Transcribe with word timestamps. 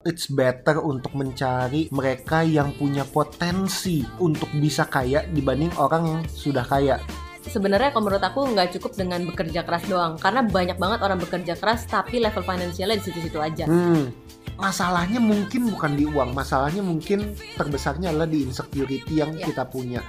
It's 0.00 0.32
better 0.32 0.80
untuk 0.80 1.12
mencari 1.12 1.92
mereka 1.92 2.40
yang 2.40 2.72
punya 2.72 3.04
potensi 3.04 4.00
untuk 4.16 4.48
bisa 4.56 4.88
kaya 4.88 5.28
dibanding 5.28 5.68
orang 5.76 6.02
yang 6.08 6.20
sudah 6.24 6.64
kaya. 6.64 6.96
Sebenarnya 7.44 7.92
kalau 7.92 8.08
menurut 8.08 8.24
aku 8.24 8.48
nggak 8.48 8.80
cukup 8.80 8.96
dengan 8.96 9.28
bekerja 9.28 9.60
keras 9.60 9.84
doang, 9.84 10.16
karena 10.16 10.40
banyak 10.40 10.80
banget 10.80 11.04
orang 11.04 11.20
bekerja 11.20 11.52
keras 11.52 11.84
tapi 11.84 12.16
level 12.16 12.40
finansialnya 12.40 12.96
di 12.96 13.04
situ-situ 13.12 13.44
aja. 13.44 13.68
Hmm, 13.68 14.08
masalahnya 14.56 15.20
mungkin 15.20 15.68
bukan 15.68 15.92
di 15.92 16.08
uang, 16.08 16.32
masalahnya 16.32 16.80
mungkin 16.80 17.36
terbesarnya 17.60 18.08
adalah 18.08 18.24
di 18.24 18.48
insecurity 18.48 19.20
yang 19.20 19.36
Ya. 19.36 19.52
kita 19.52 19.68
punya. 19.68 20.00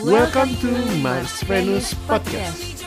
Welcome 0.00 0.56
to 0.64 0.72
Mars 1.04 1.44
Venus 1.44 1.92
Podcast. 2.08 2.81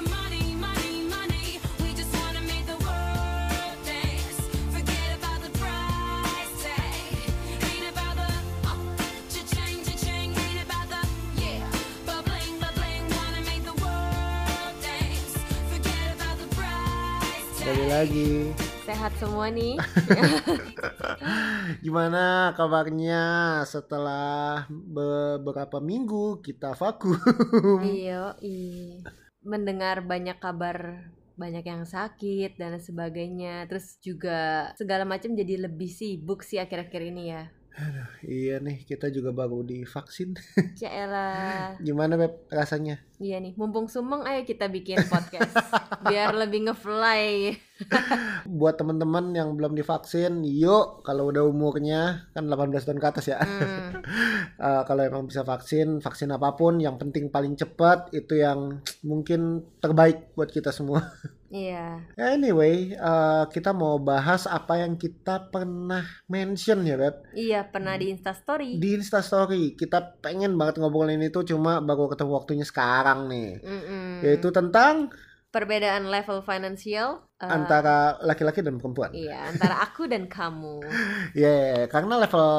Lagi. 17.96 18.52
Sehat 18.84 19.16
semua 19.16 19.48
nih. 19.48 19.80
Gimana 21.86 22.52
kabarnya 22.52 23.24
setelah 23.64 24.68
beberapa 24.68 25.80
minggu 25.80 26.44
kita 26.44 26.76
vakum? 26.76 27.16
Iya, 27.80 28.36
mendengar 29.48 30.04
banyak 30.04 30.36
kabar 30.44 31.08
banyak 31.40 31.64
yang 31.64 31.88
sakit 31.88 32.59
dan 32.59 32.76
sebagainya. 32.84 33.64
Terus 33.72 33.96
juga 34.04 34.72
segala 34.76 35.08
macam 35.08 35.32
jadi 35.32 35.68
lebih 35.72 35.88
sibuk 35.88 36.44
sih 36.44 36.59
akhir-akhir 36.59 37.02
ini 37.16 37.23
ya. 37.32 37.48
Iya 38.23 38.59
nih, 38.64 38.88
kita 38.88 39.11
juga 39.11 39.36
baru 39.36 39.64
divaksin. 39.64 40.36
Yaelah. 40.84 41.76
Gimana 41.84 42.16
Beb 42.16 42.48
rasanya? 42.48 43.00
Iya 43.20 43.40
nih, 43.40 43.56
mumpung 43.56 43.88
sumeng 43.88 44.28
ayo 44.28 44.44
kita 44.44 44.68
bikin 44.68 45.00
podcast 45.08 45.56
biar 46.08 46.36
lebih 46.36 46.68
ngefly. 46.68 47.56
Buat 48.59 48.76
teman-teman 48.80 49.31
yang 49.36 49.56
belum 49.56 49.76
divaksin, 49.76 50.44
yuk 50.44 51.03
kalau 51.03 51.31
udah 51.31 51.44
umurnya 51.48 52.28
kan 52.36 52.48
18 52.48 52.76
tahun 52.88 53.00
ke 53.00 53.08
atas 53.08 53.26
ya. 53.31 53.40
Hmm. 53.40 54.03
Eh, 54.56 54.81
kalau 54.88 55.02
emang 55.03 55.28
bisa 55.28 55.44
vaksin, 55.44 56.00
vaksin 56.00 56.31
apa 56.31 56.56
pun 56.56 56.80
yang 56.80 56.96
penting 56.96 57.28
paling 57.28 57.59
cepat 57.59 58.12
itu 58.16 58.40
yang 58.40 58.80
mungkin 59.03 59.64
terbaik 59.84 60.31
buat 60.36 60.52
kita 60.52 60.72
semua. 60.72 61.03
Iya. 61.56 62.03
Anyway, 62.20 62.92
eh, 62.92 63.44
kita 63.48 63.72
mau 63.72 63.95
bahas 63.95 64.44
apa 64.44 64.84
yang 64.84 65.00
kita 65.00 65.48
pernah 65.48 66.03
mention 66.28 66.84
ya, 66.84 67.00
Beb. 67.00 67.31
Iya, 67.31 67.64
pernah 67.64 67.95
di 67.95 68.12
Instastory. 68.12 68.75
Di 68.75 69.00
Instastory, 69.00 69.80
kita 69.80 70.20
pengen 70.20 70.59
banget 70.59 70.84
ngobrolin 70.84 71.23
itu 71.23 71.47
cuma 71.47 71.80
baru 71.80 72.12
ketemu 72.12 72.31
waktunya 72.36 72.66
sekarang 72.67 73.31
nih. 73.31 73.64
Mm-mm. 73.64 74.28
Yaitu 74.28 74.52
tentang 74.52 75.16
perbedaan 75.56 76.12
level 76.12 76.44
finansial 76.44 77.23
eh, 77.39 77.47
antara 77.47 78.19
laki-laki 78.19 78.59
dan 78.59 78.75
perempuan. 78.75 79.16
Iya, 79.16 79.56
antara 79.56 79.80
aku 79.80 80.12
dan 80.12 80.28
kamu. 80.28 80.84
Ya, 81.36 81.88
karena 81.88 82.19
level 82.19 82.52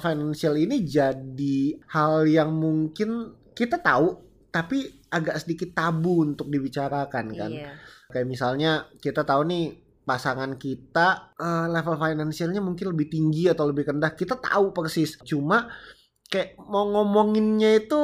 financial 0.00 0.56
ini 0.56 0.84
jadi 0.88 1.76
hal 1.92 2.24
yang 2.24 2.56
mungkin 2.56 3.36
kita 3.52 3.80
tahu 3.80 4.27
tapi 4.48 4.88
agak 5.08 5.44
sedikit 5.44 5.76
tabu 5.76 6.24
untuk 6.24 6.48
dibicarakan 6.48 7.26
kan. 7.36 7.50
Iya. 7.52 7.72
Kayak 8.08 8.26
misalnya 8.28 8.70
kita 9.00 9.24
tahu 9.24 9.44
nih 9.48 9.64
pasangan 10.02 10.56
kita 10.56 11.36
eh, 11.36 11.66
level 11.68 11.96
finansialnya 12.00 12.64
mungkin 12.64 12.96
lebih 12.96 13.12
tinggi 13.12 13.48
atau 13.52 13.68
lebih 13.68 13.92
rendah. 13.92 14.16
Kita 14.16 14.40
tahu 14.40 14.72
persis. 14.72 15.20
Cuma 15.22 15.68
kayak 16.28 16.56
mau 16.68 16.88
ngomonginnya 16.88 17.84
itu 17.84 18.00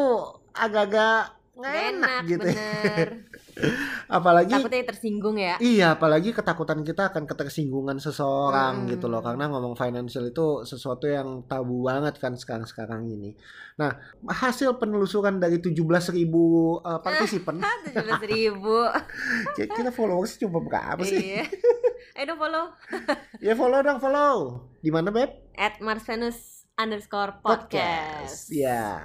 agak-agak 0.52 1.32
nggak 1.54 1.70
Nggak 1.70 1.74
enak, 1.94 2.22
gitu. 2.26 2.48
ya. 2.48 2.54
bener. 2.54 3.08
apalagi 4.06 4.52
Takutnya 4.52 4.84
tersinggung 4.84 5.36
ya. 5.36 5.54
Iya, 5.56 5.94
apalagi 5.94 6.30
ketakutan 6.30 6.82
kita 6.82 7.08
akan 7.08 7.24
ketersinggungan 7.24 7.96
seseorang 7.96 8.84
Hmm. 8.84 8.88
gitu 8.88 9.06
loh. 9.06 9.20
Karena 9.20 9.46
ngomong 9.46 9.74
financial 9.74 10.24
itu 10.24 10.62
sesuatu 10.62 11.04
yang 11.04 11.42
tabu 11.44 11.82
banget 11.82 12.16
kan 12.16 12.34
sekarang-sekarang 12.34 13.06
ini. 13.06 13.34
Nah, 13.74 13.90
hasil 14.24 14.76
penelusuran 14.76 15.38
dari 15.38 15.58
17.000 15.58 16.14
uh, 16.78 17.00
partisipan, 17.00 17.58
tujuh 17.90 18.20
ribu. 18.24 18.78
ki- 19.56 19.66
kita 19.68 19.90
followers 19.90 20.36
cuma 20.36 20.60
berapa 20.60 21.02
sih? 21.02 21.18
iya. 21.36 21.44
Ayo 22.14 22.30
dong 22.30 22.38
follow 22.38 22.64
Ya 23.38 23.52
follow 23.52 23.80
dong, 23.80 23.98
follow. 23.98 24.36
Di 24.78 24.88
mana, 24.88 25.10
Beb? 25.10 25.30
at 25.54 25.78
Marsenus 25.78 26.62
underscore 26.74 27.38
podcast. 27.40 28.46
Ya. 28.48 29.02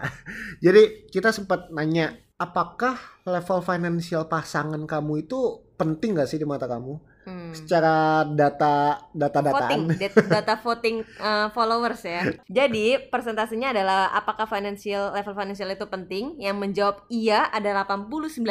Jadi 0.60 1.06
kita 1.08 1.30
sempat 1.30 1.70
nanya, 1.70 2.14
apakah 2.40 2.96
level 3.28 3.60
finansial 3.60 4.26
pasangan 4.26 4.80
kamu 4.88 5.28
itu 5.28 5.40
penting 5.76 6.16
gak 6.16 6.32
sih 6.32 6.40
di 6.40 6.48
mata 6.48 6.66
kamu? 6.66 6.96
Hmm. 7.28 7.52
Secara 7.54 8.26
data 8.26 9.06
data-dataan. 9.12 9.70
Voting, 9.70 9.84
dat- 10.02 10.28
data 10.32 10.56
voting 10.58 10.98
uh, 11.20 11.52
followers 11.52 12.02
ya. 12.02 12.26
Jadi 12.48 13.12
persentasenya 13.12 13.70
adalah 13.70 14.10
apakah 14.16 14.48
financial 14.48 15.14
level 15.14 15.36
financial 15.36 15.70
itu 15.70 15.86
penting? 15.86 16.40
Yang 16.40 16.58
menjawab 16.58 16.96
iya 17.12 17.46
ada 17.52 17.86
89%, 17.86 18.50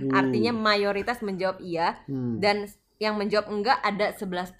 Hmm. 0.00 0.14
artinya 0.14 0.52
mayoritas 0.54 1.20
menjawab 1.20 1.60
iya 1.60 1.98
Hmm. 2.06 2.38
dan 2.38 2.70
yang 2.96 3.20
menjawab 3.20 3.52
enggak 3.52 3.78
ada 3.84 4.12
11%. 4.12 4.56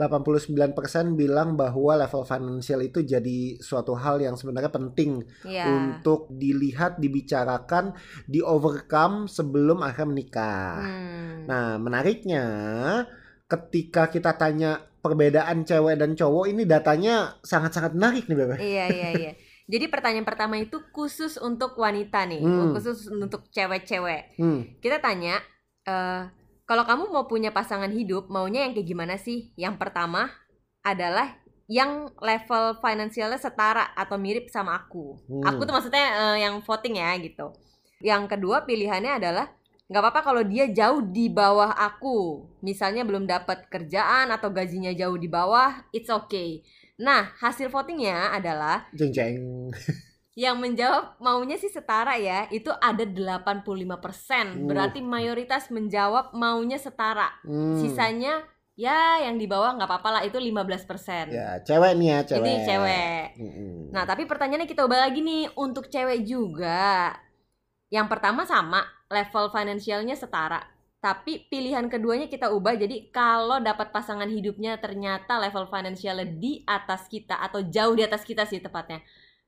89% 0.00 0.72
bilang 1.20 1.52
bahwa 1.52 2.00
level 2.00 2.24
finansial 2.24 2.80
itu 2.80 3.04
jadi 3.04 3.60
suatu 3.60 3.92
hal 3.92 4.20
yang 4.20 4.34
sebenarnya 4.34 4.72
penting 4.72 5.20
Iya. 5.44 5.68
untuk 5.68 6.32
dilihat, 6.32 6.96
dibicarakan, 6.96 7.92
di 8.24 8.40
overcome 8.40 9.28
sebelum 9.28 9.84
akhirnya 9.84 10.08
menikah. 10.08 10.70
Hmm. 10.80 11.34
Nah, 11.44 11.76
menariknya 11.76 12.44
ketika 13.46 14.08
kita 14.08 14.34
tanya 14.34 14.80
perbedaan 14.98 15.62
cewek 15.62 16.00
dan 16.00 16.18
cowok 16.18 16.50
ini 16.50 16.66
datanya 16.66 17.36
sangat-sangat 17.40 17.94
menarik 17.94 18.26
nih, 18.26 18.36
Bebe. 18.36 18.56
Iya 18.58 18.86
iya 18.90 19.08
iya. 19.14 19.32
Jadi 19.66 19.90
pertanyaan 19.90 20.26
pertama 20.26 20.56
itu 20.56 20.78
khusus 20.90 21.36
untuk 21.36 21.74
wanita 21.74 22.22
nih, 22.24 22.38
Hmm. 22.38 22.70
khusus 22.72 23.10
untuk 23.10 23.46
cewek-cewek. 23.50 24.38
Hmm. 24.38 24.78
Kita 24.78 24.98
tanya, 24.98 25.38
eh 25.84 26.22
kalau 26.66 26.82
kamu 26.82 27.14
mau 27.14 27.30
punya 27.30 27.54
pasangan 27.54 27.88
hidup, 27.94 28.26
maunya 28.26 28.66
yang 28.66 28.74
kayak 28.74 28.90
gimana 28.90 29.14
sih? 29.16 29.54
Yang 29.54 29.78
pertama 29.78 30.34
adalah 30.82 31.38
yang 31.70 32.10
level 32.18 32.78
finansialnya 32.82 33.38
setara 33.38 33.94
atau 33.94 34.18
mirip 34.18 34.50
sama 34.50 34.74
aku. 34.74 35.18
Hmm. 35.30 35.46
Aku 35.46 35.62
tuh 35.62 35.74
maksudnya 35.74 36.34
eh, 36.34 36.46
yang 36.46 36.58
voting 36.62 36.98
ya 36.98 37.14
gitu. 37.22 37.54
Yang 38.02 38.34
kedua 38.34 38.66
pilihannya 38.66 39.22
adalah 39.22 39.46
nggak 39.86 40.02
apa-apa 40.02 40.20
kalau 40.26 40.42
dia 40.42 40.66
jauh 40.70 41.02
di 41.06 41.30
bawah 41.30 41.70
aku. 41.70 42.50
Misalnya 42.66 43.06
belum 43.06 43.30
dapat 43.30 43.70
kerjaan 43.70 44.34
atau 44.34 44.50
gajinya 44.50 44.90
jauh 44.90 45.14
di 45.14 45.30
bawah, 45.30 45.86
it's 45.94 46.10
okay. 46.10 46.66
Nah, 46.98 47.30
hasil 47.38 47.70
votingnya 47.70 48.34
adalah 48.34 48.90
Jeng 48.90 49.14
jeng. 49.14 49.70
Yang 50.36 50.60
menjawab 50.60 51.16
maunya 51.16 51.56
sih 51.56 51.72
setara 51.72 52.20
ya, 52.20 52.44
itu 52.52 52.68
ada 52.68 53.08
85%. 53.08 53.56
Uh. 53.56 54.68
Berarti 54.68 55.00
mayoritas 55.00 55.72
menjawab 55.72 56.36
maunya 56.36 56.76
setara. 56.76 57.32
Hmm. 57.40 57.80
Sisanya 57.80 58.44
ya 58.76 59.24
yang 59.24 59.40
di 59.40 59.48
bawah 59.48 59.72
nggak 59.80 59.88
apa-apa 59.88 60.20
lah 60.20 60.22
itu 60.28 60.36
15%. 60.36 61.32
Ya, 61.32 61.64
cewek 61.64 61.92
nih 61.96 62.08
ya, 62.12 62.18
cewek. 62.28 62.44
Ini 62.44 62.54
cewek. 62.68 63.24
Mm-mm. 63.40 63.76
Nah, 63.96 64.04
tapi 64.04 64.28
pertanyaannya 64.28 64.68
kita 64.68 64.84
ubah 64.84 65.08
lagi 65.08 65.24
nih 65.24 65.48
untuk 65.56 65.88
cewek 65.88 66.28
juga. 66.28 67.16
Yang 67.88 68.06
pertama 68.12 68.44
sama, 68.44 68.84
level 69.08 69.48
finansialnya 69.48 70.20
setara. 70.20 70.60
Tapi 71.00 71.48
pilihan 71.48 71.88
keduanya 71.88 72.28
kita 72.28 72.52
ubah 72.52 72.76
jadi 72.76 73.08
kalau 73.08 73.56
dapat 73.62 73.88
pasangan 73.88 74.28
hidupnya 74.28 74.76
ternyata 74.76 75.40
level 75.40 75.70
finansialnya 75.72 76.28
di 76.28 76.60
atas 76.66 77.08
kita 77.08 77.40
atau 77.40 77.64
jauh 77.64 77.96
di 77.96 78.04
atas 78.04 78.20
kita 78.26 78.44
sih 78.44 78.60
tepatnya. 78.60 79.00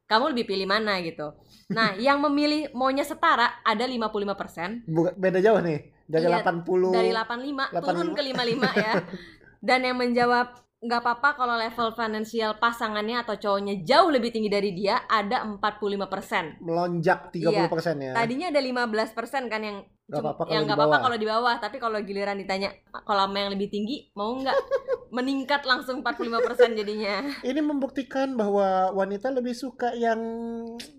Kamu 0.09 0.33
lebih 0.33 0.49
pilih 0.49 0.65
mana 0.65 0.97
gitu. 1.05 1.37
Nah, 1.69 1.93
yang 2.07 2.19
memilih 2.25 2.73
maunya 2.73 3.05
setara 3.05 3.61
ada 3.61 3.85
55%. 3.85 4.89
Bukan- 4.89 5.15
beda 5.15 5.39
jauh 5.39 5.61
nih. 5.61 5.95
Dari 6.09 6.25
Iya, 6.25 6.41
80 6.41 6.89
dari 6.89 7.13
85, 7.13 7.69
turun 7.85 8.09
85. 8.09 8.17
ke 8.17 8.23
55 8.25 8.73
ya. 8.73 8.93
Dan 9.69 9.85
yang 9.85 10.01
menjawab 10.01 10.57
nggak 10.79 11.01
apa-apa 11.03 11.31
kalau 11.35 11.59
level 11.59 11.91
finansial 11.93 12.57
pasangannya 12.57 13.19
atau 13.21 13.35
cowoknya 13.35 13.83
jauh 13.83 14.09
lebih 14.09 14.31
tinggi 14.31 14.47
dari 14.49 14.73
dia 14.73 15.05
ada 15.05 15.43
45%. 15.45 16.63
melonjak 16.65 17.35
30% 17.35 17.99
ya. 18.01 18.13
Tadinya 18.15 18.49
ada 18.49 18.61
15% 18.63 19.53
kan 19.53 19.61
yang 19.61 19.79
Nggak 20.09 20.25
apa-apa 20.25 20.41
kalau 20.41 20.53
yang 20.57 20.63
di 20.65 20.67
nggak 20.67 20.79
apa-apa 20.81 20.89
bawah. 20.91 21.05
kalau 21.05 21.17
di 21.21 21.27
bawah, 21.29 21.55
tapi 21.61 21.77
kalau 21.77 21.99
giliran 22.01 22.37
ditanya 22.41 22.69
kalau 23.05 23.29
sama 23.29 23.37
yang 23.45 23.51
lebih 23.53 23.69
tinggi 23.69 24.09
mau 24.17 24.33
nggak 24.33 24.57
meningkat 25.17 25.63
langsung 25.69 26.01
45% 26.01 26.81
jadinya. 26.81 27.21
Ini 27.45 27.61
membuktikan 27.61 28.33
bahwa 28.33 28.89
wanita 28.93 29.29
lebih 29.29 29.53
suka 29.53 29.93
yang 29.93 30.17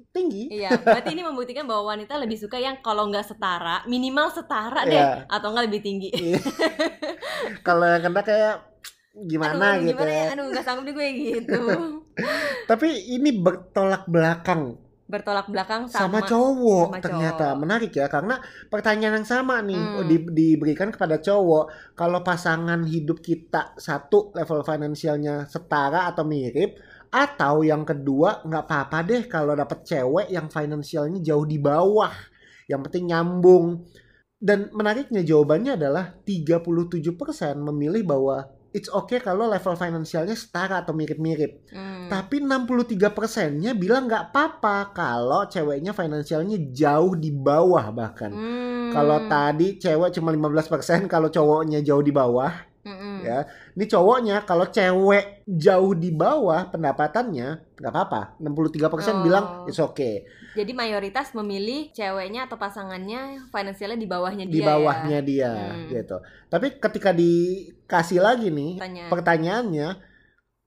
tinggi. 0.10 0.50
Iya, 0.50 0.78
berarti 0.82 1.14
ini 1.14 1.22
membuktikan 1.22 1.66
bahwa 1.66 1.94
wanita 1.94 2.18
lebih 2.18 2.38
suka 2.38 2.58
yang 2.58 2.82
kalau 2.82 3.10
nggak 3.10 3.26
setara, 3.26 3.86
minimal 3.86 4.30
setara 4.30 4.86
deh 4.86 4.94
Iya. 4.98 5.26
atau 5.26 5.54
nggak 5.54 5.66
lebih 5.70 5.82
tinggi. 5.82 6.10
Iya. 6.10 6.42
Kalau 7.66 7.86
yang 7.86 8.02
kena 8.06 8.22
kayak 8.22 8.56
gimana 9.20 9.78
aduh, 9.78 9.86
gitu 9.86 9.94
gimana 9.98 10.12
ya? 10.14 10.22
ya. 10.22 10.34
Aduh, 10.38 10.46
gak 10.54 10.66
sanggup 10.66 10.86
deh 10.86 10.94
gue 10.94 11.08
gitu. 11.18 11.62
Tapi 12.70 12.88
ini 13.10 13.30
bertolak 13.34 14.06
belakang 14.06 14.78
Bertolak 15.10 15.50
belakang 15.50 15.90
sama, 15.90 16.22
sama, 16.22 16.30
cowok 16.30 16.86
sama 16.94 17.02
ternyata 17.02 17.46
cowok. 17.50 17.60
menarik 17.66 17.92
ya 17.98 18.06
karena 18.06 18.36
pertanyaan 18.70 19.16
yang 19.18 19.26
sama 19.26 19.58
nih 19.66 19.82
Hmm. 19.82 20.06
di- 20.06 20.30
diberikan 20.30 20.94
kepada 20.94 21.18
cowok 21.18 21.98
kalau 21.98 22.22
pasangan 22.22 22.86
hidup 22.86 23.18
kita 23.18 23.74
satu 23.74 24.30
level 24.38 24.62
finansialnya 24.62 25.50
setara 25.50 26.06
atau 26.06 26.22
mirip 26.24 26.78
atau 27.10 27.66
yang 27.66 27.82
kedua 27.82 28.46
nggak 28.46 28.64
apa-apa 28.70 28.98
deh 29.02 29.26
kalau 29.26 29.58
dapet 29.58 29.82
cewek 29.82 30.30
yang 30.30 30.46
finansialnya 30.46 31.18
jauh 31.26 31.42
di 31.44 31.58
bawah 31.58 32.14
yang 32.70 32.86
penting 32.86 33.10
nyambung 33.10 33.82
dan 34.38 34.70
menariknya 34.72 35.26
jawabannya 35.26 35.74
adalah 35.74 36.14
37% 36.22 37.58
memilih 37.58 38.06
bahwa 38.06 38.46
it's 38.72 38.90
okay 38.90 39.18
kalau 39.18 39.50
level 39.50 39.74
finansialnya 39.74 40.38
setara 40.38 40.82
atau 40.82 40.94
mirip-mirip 40.94 41.70
Hmm. 41.70 42.10
tapi 42.10 42.42
63 42.42 43.14
persennya 43.14 43.74
bilang 43.78 44.10
nggak 44.10 44.34
apa-apa 44.34 44.94
kalau 44.94 45.46
ceweknya 45.46 45.94
finansialnya 45.94 46.58
jauh 46.74 47.14
di 47.14 47.30
bawah 47.30 47.90
bahkan. 47.94 48.32
Hmm. 48.34 48.90
Kalau 48.90 49.30
tadi 49.30 49.78
cewek 49.78 50.10
cuma 50.18 50.34
15 50.34 50.66
persen, 50.66 51.00
kalau 51.06 51.30
cowoknya 51.30 51.86
jauh 51.86 52.02
di 52.02 52.10
bawah, 52.10 52.50
Mm-mm. 53.20 53.28
ya. 53.28 53.40
Ini 53.74 53.86
cowoknya 53.86 54.36
kalau 54.44 54.66
cewek 54.66 55.44
jauh 55.46 55.94
di 55.94 56.10
bawah 56.10 56.68
pendapatannya 56.68 57.48
nggak 57.76 57.92
apa-apa. 57.92 58.40
63 58.40 58.88
persen 58.88 59.16
Oh. 59.16 59.24
bilang 59.24 59.46
it's 59.66 59.78
okay. 59.78 60.24
Jadi 60.50 60.74
mayoritas 60.74 61.32
memilih 61.32 61.92
ceweknya 61.92 62.48
atau 62.48 62.56
pasangannya 62.56 63.48
finansialnya 63.48 63.96
di 63.96 64.08
bawahnya 64.08 64.46
dia. 64.46 64.56
Di 64.56 64.62
bawahnya 64.62 65.18
ya? 65.18 65.28
dia 65.28 65.52
Hmm. 65.54 65.88
gitu. 65.88 66.18
Tapi 66.48 66.68
ketika 66.76 67.12
dikasih 67.12 68.20
lagi 68.20 68.50
nih 68.50 68.72
Pertanyaan. 68.78 69.10
pertanyaannya 69.10 69.88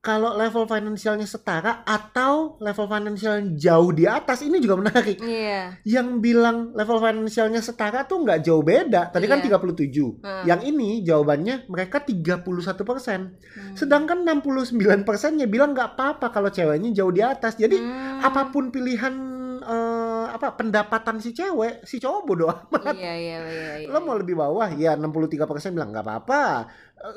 kalau 0.03 0.35
level 0.35 0.67
finansialnya 0.67 1.25
setara 1.25 1.87
atau 1.87 2.59
level 2.59 2.91
finansialnya 2.91 3.55
jauh 3.55 3.95
di 3.95 4.03
atas 4.03 4.43
ini 4.43 4.59
juga 4.59 4.75
menarik. 4.77 5.23
Iya. 5.23 5.79
yang 5.87 6.19
bilang 6.19 6.75
level 6.75 6.99
finansialnya 6.99 7.63
setara 7.63 8.03
tuh 8.03 8.19
nggak 8.21 8.43
jauh 8.43 8.61
beda. 8.61 9.09
Tadi 9.09 9.31
kan 9.31 9.39
Iya. 9.39 9.63
37. 9.63 10.19
Hmm. 10.19 10.43
Yang 10.43 10.61
ini 10.67 10.89
jawabannya 11.01 11.71
mereka 11.71 12.03
31 12.03 12.43
persen. 12.83 13.39
Hmm. 13.39 13.79
Sedangkan 13.79 14.27
69 14.27 14.75
persennya 15.03 15.47
bilang 15.47 15.71
nggak 15.71 15.95
apa-apa 15.95 16.35
kalau 16.35 16.51
ceweknya 16.51 16.91
jauh 16.93 17.15
di 17.15 17.23
atas. 17.23 17.55
Jadi 17.55 17.79
Hmm. 17.79 18.27
apa 18.27 18.51
pun 18.51 18.75
pilihan 18.75 19.15
eh, 19.63 20.27
apa 20.27 20.59
pendapatan 20.59 21.23
si 21.23 21.31
cewek, 21.31 21.87
si 21.87 22.03
cowok 22.03 22.23
bodoh 22.27 22.51
amat. 22.75 22.99
Iya, 22.99 23.15
iya, 23.15 23.39
iya, 23.41 23.73
iya. 23.79 23.87
Lo 23.87 24.03
mau 24.03 24.19
lebih 24.19 24.35
bawah, 24.35 24.67
ya 24.75 24.99
63 24.99 25.47
persen 25.47 25.71
bilang 25.71 25.95
nggak 25.95 26.03
apa-apa. 26.03 26.67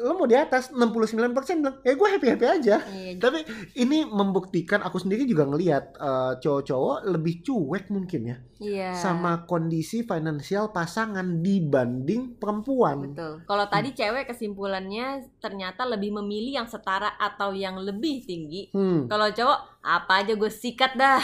Lo 0.02 0.18
mau 0.18 0.26
di 0.26 0.34
atas, 0.34 0.74
69 0.74 1.38
persen 1.38 1.62
bilang, 1.62 1.78
ya 1.86 1.94
gue 1.94 2.08
happy-happy 2.10 2.46
aja. 2.46 2.76
Iya, 2.82 3.22
Tapi 3.22 3.46
ini 3.78 4.02
membuktikan 4.02 4.82
aku 4.82 4.98
sendiri 4.98 5.30
juga 5.30 5.46
ngelihat 5.46 5.94
eh, 5.96 6.34
cowok-cowok 6.42 7.06
lebih 7.06 7.46
cuek 7.46 7.94
mungkin 7.94 8.22
ya 8.26 8.38
iya. 8.60 8.96
sama 8.96 9.44
kondisi 9.44 10.04
finansial 10.04 10.72
pasangan 10.72 11.44
dibanding 11.44 12.40
perempuan. 12.40 13.12
Betul. 13.12 13.44
Kalau 13.44 13.66
tadi 13.68 13.92
cewek 13.92 14.30
kesimpulannya 14.30 15.28
ternyata 15.40 15.84
lebih 15.84 16.16
memilih 16.22 16.64
yang 16.64 16.68
setara 16.70 17.16
atau 17.20 17.52
yang 17.52 17.80
lebih 17.80 18.24
tinggi. 18.24 18.72
Hmm. 18.72 19.08
Kalau 19.12 19.28
cowok 19.32 19.60
apa 19.86 20.14
aja 20.26 20.34
gue 20.34 20.52
sikat 20.52 20.98
dah. 20.98 21.22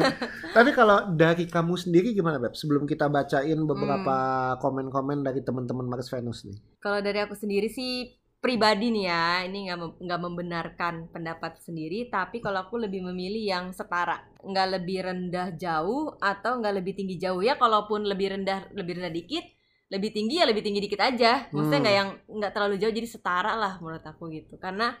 Tapi 0.56 0.70
kalau 0.70 1.10
dari 1.10 1.50
kamu 1.50 1.74
sendiri 1.74 2.14
gimana 2.14 2.38
Beb? 2.38 2.54
Sebelum 2.54 2.86
kita 2.86 3.10
bacain 3.10 3.58
beberapa 3.66 4.16
Hmm. 4.16 4.58
komen-komen 4.62 5.24
dari 5.26 5.40
teman-teman 5.42 5.86
Mars 5.88 6.08
Venus 6.12 6.46
nih. 6.46 6.56
Kalau 6.86 7.02
dari 7.02 7.18
aku 7.18 7.34
sendiri 7.34 7.66
sih 7.66 8.14
pribadi 8.38 8.94
nih 8.94 9.04
ya, 9.10 9.42
ini 9.42 9.66
nggak 9.66 10.06
nggak 10.06 10.20
membenarkan 10.22 10.94
pendapat 11.10 11.58
sendiri, 11.58 12.06
tapi 12.06 12.38
kalau 12.38 12.62
aku 12.62 12.78
lebih 12.78 13.02
memilih 13.02 13.42
yang 13.42 13.64
setara, 13.74 14.22
nggak 14.38 14.66
lebih 14.78 14.98
rendah 15.02 15.50
jauh 15.58 16.14
atau 16.22 16.62
nggak 16.62 16.74
lebih 16.78 16.94
tinggi 16.94 17.18
jauh 17.18 17.42
ya. 17.42 17.58
Kalaupun 17.58 18.06
lebih 18.06 18.38
rendah 18.38 18.70
lebih 18.70 19.02
rendah 19.02 19.10
dikit, 19.10 19.42
lebih 19.90 20.14
tinggi 20.14 20.38
ya 20.38 20.46
lebih 20.46 20.62
tinggi 20.62 20.78
dikit 20.78 21.02
aja. 21.02 21.50
Maksudnya 21.50 21.74
Hmm. 21.74 21.84
nggak 21.90 21.96
yang 21.98 22.10
nggak 22.38 22.52
terlalu 22.54 22.74
jauh, 22.78 22.94
jadi 22.94 23.08
setara 23.10 23.58
lah 23.58 23.82
menurut 23.82 24.06
aku 24.06 24.30
gitu. 24.30 24.54
Karena 24.62 24.94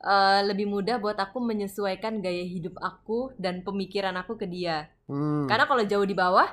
eh, 0.00 0.40
lebih 0.48 0.64
mudah 0.64 0.96
buat 0.96 1.20
aku 1.20 1.44
menyesuaikan 1.44 2.24
gaya 2.24 2.44
hidup 2.48 2.80
aku 2.80 3.36
dan 3.36 3.60
pemikiran 3.60 4.16
aku 4.16 4.40
ke 4.40 4.48
dia. 4.48 4.88
Hmm. 5.04 5.44
Karena 5.44 5.68
kalau 5.68 5.84
jauh 5.84 6.06
di 6.08 6.16
bawah, 6.16 6.48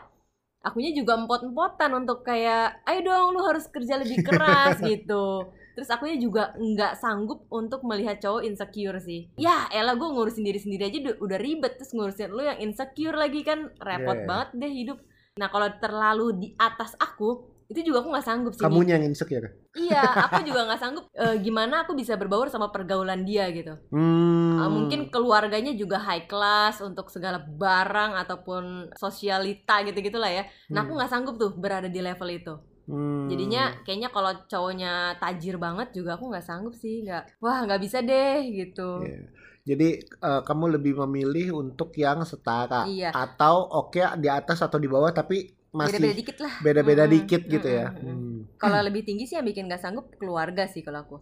akunya 0.68 0.92
juga 0.92 1.16
empot-empotan 1.16 1.96
untuk 1.96 2.28
kayak, 2.28 2.84
ayo 2.84 3.00
dong 3.08 3.40
lu 3.40 3.42
harus 3.48 3.64
kerja 3.72 3.96
lebih 3.96 4.19
keras 4.28 4.78
gitu. 4.92 5.48
Terus 5.78 5.88
akunya 5.94 6.18
juga 6.18 6.52
nggak 6.58 6.98
sanggup 6.98 7.46
untuk 7.48 7.86
melihat 7.88 8.18
cowok 8.19 8.44
insecure 8.44 8.98
sih. 9.00 9.30
Ya 9.38 9.69
elah 9.72 9.96
gue 9.96 10.10
ngurusin 10.10 10.44
diri 10.44 10.60
sendiri 10.60 10.90
aja 10.90 11.16
udah, 11.22 11.38
ribet. 11.40 11.78
Terus 11.78 11.94
ngurusin 11.94 12.34
lu 12.34 12.44
yang 12.44 12.60
insecure 12.60 13.14
lagi 13.16 13.46
kan 13.46 13.72
repot 13.80 14.18
Iya. 14.18 14.25
banget 14.25 14.50
deh 14.58 14.74
hidup. 14.74 15.00
Nah 15.38 15.48
kalau 15.54 15.69
terlalu 15.78 16.28
di 16.34 16.50
atas 16.58 16.98
aku, 16.98 17.46
itu 17.68 17.80
juga 17.84 18.00
aku 18.00 18.10
nggak 18.10 18.24
sanggup 18.24 18.54
sih. 18.56 18.64
Kamunya 18.64 18.96
yang 18.96 19.12
insecure. 19.12 19.52
Iya, 19.75 20.00
aku 20.31 20.40
juga 20.42 20.64
nggak 20.64 20.80
sanggup. 20.80 21.06
eh, 21.12 21.36
gimana 21.40 21.84
aku 21.84 21.92
bisa 21.94 22.16
berbaur 22.16 22.48
sama 22.48 22.72
pergaulan 22.72 23.28
dia 23.28 23.52
gitu. 23.52 23.75
Hmm. 23.92 24.56
Uh, 24.56 24.69
mungkin 24.72 25.12
keluarganya 25.12 25.75
juga 25.75 26.00
high 26.00 26.25
class 26.25 26.80
untuk 26.80 27.12
segala 27.12 27.44
barang 27.44 28.16
ataupun 28.18 28.64
sosialita 28.96 29.84
gitu 29.84 30.00
gitulah 30.00 30.31
ya. 30.31 30.44
Nah 30.72 30.84
aku 30.84 30.96
Hmm. 30.96 31.00
nggak 31.00 31.12
sanggup 31.12 31.36
tuh 31.36 31.52
berada 31.54 31.88
di 31.88 32.00
level 32.00 32.30
itu. 32.30 32.56
Hmm. 32.88 33.28
Jadinya 33.28 33.84
kayaknya 33.84 34.10
kalau 34.10 34.31
cowoknya 34.48 35.19
tajir 35.19 35.60
banget 35.60 35.92
juga 35.92 36.16
aku 36.16 36.31
nggak 36.31 36.46
sanggup 36.46 36.72
sih. 36.72 37.04
Nggak, 37.04 37.36
wah 37.44 37.68
nggak 37.68 37.81
bisa 37.84 38.00
deh 38.00 38.48
gitu. 38.48 39.04
Iya. 39.04 39.28
Jadi 39.68 39.90
eh, 40.00 40.42
kamu 40.48 40.80
lebih 40.80 40.96
memilih 41.04 41.60
untuk 41.60 41.92
yang 42.00 42.24
setara 42.24 42.88
Iya. 42.88 43.12
atau 43.12 43.68
oke 43.68 44.00
di 44.16 44.31
atas 44.31 44.64
atau 44.64 44.80
di 44.80 44.88
bawah 44.88 45.12
tapi 45.12 45.56
masih 45.74 46.08
Beda-beda 46.08 46.16
dikit 46.19 46.38
lah. 46.44 46.54
beda-beda 46.64 47.04
Mm-mm, 47.06 47.14
dikit 47.16 47.42
gitu 47.48 47.68
ya. 47.68 47.88
Hmm. 47.94 48.46
Kalau 48.58 48.80
lebih 48.88 49.02
tinggi 49.08 49.24
sih 49.30 49.36
yang 49.38 49.46
bikin 49.48 49.66
nggak 49.69 49.81
sanggup 49.84 50.06
keluarga 50.19 50.66
sih 50.69 50.81
kalau 50.86 51.00
aku. 51.06 51.18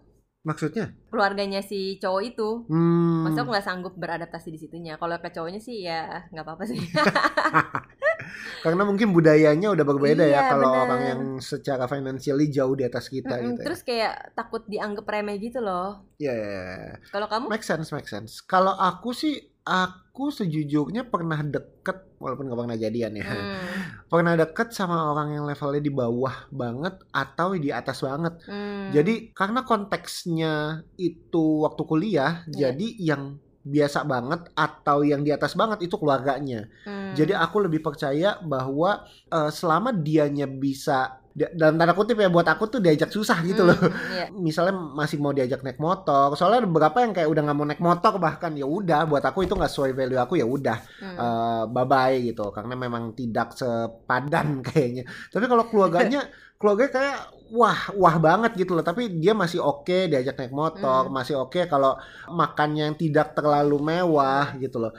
Maksudnya? 0.45 0.93
Keluarganya 1.09 1.61
si 1.65 1.97
cowok 1.97 2.21
itu. 2.21 2.49
Hmm. 2.69 3.25
Masa 3.25 3.41
aku 3.41 3.49
nggak 3.53 3.65
sanggup 3.65 3.93
beradaptasi 3.97 4.49
di 4.53 4.59
situnya. 4.61 4.93
Kalau 5.01 5.17
ke 5.17 5.29
cowoknya 5.33 5.61
sih 5.63 5.81
ya 5.87 6.29
nggak 6.31 6.45
apa-apa 6.45 6.63
sih. 6.69 6.77
Karena 8.63 8.81
mungkin 8.89 9.13
budayanya 9.13 9.67
udah 9.75 9.85
berbeda 9.85 10.23
ya 10.25 10.41
Iya, 10.41 10.49
kalau 10.49 10.69
bener. 10.71 10.83
orang 10.85 11.01
yang 11.11 11.21
secara 11.41 11.85
financially 11.85 12.49
jauh 12.49 12.73
di 12.73 12.83
atas 12.89 13.05
kita 13.09 13.37
Mm-mm, 13.37 13.47
gitu. 13.53 13.61
ya. 13.61 13.65
Terus 13.65 13.81
kayak 13.85 14.13
takut 14.37 14.61
dianggap 14.65 15.05
remeh 15.05 15.37
gitu 15.37 15.59
loh. 15.61 16.05
Ya, 16.17 16.31
ya, 16.33 16.47
ya. 16.55 16.93
Kalau 17.11 17.27
kamu? 17.27 17.45
make 17.51 17.65
sense, 17.65 17.91
make 17.91 18.07
sense. 18.07 18.39
Kalau 18.43 18.71
aku 18.75 19.11
sih, 19.11 19.33
aku 19.65 20.29
sejujurnya 20.29 21.09
pernah 21.09 21.41
deket, 21.41 22.15
walaupun 22.21 22.47
gak 22.47 22.59
pernah 22.61 22.77
jadian 22.77 23.17
ya. 23.17 23.25
Hmm, 23.25 23.57
Pernah 24.13 24.33
deket 24.37 24.71
sama 24.71 25.11
orang 25.11 25.33
yang 25.33 25.43
levelnya 25.49 25.81
di 25.81 25.91
bawah 25.91 26.47
banget 26.53 27.01
atau 27.09 27.57
di 27.57 27.73
atas 27.73 28.05
banget. 28.05 28.39
hmm. 28.45 28.93
Jadi 28.93 29.33
karena 29.33 29.65
konteksnya 29.65 30.53
itu 30.95 31.65
waktu 31.65 31.81
kuliah, 31.83 32.45
Iya. 32.47 32.71
jadi 32.71 32.87
yang 33.01 33.23
biasa 33.65 34.05
banget 34.05 34.53
atau 34.53 35.01
yang 35.01 35.25
di 35.25 35.33
atas 35.33 35.57
banget 35.57 35.89
itu 35.89 35.97
keluarganya. 35.97 36.69
Hmm. 36.85 37.17
Jadi 37.17 37.33
aku 37.33 37.65
lebih 37.65 37.81
percaya 37.81 38.37
bahwa 38.45 39.03
eh, 39.09 39.49
selama 39.49 39.89
dianya 39.89 40.45
bisa 40.45 41.24
dalam 41.35 41.75
tanda 41.75 41.91
kutip 41.91 42.15
ya 42.15 42.31
buat 42.31 42.47
aku 42.47 42.71
tuh 42.71 42.79
diajak 42.79 43.11
susah 43.11 43.43
gitu 43.43 43.67
loh. 43.67 43.75
Hmm, 43.75 43.91
iya. 44.15 44.25
Misalnya 44.47 44.71
masih 44.71 45.19
mau 45.19 45.35
diajak 45.35 45.67
naik 45.67 45.83
motor, 45.83 46.31
soalnya 46.39 46.63
ada 46.63 46.69
beberapa 46.71 47.03
yang 47.03 47.11
kayak 47.11 47.27
udah 47.27 47.41
nggak 47.43 47.57
mau 47.59 47.67
naik 47.67 47.83
motor 47.83 48.13
bahkan 48.23 48.55
ya 48.55 48.63
udah 48.63 49.03
buat 49.03 49.19
aku 49.19 49.43
itu 49.43 49.51
nggak 49.51 49.67
sesuai 49.67 49.91
value 49.91 50.15
aku 50.15 50.39
ya 50.39 50.47
udah 50.47 50.77
Hmm. 50.95 51.75
bye 51.75 51.83
bye 51.83 52.15
gitu 52.23 52.47
karena 52.55 52.73
memang 52.79 53.11
tidak 53.19 53.51
sepadan 53.51 54.47
kayaknya. 54.67 55.03
Tapi 55.27 55.45
kalau 55.51 55.67
keluarganya 55.67 56.23
keluarga 56.59 56.87
kayak 56.87 57.17
wah 57.51 57.91
wah 57.99 58.15
banget 58.15 58.55
gitu 58.55 58.71
loh. 58.71 58.85
Tapi 58.87 59.19
dia 59.19 59.35
masih 59.35 59.59
oke 59.59 60.07
diajak 60.07 60.39
naik 60.39 60.55
motor, 60.55 61.11
Hmm. 61.11 61.11
masih 61.11 61.35
oke 61.35 61.67
kalau 61.67 61.99
makannya 62.31 62.87
yang 62.87 62.95
tidak 62.95 63.35
terlalu 63.35 63.75
mewah 63.83 64.55
gitu 64.55 64.79
loh. 64.79 64.95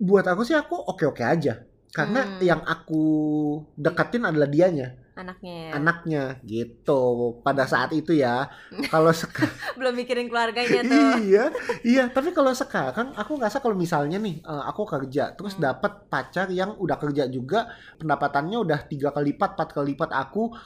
Buat 0.00 0.24
aku 0.32 0.40
sih 0.48 0.56
aku 0.56 0.72
oke 0.72 1.04
oke 1.04 1.20
aja 1.20 1.60
karena 1.92 2.24
Hmm. 2.24 2.40
yang 2.40 2.60
aku 2.64 3.02
deketin 3.76 4.24
adalah 4.24 4.48
dianya, 4.48 5.09
Anaknya 5.20 5.52
ya. 5.52 5.70
anaknya 5.76 6.22
gitu. 6.42 7.02
Pada 7.40 7.64
saat 7.64 7.92
itu 7.92 8.16
ya. 8.16 8.48
Kalau 8.92 9.12
sekarang 9.12 9.52
Belum 9.76 9.92
mikirin 9.92 10.26
keluarganya 10.26 10.80
tuh. 10.80 11.20
iya, 11.20 11.44
iya. 11.84 12.04
Tapi 12.08 12.32
kalau 12.32 12.50
sekarang 12.50 13.12
aku 13.12 13.36
ngerasa 13.36 13.60
kalau 13.60 13.76
misalnya 13.76 14.16
nih 14.16 14.40
eh, 14.40 14.64
aku 14.64 14.88
kerja 14.88 15.36
terus 15.36 15.54
Hmm. 15.54 15.68
dapat 15.68 16.08
pacar 16.08 16.48
yang 16.48 16.72
udah 16.74 16.96
kerja 16.96 17.28
juga 17.28 17.68
pendapatannya 17.96 18.56
udah 18.56 18.80
tiga 18.88 19.12
kali 19.12 19.30
lipat, 19.30 19.54
empat 19.54 19.68
kali 19.70 19.92
lipat 19.92 20.10
aku 20.10 20.56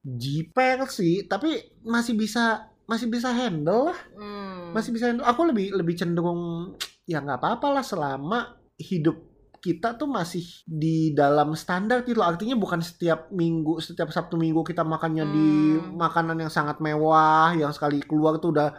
jiper 0.00 0.88
sih, 0.88 1.28
tapi 1.28 1.60
masih 1.84 2.16
bisa 2.16 2.66
masih 2.88 3.06
bisa 3.06 3.30
handle 3.30 3.92
lah, 3.92 3.98
Hmm. 4.16 4.72
masih 4.72 4.90
bisa 4.90 5.06
handle. 5.06 5.28
Aku 5.28 5.44
lebih 5.44 5.70
lebih 5.70 5.94
cenderung 5.94 6.74
ya 7.04 7.20
nggak 7.20 7.38
apa-apa 7.38 7.68
lah 7.70 7.84
selama 7.84 8.38
hidup 8.80 9.29
kita 9.60 9.94
tuh 9.94 10.08
masih 10.08 10.42
di 10.64 11.12
dalam 11.12 11.52
standar 11.54 12.02
gitu 12.02 12.18
loh. 12.18 12.28
Artinya 12.28 12.56
bukan 12.56 12.80
setiap 12.80 13.28
minggu, 13.30 13.78
setiap 13.78 14.08
Sabtu 14.08 14.40
Minggu 14.40 14.64
kita 14.64 14.82
makannya 14.82 15.24
di 15.28 15.48
Hmm. 15.76 15.96
makanan 15.96 16.36
yang 16.40 16.52
sangat 16.52 16.80
mewah, 16.80 17.52
yang 17.54 17.70
sekali 17.70 18.00
keluar 18.00 18.40
tuh 18.40 18.50
udah 18.56 18.72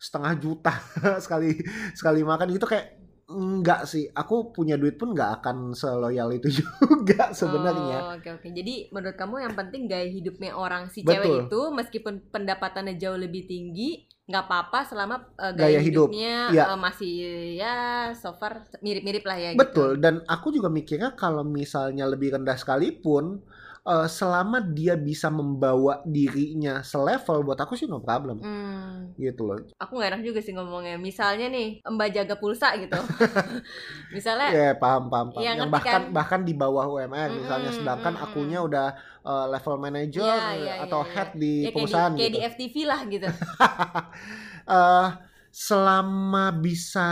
setengah 0.00 0.32
juta 0.40 0.72
sekali 1.24 1.60
sekali 1.92 2.24
makan 2.24 2.48
gitu 2.56 2.64
kayak 2.64 2.96
enggak 3.30 3.86
sih 3.86 4.10
aku 4.10 4.50
punya 4.50 4.74
duit 4.74 4.98
pun 4.98 5.14
nggak 5.14 5.38
akan 5.38 5.70
seloyal 5.70 6.34
itu 6.34 6.50
juga 6.58 7.30
sebenarnya 7.30 7.98
Oh, 8.02 8.12
oke 8.18 8.28
oke. 8.40 8.48
Jadi 8.50 8.90
menurut 8.90 9.14
kamu 9.14 9.34
yang 9.44 9.54
penting 9.54 9.86
gaya 9.86 10.08
hidupnya 10.08 10.50
orang 10.50 10.90
si 10.90 11.06
Betul. 11.06 11.14
cewek 11.14 11.30
itu 11.46 11.60
meskipun 11.70 12.14
pendapatannya 12.32 12.98
jauh 12.98 13.14
lebih 13.14 13.46
tinggi, 13.46 14.02
nggak 14.30 14.44
apa-apa 14.46 14.78
selama 14.86 15.14
eh, 15.36 15.52
Gaya 15.58 15.76
gaya, 15.76 15.80
hidup. 15.82 16.08
hidupnya 16.14 16.34
Iya. 16.54 16.64
eh, 16.72 16.78
masih 16.78 17.12
ya 17.58 17.74
so 18.14 18.30
far 18.38 18.70
mirip-mirip 18.80 19.24
lah 19.26 19.36
ya 19.36 19.50
gitu. 19.58 19.60
betul 19.60 19.88
dan 19.98 20.22
aku 20.24 20.54
juga 20.54 20.70
mikirnya 20.70 21.12
kalau 21.18 21.42
misalnya 21.42 22.06
lebih 22.06 22.38
rendah 22.38 22.54
sekalipun 22.54 23.42
eh, 23.82 24.06
selama 24.08 24.62
dia 24.62 24.94
bisa 24.94 25.28
membawa 25.28 26.00
dirinya 26.06 26.80
selevel 26.84 27.42
buat 27.42 27.58
aku 27.58 27.74
sih 27.74 27.90
no 27.90 27.98
problem 28.00 28.38
Hmm, 28.40 29.12
gitu 29.18 29.42
loh 29.44 29.58
aku 29.76 29.92
nggak 29.98 30.10
enak 30.14 30.22
juga 30.22 30.40
sih 30.40 30.52
ngomongnya. 30.54 30.96
Misalnya 31.00 31.48
nih, 31.48 31.80
Mbak 31.82 32.08
jaga 32.14 32.34
pulsa 32.36 32.68
gitu. 32.76 32.96
Misalnya 34.14 34.48
ya 34.50 34.68
paham 34.76 35.08
paham, 35.08 35.28
paham. 35.32 35.42
Iya, 35.42 35.52
yang 35.56 35.70
bahkan 35.72 36.00
kan? 36.08 36.12
bahkan 36.14 36.40
di 36.44 36.54
bawah 36.54 36.84
UMR 36.88 37.30
misalnya 37.32 37.70
Mm-mm, 37.70 37.78
sedangkan 37.82 38.14
mm-mm. 38.14 38.24
akunya 38.30 38.58
udah 38.60 38.86
eh, 39.24 39.46
level 39.52 39.76
manager 39.78 40.22
Iya, 40.24 40.50
iya, 40.56 40.74
atau 40.84 41.00
iya, 41.04 41.12
head 41.12 41.28
di 41.36 41.52
ya 41.64 41.70
kayak 41.70 41.74
di, 41.74 41.76
perusahaan 41.76 42.12
kayak 42.16 42.30
gitu. 42.30 42.36
Di 42.36 42.40
FTV 42.52 42.74
lah 42.88 43.00
gitu. 43.06 43.26
eh 44.70 45.08
selama 45.50 46.44
bisa 46.54 47.08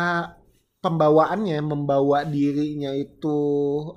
pembawaannya 0.79 1.59
membawa 1.59 2.23
dirinya 2.23 2.95
itu 2.95 3.39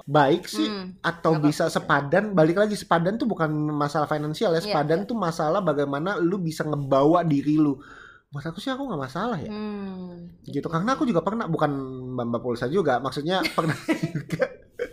baik 0.09 0.49
sih 0.49 0.65
Hmm, 0.65 0.97
atau 1.05 1.37
nggak 1.37 1.45
bisa 1.45 1.63
sepadan 1.69 2.33
balik 2.33 2.57
lagi 2.57 2.73
sepadan 2.73 3.21
tuh 3.21 3.29
bukan 3.29 3.49
masalah 3.69 4.09
finansial 4.09 4.49
ya 4.57 4.61
Iya, 4.61 4.65
sepadan 4.65 5.05
tuh 5.05 5.13
masalah 5.13 5.61
bagaimana 5.61 6.17
lu 6.17 6.41
bisa 6.41 6.65
ngebawa 6.65 7.21
diri 7.21 7.53
lu. 7.57 7.77
Buat 8.33 8.49
aku 8.49 8.57
sih 8.63 8.71
aku 8.73 8.81
nggak 8.89 9.01
masalah 9.07 9.37
ya. 9.37 9.51
Hmm, 9.51 10.41
gitu 10.47 10.65
karena 10.73 10.97
aku 10.97 11.03
juga 11.05 11.21
pernah 11.21 11.45
bukan 11.45 11.69
mbak 12.17 12.41
pulsa 12.41 12.65
juga 12.65 12.97
maksudnya 12.97 13.45
pernah 13.53 13.77
juga 14.17 14.49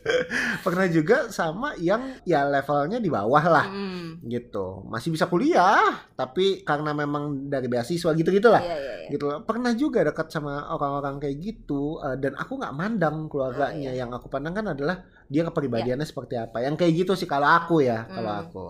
pernah 0.64 0.86
juga 0.86 1.28
sama 1.28 1.76
yang 1.76 2.18
ya 2.22 2.44
levelnya 2.44 2.98
di 2.98 3.08
bawah 3.08 3.44
lah 3.44 3.66
Hmm, 3.68 4.18
gitu 4.24 4.82
masih 4.88 5.12
bisa 5.12 5.26
kuliah 5.26 6.08
tapi 6.14 6.62
karena 6.62 6.90
memang 6.92 7.46
dari 7.46 7.66
beasiswa 7.66 8.10
gitu 8.12 8.28
gitulah 8.28 8.58
iya, 8.58 8.76
iya, 8.76 8.94
iya. 9.04 9.08
gitu 9.12 9.24
loh. 9.26 9.44
Pernah 9.44 9.72
juga 9.72 10.02
dekat 10.02 10.28
sama 10.28 10.66
orang-orang 10.68 11.20
kayak 11.20 11.36
gitu 11.38 12.00
eh, 12.00 12.16
dan 12.16 12.34
aku 12.34 12.56
nggak 12.56 12.74
mandang 12.74 13.28
keluarganya. 13.28 13.90
Oh, 13.90 13.94
iya. 13.94 14.02
Yang 14.02 14.10
aku 14.18 14.26
pandang 14.28 14.54
kan 14.54 14.66
adalah 14.72 14.96
dia 15.26 15.44
kepribadiannya 15.44 16.04
seperti 16.04 16.34
apa. 16.36 16.60
Yang 16.60 16.74
kayak 16.80 16.92
gitu 16.96 17.12
sih 17.14 17.28
kalau 17.28 17.46
aku 17.46 17.84
ya, 17.84 18.08
kalau 18.08 18.32
Hmm. 18.32 18.42
aku. 18.42 18.66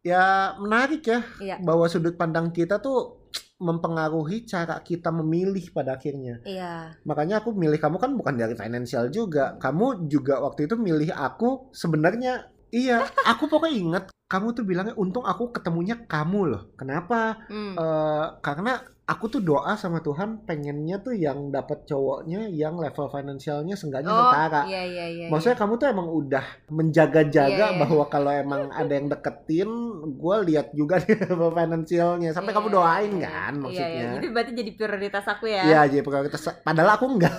Ya 0.00 0.56
menarik 0.56 1.04
ya 1.04 1.20
Iya. 1.38 1.56
bahwa 1.60 1.84
sudut 1.84 2.16
pandang 2.16 2.48
kita 2.50 2.80
tuh 2.80 3.19
mempengaruhi 3.60 4.48
cara 4.48 4.80
kita 4.80 5.12
memilih 5.12 5.68
pada 5.70 6.00
akhirnya. 6.00 6.40
Iya. 6.48 6.96
Makanya 7.04 7.44
aku 7.44 7.52
milih 7.52 7.76
kamu 7.76 8.00
kan 8.00 8.12
bukan 8.16 8.34
dari 8.40 8.56
finansial 8.56 9.12
juga. 9.12 9.60
Kamu 9.60 10.08
juga 10.08 10.40
waktu 10.40 10.64
itu 10.64 10.80
milih 10.80 11.12
aku 11.12 11.68
sebenarnya 11.76 12.48
iya, 12.72 13.04
aku 13.28 13.50
pokoknya 13.50 13.76
inget 13.76 14.04
kamu 14.30 14.54
tuh 14.54 14.62
bilangnya 14.62 14.94
untung 14.94 15.26
aku 15.26 15.50
ketemunya 15.52 16.06
kamu 16.08 16.40
loh. 16.56 16.62
Kenapa? 16.78 17.44
Hmm. 17.50 17.74
Eh, 17.76 18.26
karena 18.40 18.80
aku 19.10 19.26
tuh 19.26 19.42
doa 19.42 19.74
sama 19.74 19.98
Tuhan 19.98 20.46
pengennya 20.46 21.02
tuh 21.02 21.10
yang 21.12 21.50
dapat 21.50 21.82
cowoknya 21.82 22.46
yang 22.46 22.78
level 22.78 23.10
finansialnya 23.10 23.74
seenggaknya 23.74 24.06
Oh, 24.06 24.30
setara. 24.30 24.62
iya 24.70 24.86
iya 24.86 25.06
iya. 25.10 25.26
Maksudnya 25.26 25.58
kamu 25.58 25.72
tuh 25.76 25.86
emang 25.90 26.06
udah 26.06 26.44
menjaga-jaga 26.70 27.50
Iya, 27.50 27.74
iya. 27.74 27.80
bahwa 27.82 28.04
kalau 28.06 28.30
emang 28.30 28.70
ada 28.70 28.92
yang 28.94 29.10
deketin, 29.10 29.66
gue 30.14 30.36
lihat 30.46 30.70
juga 30.70 31.02
nih 31.02 31.18
level 31.26 31.50
finansialnya. 31.50 32.30
Sampai 32.30 32.54
Iya, 32.54 32.58
kamu 32.62 32.68
doain 32.70 33.12
iya, 33.18 33.26
kan 33.26 33.52
Iya, 33.52 33.62
maksudnya. 33.66 33.90
iya. 33.90 34.10
Jadi 34.14 34.26
berarti 34.30 34.52
jadi 34.54 34.70
prioritas 34.78 35.24
aku 35.26 35.44
ya. 35.50 35.62
Iya, 35.66 35.80
jadi 35.90 36.02
prioritas. 36.06 36.40
Padahal 36.62 36.90
aku 36.94 37.04
enggak. 37.10 37.34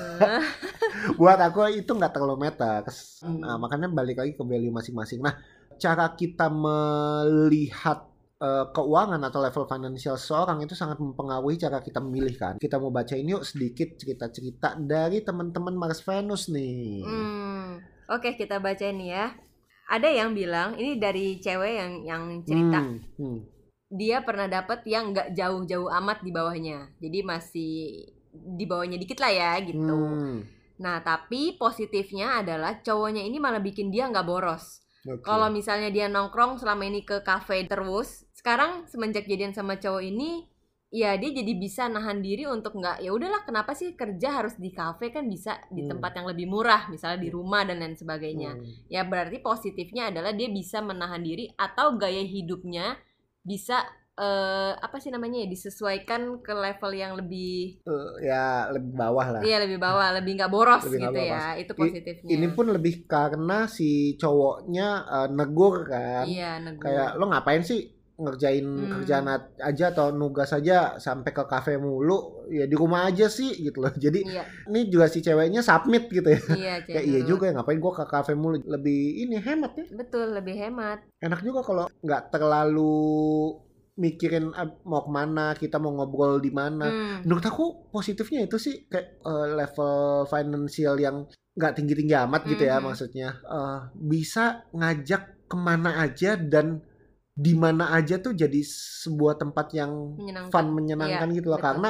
Buat 1.19 1.39
aku 1.39 1.71
itu 1.71 1.87
nggak 1.87 2.11
terlalu 2.11 2.35
meta. 2.51 2.83
Hmm. 3.23 3.39
Nah, 3.39 3.55
makanya 3.55 3.87
balik 3.87 4.19
lagi 4.19 4.35
ke 4.35 4.43
value 4.43 4.75
masing-masing. 4.75 5.23
Nah, 5.23 5.39
cara 5.79 6.11
kita 6.11 6.51
melihat 6.51 8.10
eh, 8.41 8.65
keuangan 8.73 9.21
atau 9.21 9.39
level 9.39 9.65
finansial 9.69 10.17
seseorang 10.17 10.65
itu 10.65 10.73
sangat 10.73 10.97
mempengaruhi 10.97 11.61
cara 11.61 11.79
kita 11.79 12.01
memilih 12.01 12.35
kan. 12.35 12.53
Kita 12.57 12.81
mau 12.81 12.89
bacain 12.89 13.25
yuk 13.29 13.45
sedikit 13.45 13.95
cerita-cerita 14.01 14.75
dari 14.81 15.21
teman-teman 15.21 15.77
Mars 15.77 16.01
Venus 16.01 16.49
nih. 16.49 17.05
hmm. 17.05 17.69
Oke, 18.11 18.35
kita 18.35 18.59
baca 18.59 18.83
ini 18.83 19.13
ya. 19.15 19.31
Ada 19.87 20.07
yang 20.11 20.35
bilang 20.35 20.75
ini 20.75 20.99
dari 20.99 21.39
cewek 21.39 21.73
yang 21.79 21.91
yang 22.03 22.23
cerita 22.43 22.79
Hmm, 22.79 22.99
hmm. 23.19 23.39
dia 23.91 24.23
pernah 24.23 24.47
dapet 24.47 24.83
yang 24.87 25.11
nggak 25.11 25.35
jauh-jauh 25.35 25.87
amat 26.03 26.23
di 26.23 26.31
bawahnya. 26.31 26.91
Jadi 26.99 27.19
masih 27.23 27.71
di 28.31 28.65
bawahnya 28.67 28.95
dikit 28.99 29.19
lah 29.19 29.31
ya 29.31 29.51
gitu. 29.63 29.95
Hmm, 29.95 30.43
Nah, 30.81 30.97
tapi 31.05 31.55
positifnya 31.61 32.41
adalah 32.41 32.81
cowoknya 32.81 33.21
ini 33.21 33.37
malah 33.37 33.61
bikin 33.61 33.93
dia 33.93 34.09
nggak 34.09 34.25
boros. 34.25 34.81
oke. 35.05 35.21
Kalau 35.21 35.47
misalnya 35.53 35.93
dia 35.93 36.09
nongkrong 36.09 36.57
selama 36.57 36.89
ini 36.89 37.05
ke 37.05 37.21
kafe 37.21 37.69
terus, 37.69 38.25
sekarang 38.41 38.89
semenjak 38.89 39.23
jadian 39.23 39.53
sama 39.53 39.77
cowok 39.77 40.01
ini, 40.01 40.49
ya 40.89 41.15
dia 41.15 41.31
jadi 41.31 41.53
bisa 41.55 41.87
nahan 41.87 42.19
diri 42.19 42.43
untuk 42.45 42.73
nggak 42.73 42.99
ya 42.99 43.13
udahlah 43.13 43.45
kenapa 43.45 43.71
sih 43.71 43.93
kerja 43.93 44.33
harus 44.33 44.57
di 44.57 44.73
kafe 44.73 45.07
kan 45.07 45.23
bisa 45.25 45.61
di 45.69 45.85
Hmm. 45.85 45.95
tempat 45.95 46.11
yang 46.17 46.27
lebih 46.27 46.49
murah, 46.49 46.89
misalnya 46.89 47.21
di 47.21 47.29
rumah 47.29 47.63
dan 47.63 47.79
lain 47.79 47.93
sebagainya. 47.93 48.57
Hmm. 48.57 48.65
Ya 48.89 49.05
berarti 49.05 49.39
positifnya 49.39 50.09
adalah 50.09 50.33
dia 50.33 50.49
bisa 50.49 50.81
menahan 50.81 51.21
diri 51.21 51.47
atau 51.53 51.95
gaya 51.95 52.25
hidupnya 52.25 52.97
bisa 53.41 53.85
eh, 54.13 54.73
apa 54.75 54.99
sih 54.99 55.07
namanya 55.09 55.39
ya 55.39 55.47
disesuaikan 55.47 56.43
ke 56.43 56.51
level 56.51 56.91
yang 56.93 57.15
lebih 57.15 57.79
Eh, 57.81 58.27
ya 58.27 58.67
lebih 58.69 58.93
bawah 58.93 59.27
lah. 59.33 59.41
Iya 59.41 59.63
lebih 59.63 59.79
bawah, 59.79 60.11
lebih 60.13 60.35
nggak 60.35 60.51
boros 60.51 60.83
Lebih 60.83 60.99
gitu 60.99 61.13
boros. 61.15 61.31
ya. 61.31 61.45
Itu 61.55 61.71
I- 61.71 61.79
positifnya. 61.79 62.29
Ini 62.29 62.47
pun 62.51 62.65
lebih 62.69 63.07
karena 63.07 63.65
si 63.65 63.89
cowoknya 64.17 64.87
eh, 65.07 65.27
negur 65.31 65.87
kan. 65.87 66.25
iya 66.27 66.59
negur. 66.59 66.83
kayak 66.83 67.15
lo 67.15 67.31
ngapain 67.31 67.63
sih 67.63 68.00
ngerjain 68.21 68.61
Hmm. 68.63 68.91
kerjaan 68.93 69.25
aja 69.59 69.85
atau 69.89 70.09
nugas 70.11 70.51
aja 70.51 70.95
sampai 70.97 71.29
ke 71.29 71.43
kafe 71.43 71.75
mulu 71.75 72.45
ya 72.47 72.63
di 72.63 72.73
rumah 72.73 73.05
aja 73.05 73.25
sih 73.27 73.49
gitu 73.57 73.81
loh 73.81 73.89
jadi 73.95 74.21
Iya, 74.21 74.43
ini 74.67 74.87
juga 74.87 75.05
si 75.05 75.19
ceweknya 75.19 75.59
submit 75.59 76.05
gitu 76.07 76.29
ya 76.29 76.39
iya, 76.51 76.75
kayak 76.85 77.01
iya 77.03 77.19
juga 77.21 77.49
ya 77.49 77.53
ngapain 77.53 77.77
gua 77.77 77.93
ke 77.93 78.05
kafe 78.05 78.33
mulu 78.33 78.61
lebih 78.61 78.99
ini 79.19 79.35
hemat 79.37 79.73
ya 79.73 79.85
Betul, 79.91 80.31
lebih 80.31 80.53
hemat. 80.55 81.01
enak 81.17 81.41
juga 81.41 81.59
kalau 81.61 81.85
nggak 81.99 82.29
terlalu 82.29 82.93
mikirin 83.93 84.49
ah, 84.53 84.71
mau 84.83 85.03
ke 85.03 85.11
mana 85.11 85.45
kita 85.53 85.77
mau 85.77 85.91
ngobrol 85.91 86.39
di 86.39 86.49
mana 86.49 86.87
Hmm. 86.87 87.21
menurut 87.21 87.43
aku 87.43 87.65
positifnya 87.89 88.45
itu 88.45 88.55
sih 88.55 88.87
kayak 88.87 89.19
eh, 89.19 89.47
level 89.53 89.95
financial 90.25 90.95
yang 90.97 91.17
nggak 91.51 91.73
tinggi 91.75 91.93
tinggi 91.93 92.15
amat 92.15 92.47
gitu 92.47 92.63
ya 92.63 92.79
Mhm. 92.79 92.83
maksudnya 92.83 93.29
Eh, 93.43 93.79
bisa 93.93 94.63
ngajak 94.71 95.21
ke 95.45 95.57
mana 95.57 95.99
aja 95.99 96.39
dan 96.39 96.79
di 97.31 97.53
mana 97.55 97.95
aja 97.95 98.19
tuh 98.19 98.35
jadi 98.35 98.59
sebuah 99.03 99.39
tempat 99.39 99.71
yang 99.71 100.19
Menyenangkan. 100.19 100.51
fun 100.51 100.67
menyenangkan 100.75 101.27
Iya, 101.31 101.37
gitu 101.39 101.47
loh 101.49 101.57
betul. 101.57 101.67
karena 101.71 101.89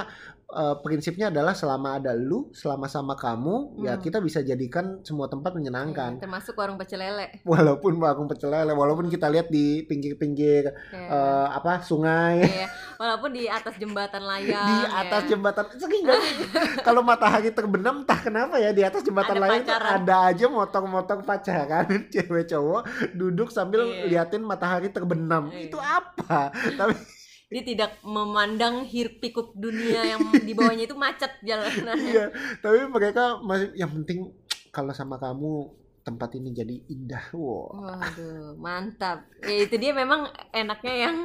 eh, 0.52 0.76
prinsipnya 0.80 1.28
adalah 1.28 1.52
selama 1.52 1.96
ada 1.96 2.12
lu 2.12 2.52
selama 2.52 2.86
sama 2.86 3.14
kamu 3.14 3.56
ya 3.80 3.94
Hmm. 3.94 4.02
kita 4.02 4.18
bisa 4.20 4.40
jadikan 4.42 5.00
semua 5.02 5.26
tempat 5.26 5.52
menyenangkan 5.52 6.16
Iya, 6.16 6.22
termasuk 6.22 6.54
warung 6.54 6.76
pecel 6.76 7.00
lele. 7.00 7.40
walaupun 7.48 7.96
warung 7.96 8.26
pecel 8.26 8.50
lele 8.50 8.72
walaupun 8.72 9.08
kita 9.08 9.28
lihat 9.28 9.48
di 9.48 9.84
pinggir-pinggir 9.84 10.72
Ya. 10.90 11.08
eh, 11.08 11.48
apa 11.52 11.80
sungai 11.82 12.44
Iya, 12.44 12.68
Walaupun 12.98 13.32
di 13.32 13.46
atas 13.46 13.76
jembatan 13.76 14.22
layang. 14.22 14.62
di 14.62 14.78
atas 14.88 15.22
ya. 15.24 15.30
jembatan 15.30 15.66
sering 15.74 16.02
gak 16.04 16.20
sih? 16.20 16.36
kalau 16.84 17.02
matahari 17.02 17.50
terbenam 17.50 18.02
entah 18.02 18.20
kenapa 18.20 18.56
ya 18.56 18.70
di 18.70 18.82
atas 18.82 19.02
jembatan 19.02 19.36
Ada 19.36 19.42
layang 19.42 19.64
pacaran. 19.64 19.92
ada 19.98 20.16
aja 20.28 20.46
motong-motong 20.48 21.22
pacaran 21.22 21.88
cewek 22.14 22.46
cowok 22.48 22.82
duduk 23.14 23.50
sambil 23.50 23.82
Iya. 23.84 24.06
liatin 24.08 24.42
matahari 24.42 24.90
terbenam 24.90 25.50
Iya. 25.50 25.66
itu 25.66 25.78
apa 25.78 26.50
tapi 26.52 26.94
Dia 27.52 27.62
tidak 27.68 28.00
memandang 28.02 28.88
hiruk 28.88 29.20
pikuk 29.20 29.52
dunia 29.54 30.08
yang 30.08 30.24
di 30.40 30.56
bawahnya 30.56 30.88
itu 30.88 30.96
macet 30.96 31.36
jalanan. 31.44 32.00
iya 32.00 32.26
tapi 32.64 32.88
mereka 32.88 33.44
masih 33.44 33.76
yang 33.76 33.92
penting 33.92 34.32
kalau 34.72 34.96
sama 34.96 35.20
kamu 35.20 35.68
tempat 36.02 36.34
ini 36.34 36.50
jadi 36.50 36.76
indah 36.88 37.26
wow 37.36 37.68
Waduh, 37.76 38.56
mantap. 38.58 39.28
Ya 39.44 39.68
itu 39.68 39.76
dia 39.76 39.92
memang 39.92 40.26
enaknya 40.50 40.94
yang 40.96 41.16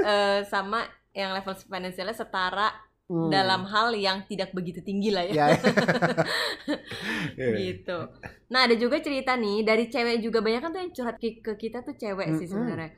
eh, 0.00 0.40
sama 0.48 0.88
yang 1.12 1.36
level 1.36 1.54
finansialnya 1.54 2.16
setara 2.16 2.72
Hmm. 3.04 3.28
dalam 3.28 3.68
hal 3.68 3.92
yang 3.92 4.24
tidak 4.24 4.56
begitu 4.56 4.80
tinggi 4.80 5.12
lah 5.12 5.28
ya. 5.28 5.36
ya 5.36 5.46
Iya. 7.36 7.52
gitu. 7.52 7.98
Nah 8.48 8.64
ada 8.64 8.74
juga 8.80 8.96
cerita 9.04 9.36
nih 9.36 9.60
dari 9.60 9.92
cewek 9.92 10.24
juga 10.24 10.40
banyak 10.40 10.60
kan 10.64 10.70
tuh 10.72 10.80
yang 10.80 10.92
curhat 10.96 11.16
ke 11.20 11.52
kita 11.60 11.84
tuh 11.84 11.92
cewek 12.00 12.32
sih 12.40 12.48
Mm-mm. 12.48 12.48
sebenarnya. 12.48 12.90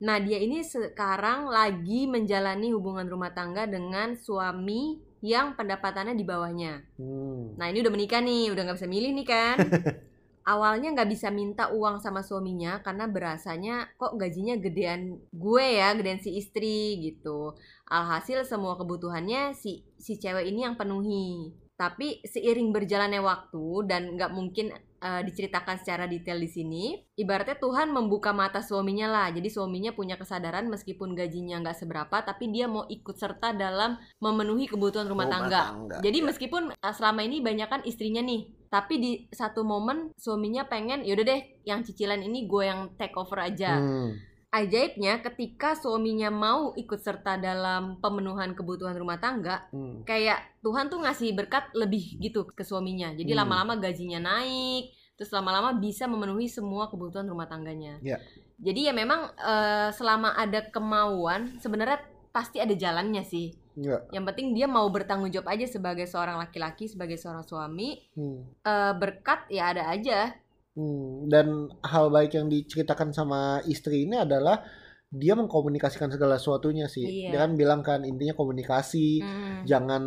Nah 0.00 0.16
dia 0.20 0.40
ini 0.40 0.64
sekarang 0.64 1.52
lagi 1.52 2.08
menjalani 2.08 2.72
hubungan 2.72 3.04
rumah 3.04 3.36
tangga 3.36 3.68
dengan 3.68 4.16
suami 4.16 4.96
yang 5.20 5.52
pendapatannya 5.52 6.16
di 6.16 6.24
bawahnya. 6.24 6.80
Hmm. 6.96 7.56
Nah 7.60 7.68
ini 7.68 7.84
udah 7.84 7.92
menikah 7.92 8.24
nih, 8.24 8.48
udah 8.48 8.62
nggak 8.64 8.78
bisa 8.80 8.88
milih 8.88 9.12
nih 9.12 9.26
kan. 9.28 9.56
awalnya 10.50 10.90
nggak 10.96 11.10
bisa 11.12 11.28
minta 11.28 11.68
uang 11.70 12.00
sama 12.00 12.24
suaminya 12.24 12.80
karena 12.80 13.04
berasanya 13.06 13.92
kok 14.00 14.16
gajinya 14.16 14.56
gedean 14.56 15.20
gue 15.30 15.66
ya, 15.76 15.92
gedean 15.92 16.18
si 16.18 16.40
istri 16.40 16.98
gitu. 17.04 17.54
Alhasil 17.86 18.42
semua 18.48 18.80
kebutuhannya 18.80 19.52
si 19.52 19.84
si 20.00 20.16
cewek 20.16 20.48
ini 20.48 20.64
yang 20.64 20.80
penuhi. 20.80 21.52
Tapi 21.76 22.24
seiring 22.24 22.72
berjalannya 22.72 23.20
waktu 23.20 23.64
dan 23.88 24.16
nggak 24.16 24.32
mungkin 24.32 24.72
uh, 25.00 25.20
diceritakan 25.24 25.80
secara 25.80 26.04
detail 26.06 26.38
di 26.38 26.46
sini, 26.46 26.84
ibaratnya 27.16 27.56
Tuhan 27.56 27.90
membuka 27.90 28.30
mata 28.30 28.60
suaminya 28.60 29.08
lah. 29.08 29.28
Jadi 29.32 29.48
suaminya 29.48 29.90
punya 29.96 30.20
kesadaran 30.20 30.68
meskipun 30.68 31.16
gajinya 31.16 31.60
nggak 31.64 31.76
seberapa, 31.80 32.16
tapi 32.22 32.52
dia 32.52 32.70
mau 32.70 32.86
ikut 32.86 33.16
serta 33.16 33.56
dalam 33.56 33.98
memenuhi 34.20 34.68
kebutuhan 34.70 35.08
rumah, 35.08 35.26
rumah 35.26 35.34
tangga. 35.34 35.62
tangga. 35.74 35.96
Jadi 36.04 36.18
ya. 36.22 36.26
meskipun 36.30 36.62
uh, 36.72 36.94
selama 36.94 37.20
ini 37.26 37.42
banyak 37.42 37.68
kan 37.68 37.80
istrinya 37.82 38.22
nih, 38.22 38.52
tapi 38.70 38.94
di 39.00 39.12
satu 39.34 39.66
momen 39.66 40.14
suaminya 40.14 40.68
pengen 40.68 41.02
yaudah 41.02 41.26
deh 41.26 41.40
yang 41.66 41.82
cicilan 41.82 42.22
ini 42.22 42.46
gue 42.46 42.62
yang 42.64 42.94
take 42.94 43.16
over 43.18 43.42
aja. 43.42 43.80
Hmm 43.80 44.29
ajaibnya 44.50 45.22
ketika 45.22 45.78
suaminya 45.78 46.26
mau 46.28 46.74
ikut 46.74 46.98
serta 46.98 47.38
dalam 47.38 48.02
pemenuhan 48.02 48.50
kebutuhan 48.58 48.98
rumah 48.98 49.22
tangga, 49.22 49.70
hmm. 49.70 50.02
kayak 50.02 50.42
Tuhan 50.66 50.90
tuh 50.90 50.98
ngasih 51.06 51.30
berkat 51.38 51.70
lebih 51.78 52.18
gitu 52.18 52.42
ke 52.50 52.66
suaminya. 52.66 53.14
Jadi 53.14 53.30
hmm. 53.30 53.40
lama-lama 53.40 53.78
gajinya 53.78 54.18
naik, 54.18 54.90
terus 55.14 55.30
lama-lama 55.30 55.78
bisa 55.78 56.10
memenuhi 56.10 56.50
semua 56.50 56.90
kebutuhan 56.90 57.30
rumah 57.30 57.46
tangganya. 57.46 58.02
Yeah. 58.02 58.18
Jadi 58.58 58.90
ya 58.90 58.92
memang 58.92 59.30
uh, 59.38 59.94
selama 59.94 60.34
ada 60.34 60.66
kemauan, 60.66 61.62
sebenarnya 61.62 62.02
pasti 62.34 62.58
ada 62.58 62.74
jalannya 62.74 63.22
sih. 63.22 63.54
Yeah. 63.78 64.02
Yang 64.10 64.34
penting 64.34 64.46
dia 64.58 64.66
mau 64.66 64.90
bertanggung 64.90 65.30
jawab 65.30 65.54
aja 65.54 65.70
sebagai 65.70 66.10
seorang 66.10 66.42
laki-laki, 66.42 66.90
sebagai 66.90 67.22
seorang 67.22 67.46
suami. 67.46 68.02
Hmm. 68.18 68.50
Uh, 68.66 68.92
berkat 68.98 69.46
ya 69.46 69.70
ada 69.70 69.86
aja 69.94 70.34
Hmm, 70.70 71.26
dan 71.26 71.66
hal 71.82 72.14
baik 72.14 72.38
yang 72.38 72.46
diceritakan 72.46 73.10
sama 73.10 73.58
istri 73.66 74.06
ini 74.06 74.22
adalah 74.22 74.62
dia 75.10 75.34
mengkomunikasikan 75.34 76.14
segala 76.14 76.38
sesuatunya 76.38 76.86
sih. 76.86 77.26
Iya. 77.26 77.34
Dia 77.34 77.38
kan 77.42 77.52
bilang 77.58 77.82
kan 77.82 78.06
intinya 78.06 78.38
komunikasi, 78.38 79.18
hmm. 79.18 79.66
jangan 79.66 80.02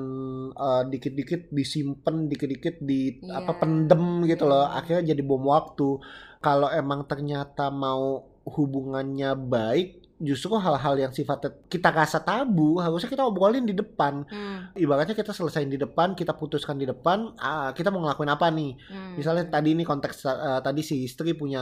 uh, 0.56 0.84
dikit-dikit 0.88 1.52
disimpan, 1.52 2.32
dikit-dikit 2.32 2.80
di 2.80 3.20
iya. 3.20 3.44
apa 3.44 3.60
pendem 3.60 4.24
gitu 4.24 4.48
loh. 4.48 4.64
Iya. 4.64 4.80
Akhirnya 4.80 5.04
jadi 5.12 5.22
bom 5.28 5.44
waktu. 5.44 6.00
Kalau 6.40 6.72
emang 6.72 7.04
ternyata 7.12 7.68
mau 7.68 8.24
hubungannya 8.48 9.36
baik, 9.36 10.03
justru 10.24 10.56
hal-hal 10.56 10.96
yang 10.96 11.12
sifatnya 11.12 11.52
kita 11.68 11.92
rasa 11.92 12.24
tabu 12.24 12.80
harusnya 12.80 13.12
kita 13.12 13.28
obrolin 13.28 13.68
di 13.68 13.76
depan 13.76 14.24
hmm. 14.24 14.80
ibaratnya 14.80 15.14
kita 15.14 15.36
selesaiin 15.36 15.68
di 15.68 15.76
depan 15.76 16.16
kita 16.16 16.32
putuskan 16.34 16.80
di 16.80 16.88
depan 16.88 17.36
uh, 17.36 17.76
kita 17.76 17.92
mau 17.92 18.02
ngelakuin 18.08 18.32
apa 18.32 18.48
nih 18.48 18.72
hmm. 18.80 19.14
misalnya 19.20 19.46
tadi 19.52 19.76
ini 19.76 19.84
konteks 19.84 20.24
uh, 20.26 20.64
tadi 20.64 20.82
si 20.82 21.04
istri 21.04 21.36
punya 21.36 21.62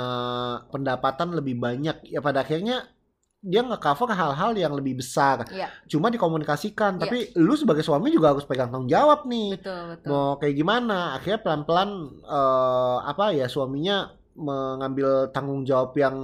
pendapatan 0.69 1.33
lebih 1.33 1.57
banyak 1.57 2.05
ya 2.05 2.21
pada 2.21 2.45
akhirnya 2.45 2.85
dia 3.41 3.65
nge-cover 3.65 4.13
hal-hal 4.13 4.53
yang 4.53 4.69
lebih 4.77 5.01
besar. 5.01 5.49
Yeah. 5.49 5.73
Cuma 5.89 6.13
dikomunikasikan, 6.13 6.97
yeah. 6.97 7.01
tapi 7.01 7.17
lu 7.41 7.57
sebagai 7.57 7.81
suami 7.81 8.13
juga 8.13 8.37
harus 8.37 8.45
pegang 8.45 8.69
tanggung 8.69 8.85
jawab 8.85 9.25
nih. 9.25 9.57
Betul, 9.57 9.81
betul. 9.97 10.09
Mau 10.13 10.37
kayak 10.37 10.55
gimana? 10.61 11.17
Akhirnya 11.17 11.41
pelan-pelan 11.41 11.89
uh, 12.21 13.01
apa 13.01 13.33
ya 13.33 13.49
suaminya 13.49 14.13
mengambil 14.41 15.29
tanggung 15.29 15.61
jawab 15.61 15.93
yang 15.93 16.17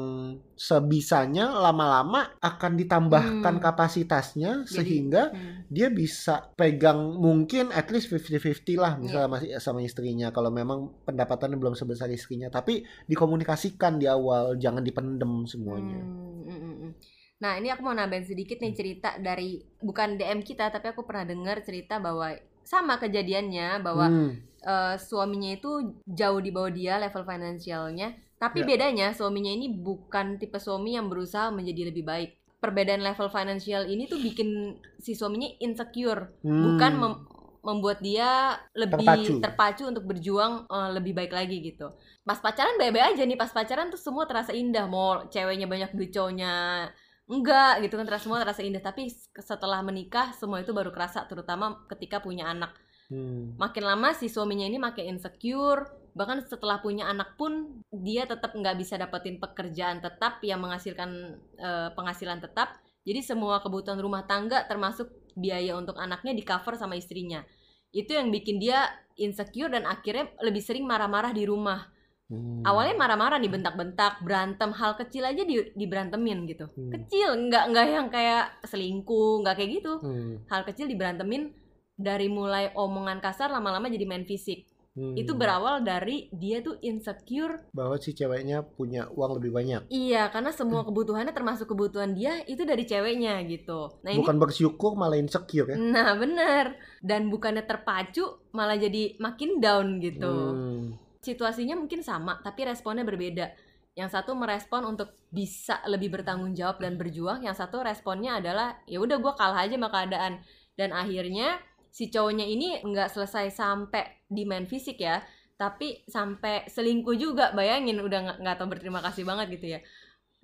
sebisanya 0.57 1.53
lama-lama 1.53 2.33
akan 2.41 2.73
ditambahkan 2.75 3.55
hmm. 3.57 3.63
kapasitasnya 3.63 4.51
Jadi, 4.65 4.73
sehingga 4.73 5.29
hmm. 5.29 5.69
dia 5.69 5.93
bisa 5.93 6.49
pegang 6.57 6.97
mungkin 7.21 7.69
at 7.69 7.93
least 7.93 8.09
50-50 8.09 8.81
lah 8.81 8.97
misalnya 8.97 9.29
yeah. 9.29 9.33
masih 9.37 9.49
sama 9.61 9.85
istrinya 9.85 10.33
kalau 10.33 10.49
memang 10.49 10.89
pendapatannya 11.05 11.61
belum 11.61 11.77
sebesar 11.77 12.09
istrinya 12.09 12.49
tapi 12.49 12.81
dikomunikasikan 13.05 14.01
di 14.01 14.09
awal 14.09 14.57
jangan 14.57 14.81
dipendem 14.81 15.45
semuanya. 15.45 16.01
Hmm, 16.01 16.41
hmm, 16.49 16.59
hmm, 16.59 16.75
hmm. 16.81 16.91
Nah 17.37 17.53
ini 17.61 17.69
aku 17.69 17.85
mau 17.85 17.93
nambahin 17.93 18.25
sedikit 18.25 18.57
nih 18.57 18.73
cerita 18.73 19.21
dari 19.21 19.61
bukan 19.77 20.17
DM 20.17 20.41
kita 20.41 20.73
tapi 20.73 20.89
aku 20.89 21.05
pernah 21.05 21.29
dengar 21.29 21.61
cerita 21.61 22.01
bahwa 22.01 22.33
sama 22.65 22.99
kejadiannya 22.99 23.79
bahwa 23.79 24.09
hmm. 24.09 24.31
Uh, 24.65 24.95
suaminya 24.97 25.53
itu 25.53 25.93
jauh 26.07 26.39
di 26.41 26.49
bawah 26.49 26.71
dia 26.71 26.97
level 26.97 27.27
finansialnya 27.27 28.27
tapi 28.37 28.61
yeah. 28.61 28.67
bedanya 28.69 29.07
suaminya 29.17 29.49
ini 29.49 29.73
bukan 29.73 30.37
tipe 30.37 30.61
suami 30.61 30.93
yang 30.93 31.09
berusaha 31.09 31.49
menjadi 31.49 31.89
lebih 31.89 32.05
baik. 32.05 32.31
Perbedaan 32.57 33.01
level 33.05 33.29
finansial 33.29 33.85
ini 33.89 34.05
tuh 34.09 34.21
bikin 34.21 34.77
si 35.01 35.13
suaminya 35.17 35.49
insecure. 35.61 36.33
Hmm. 36.45 36.73
bukan 36.73 36.93
mem 36.97 37.13
membuat 37.57 37.99
dia 37.99 38.55
lebih 38.71 39.03
terpacu, 39.03 39.31
terpacu 39.43 39.83
untuk 39.91 40.07
berjuang 40.07 40.71
uh, 40.71 40.87
lebih 40.95 41.11
baik 41.11 41.35
lagi 41.35 41.59
gitu. 41.59 41.91
Pas 42.23 42.39
pacaran 42.39 42.79
baik-baik 42.79 43.17
aja 43.17 43.27
nih 43.27 43.35
pas 43.35 43.51
pacaran 43.51 43.91
tuh 43.91 43.99
semua 43.99 44.23
terasa 44.23 44.55
indah. 44.55 44.87
Mau 44.87 45.27
ceweknya 45.27 45.67
banyak 45.67 45.91
duit 45.91 46.15
cowoknya 46.15 46.87
enggak 47.27 47.83
gitu 47.83 47.99
kan 47.99 48.07
terasa 48.07 48.23
semua 48.23 48.39
terasa 48.39 48.63
indah. 48.63 48.79
Tapi 48.79 49.11
setelah 49.35 49.83
menikah 49.83 50.31
semua 50.39 50.63
itu 50.63 50.71
baru 50.71 50.95
kerasa 50.95 51.27
terutama 51.27 51.83
ketika 51.91 52.23
punya 52.23 52.47
anak 52.47 52.71
hmm. 53.11 53.59
makin 53.59 53.83
lama 53.83 54.13
si 54.15 54.31
suaminya 54.31 54.65
ini 54.67 54.79
makin 54.79 55.17
insecure 55.17 55.87
bahkan 56.17 56.41
setelah 56.41 56.81
punya 56.81 57.05
anak 57.05 57.37
pun 57.37 57.83
dia 57.93 58.25
tetap 58.25 58.57
nggak 58.57 58.75
bisa 58.81 58.97
dapetin 58.97 59.37
pekerjaan 59.37 60.01
tetap 60.01 60.41
yang 60.41 60.57
menghasilkan 60.63 61.37
uh, 61.61 61.93
penghasilan 61.93 62.41
tetap 62.41 62.81
jadi 63.05 63.21
semua 63.21 63.61
kebutuhan 63.61 64.01
rumah 64.01 64.25
tangga 64.25 64.65
termasuk 64.65 65.13
biaya 65.37 65.77
untuk 65.77 65.95
anaknya 66.01 66.33
di 66.33 66.41
cover 66.41 66.73
sama 66.73 66.97
istrinya 66.97 67.45
itu 67.93 68.17
yang 68.17 68.33
bikin 68.33 68.57
dia 68.57 68.89
insecure 69.15 69.69
dan 69.69 69.85
akhirnya 69.85 70.33
lebih 70.41 70.61
sering 70.65 70.89
marah-marah 70.89 71.31
di 71.31 71.45
rumah 71.45 71.97
Hmm. 72.27 72.59
Awalnya 72.59 72.99
marah-marah 72.99 73.39
nih 73.39 73.47
bentak-bentak, 73.47 74.19
berantem 74.19 74.75
hal 74.75 74.99
kecil 74.99 75.23
aja 75.23 75.47
di 75.47 75.63
diberantemin 75.79 76.43
gitu. 76.51 76.67
Hmm. 76.67 76.91
Kecil, 76.91 77.47
nggak 77.47 77.63
nggak 77.71 77.85
yang 77.87 78.07
kayak 78.11 78.51
selingkuh, 78.67 79.47
nggak 79.47 79.55
kayak 79.55 79.71
gitu. 79.79 79.93
Hmm. 80.03 80.43
Hal 80.51 80.67
kecil 80.67 80.91
diberantemin 80.91 81.55
dari 81.97 82.29
mulai 82.29 82.71
omongan 82.77 83.19
kasar 83.19 83.49
lama-lama 83.49 83.89
jadi 83.89 84.05
main 84.05 84.23
fisik. 84.23 84.69
Hmm. 84.97 85.13
Itu 85.13 85.37
berawal 85.37 85.85
dari 85.85 86.25
dia 86.33 86.61
tuh 86.65 86.81
insecure 86.81 87.69
bahwa 87.69 88.01
si 88.01 88.17
ceweknya 88.17 88.65
punya 88.65 89.05
uang 89.13 89.37
lebih 89.37 89.53
banyak. 89.53 89.81
Iya, 89.93 90.33
karena 90.33 90.49
semua 90.49 90.81
kebutuhannya 90.81 91.33
termasuk 91.37 91.69
kebutuhan 91.69 92.17
dia 92.17 92.41
itu 92.49 92.65
dari 92.65 92.81
ceweknya 92.81 93.37
gitu. 93.45 93.93
Nah, 94.01 94.09
Bukan 94.17 94.37
ini, 94.37 94.41
bersyukur 94.41 94.97
malah 94.97 95.21
insecure 95.21 95.69
ya. 95.69 95.77
Nah, 95.77 96.17
bener. 96.17 96.81
Dan 97.01 97.29
bukannya 97.29 97.61
terpacu 97.69 98.49
malah 98.57 98.73
jadi 98.73 99.21
makin 99.21 99.61
down 99.61 100.01
gitu. 100.01 100.33
Hmm 100.33 101.07
situasinya 101.27 101.75
mungkin 101.75 101.99
sama 101.99 102.39
tapi 102.39 102.63
responnya 102.63 103.03
berbeda 103.03 103.51
yang 103.97 104.07
satu 104.07 104.37
merespon 104.37 104.87
untuk 104.87 105.19
bisa 105.27 105.83
lebih 105.89 106.15
bertanggung 106.15 106.55
jawab 106.55 106.79
dan 106.79 106.95
berjuang 106.95 107.43
yang 107.43 107.57
satu 107.57 107.83
responnya 107.83 108.39
adalah 108.39 108.79
ya 108.87 109.01
udah 109.03 109.19
gue 109.19 109.33
kalah 109.35 109.67
aja 109.67 109.75
sama 109.75 109.89
keadaan 109.91 110.39
dan 110.79 110.95
akhirnya 110.95 111.59
si 111.97 112.13
cowoknya 112.13 112.45
ini 112.45 112.77
nggak 112.85 113.09
selesai 113.09 113.49
sampai 113.49 114.21
di 114.29 114.45
main 114.45 114.69
fisik 114.69 115.01
ya 115.01 115.17
tapi 115.57 116.05
sampai 116.05 116.69
selingkuh 116.69 117.17
juga 117.17 117.57
bayangin 117.57 117.97
udah 117.97 118.37
nggak 118.37 118.55
tahu 118.61 118.69
berterima 118.69 119.01
kasih 119.01 119.25
banget 119.25 119.57
gitu 119.57 119.73
ya 119.73 119.79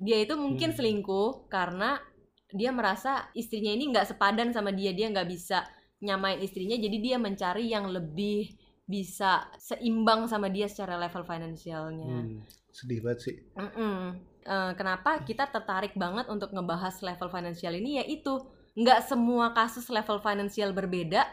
dia 0.02 0.18
itu 0.18 0.34
mungkin 0.34 0.74
hmm. 0.74 0.78
selingkuh 0.82 1.54
karena 1.54 2.02
dia 2.50 2.74
merasa 2.74 3.30
istrinya 3.38 3.70
ini 3.70 3.94
nggak 3.94 4.18
sepadan 4.18 4.50
sama 4.50 4.74
dia 4.74 4.98
dia 4.98 5.13
nggak 5.13 5.30
bisa 5.30 5.62
nyamain 6.02 6.42
istrinya 6.42 6.74
jadi 6.74 6.98
dia 6.98 7.18
mencari 7.22 7.70
yang 7.70 7.86
lebih 7.86 8.58
bisa 8.89 9.46
seimbang 9.62 10.26
sama 10.28 10.52
dia 10.52 10.68
secara 10.68 11.00
level 11.00 11.24
finansialnya. 11.24 12.20
Hmm, 12.20 12.44
sedih 12.68 13.00
banget 13.00 13.20
sih. 13.32 13.36
Mm 13.56 13.72
-mm. 13.72 14.00
Uh, 14.44 14.72
kenapa 14.76 15.24
kita 15.24 15.48
tertarik 15.48 15.96
banget 15.96 16.28
untuk 16.28 16.52
ngebahas 16.52 17.00
level 17.00 17.32
finansial 17.32 17.80
ini? 17.80 18.04
Yaitu 18.04 18.44
nggak 18.76 19.08
semua 19.08 19.56
kasus 19.56 19.88
level 19.88 20.20
finansial 20.20 20.76
berbeda 20.76 21.24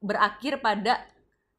berakhir 0.00 0.58
pada 0.64 1.04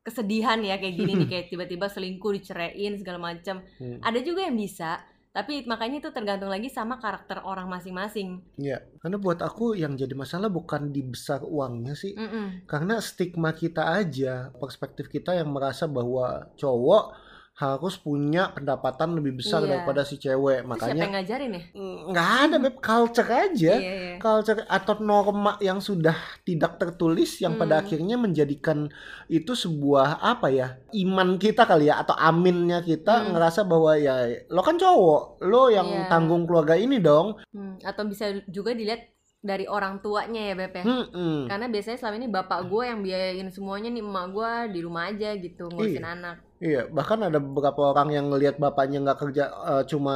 kesedihan 0.01 0.57
ya 0.65 0.81
kayak 0.81 0.95
gini 0.97 1.13
nih 1.23 1.27
kayak 1.31 1.45
tiba-tiba 1.53 1.85
selingkuh 1.87 2.33
diceraiin 2.35 2.97
segala 2.97 3.21
macam. 3.21 3.61
Hmm. 3.77 4.01
Ada 4.01 4.19
juga 4.25 4.45
yang 4.45 4.57
bisa 4.57 5.01
tapi 5.31 5.63
makanya 5.63 6.03
itu 6.03 6.09
tergantung 6.11 6.51
lagi 6.51 6.67
sama 6.67 6.99
karakter 6.99 7.39
orang 7.47 7.71
masing-masing. 7.71 8.43
Iya, 8.59 8.83
karena 8.99 9.15
buat 9.15 9.39
aku 9.39 9.79
yang 9.79 9.95
jadi 9.95 10.11
masalah 10.11 10.51
bukan 10.51 10.91
di 10.91 11.07
besar 11.07 11.39
uangnya 11.47 11.95
sih, 11.95 12.11
mm 12.11 12.27
-mm. 12.27 12.45
karena 12.67 12.99
stigma 12.99 13.55
kita 13.55 13.95
aja, 13.95 14.51
perspektif 14.59 15.07
kita 15.07 15.31
yang 15.31 15.55
merasa 15.55 15.87
bahwa 15.87 16.51
cowok 16.59 17.15
harus 17.51 17.99
punya 17.99 18.49
pendapatan 18.55 19.13
lebih 19.13 19.37
besar 19.37 19.61
iya. 19.61 19.77
daripada 19.77 20.01
si 20.01 20.17
cewek. 20.17 20.65
Makanya 20.65 20.97
siapa 20.97 21.03
yang 21.05 21.13
ngajarin 21.13 21.51
ya? 21.51 21.63
Nggak 22.09 22.29
ada, 22.47 22.55
beb 22.57 22.75
culture 22.81 23.29
aja. 23.29 23.73
Iya, 23.77 23.93
iya. 23.93 24.15
Culture 24.17 24.65
atau 24.65 24.93
norma 24.97 25.61
yang 25.61 25.77
sudah 25.77 26.15
tidak 26.41 26.81
tertulis 26.81 27.37
yang 27.37 27.53
hmm. 27.53 27.61
pada 27.61 27.85
akhirnya 27.85 28.17
menjadikan 28.17 28.89
itu 29.29 29.53
sebuah 29.53 30.23
apa 30.23 30.47
ya? 30.49 30.67
Iman 30.95 31.37
kita 31.37 31.69
kali 31.69 31.91
ya 31.91 32.01
atau 32.01 32.17
aminnya 32.17 32.81
kita 32.81 33.21
hmm. 33.21 33.37
ngerasa 33.37 33.61
bahwa 33.67 33.93
ya 33.99 34.25
lo 34.49 34.61
kan 34.65 34.81
cowok, 34.81 35.45
lo 35.45 35.69
yang 35.69 35.85
iya. 35.85 36.09
tanggung 36.09 36.49
keluarga 36.49 36.73
ini 36.73 36.97
dong. 36.97 37.37
Hmm. 37.53 37.77
Atau 37.85 38.09
bisa 38.09 38.41
juga 38.49 38.73
dilihat 38.73 39.11
dari 39.41 39.65
orang 39.65 40.01
tuanya 40.05 40.49
ya 40.49 40.53
Beb 40.53 40.73
ya. 40.81 40.83
Mm-mm. 40.85 41.49
Karena 41.49 41.65
biasanya 41.65 41.97
selama 41.97 42.15
ini 42.21 42.29
bapak 42.29 42.59
gue 42.69 42.83
yang 42.85 43.01
biayain 43.01 43.49
semuanya 43.49 43.89
nih 43.89 44.05
emak 44.05 44.25
gue 44.29 44.51
di 44.77 44.79
rumah 44.85 45.09
aja 45.09 45.33
gitu 45.33 45.65
ngurusin 45.65 46.05
anak. 46.05 46.50
Iya, 46.61 46.85
bahkan 46.93 47.17
ada 47.25 47.41
beberapa 47.41 47.89
orang 47.89 48.13
yang 48.13 48.25
ngelihat 48.29 48.61
bapaknya 48.61 49.01
nggak 49.01 49.17
kerja, 49.17 49.43
eh, 49.49 49.83
cuma 49.89 50.15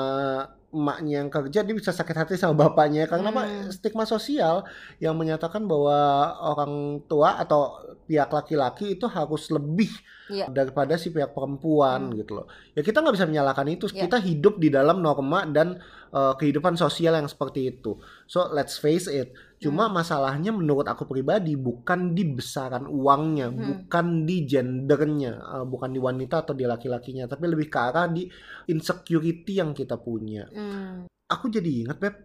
emaknya 0.70 1.24
yang 1.24 1.32
kerja, 1.32 1.64
dia 1.64 1.74
bisa 1.74 1.90
sakit 1.90 2.14
hati 2.14 2.34
sama 2.38 2.68
bapaknya 2.68 3.08
karena 3.08 3.32
apa? 3.32 3.44
Hmm. 3.48 3.72
Stigma 3.72 4.04
sosial 4.06 4.62
yang 5.00 5.16
menyatakan 5.16 5.66
bahwa 5.66 5.96
orang 6.38 7.02
tua 7.08 7.40
atau 7.40 7.80
pihak 8.06 8.30
laki-laki 8.30 9.00
itu 9.00 9.08
harus 9.08 9.50
lebih 9.50 9.90
Iya. 10.28 10.50
daripada 10.52 10.98
si 10.98 11.10
pihak 11.10 11.32
perempuan 11.32 12.12
Hmm. 12.12 12.18
gitu 12.20 12.38
loh. 12.38 12.46
Ya 12.76 12.84
kita 12.84 13.00
nggak 13.02 13.16
bisa 13.16 13.26
menyalahkan 13.26 13.68
itu. 13.72 13.86
Iya. 13.90 14.06
Kita 14.06 14.18
hidup 14.20 14.60
di 14.60 14.70
dalam 14.70 15.00
norma 15.00 15.48
dan 15.48 15.80
eh, 16.16 16.34
kehidupan 16.40 16.74
sosial 16.74 17.12
yang 17.14 17.28
seperti 17.28 17.68
itu. 17.70 18.00
So 18.24 18.48
let's 18.50 18.80
face 18.80 19.06
it. 19.06 19.36
Cuma 19.60 19.88
Hmm. 19.88 20.00
masalahnya 20.00 20.52
menurut 20.52 20.86
aku 20.86 21.04
pribadi 21.04 21.56
bukan 21.56 22.12
di 22.12 22.24
besaran 22.24 22.88
uangnya, 22.88 23.52
Hmm. 23.52 23.60
bukan 23.60 24.06
di 24.24 24.48
gendernya, 24.48 25.34
eh, 25.60 25.66
bukan 25.66 25.92
di 25.92 26.00
wanita 26.00 26.42
atau 26.42 26.54
di 26.54 26.64
laki-lakinya, 26.64 27.28
tapi 27.28 27.46
lebih 27.46 27.68
ke 27.68 27.76
arah 27.78 28.08
di 28.08 28.24
insecurity 28.70 29.60
yang 29.60 29.72
kita 29.72 29.98
punya. 29.98 30.48
Hmm. 30.50 31.04
Aku 31.28 31.50
jadi 31.50 31.84
inget 31.84 32.00
Beb 32.00 32.16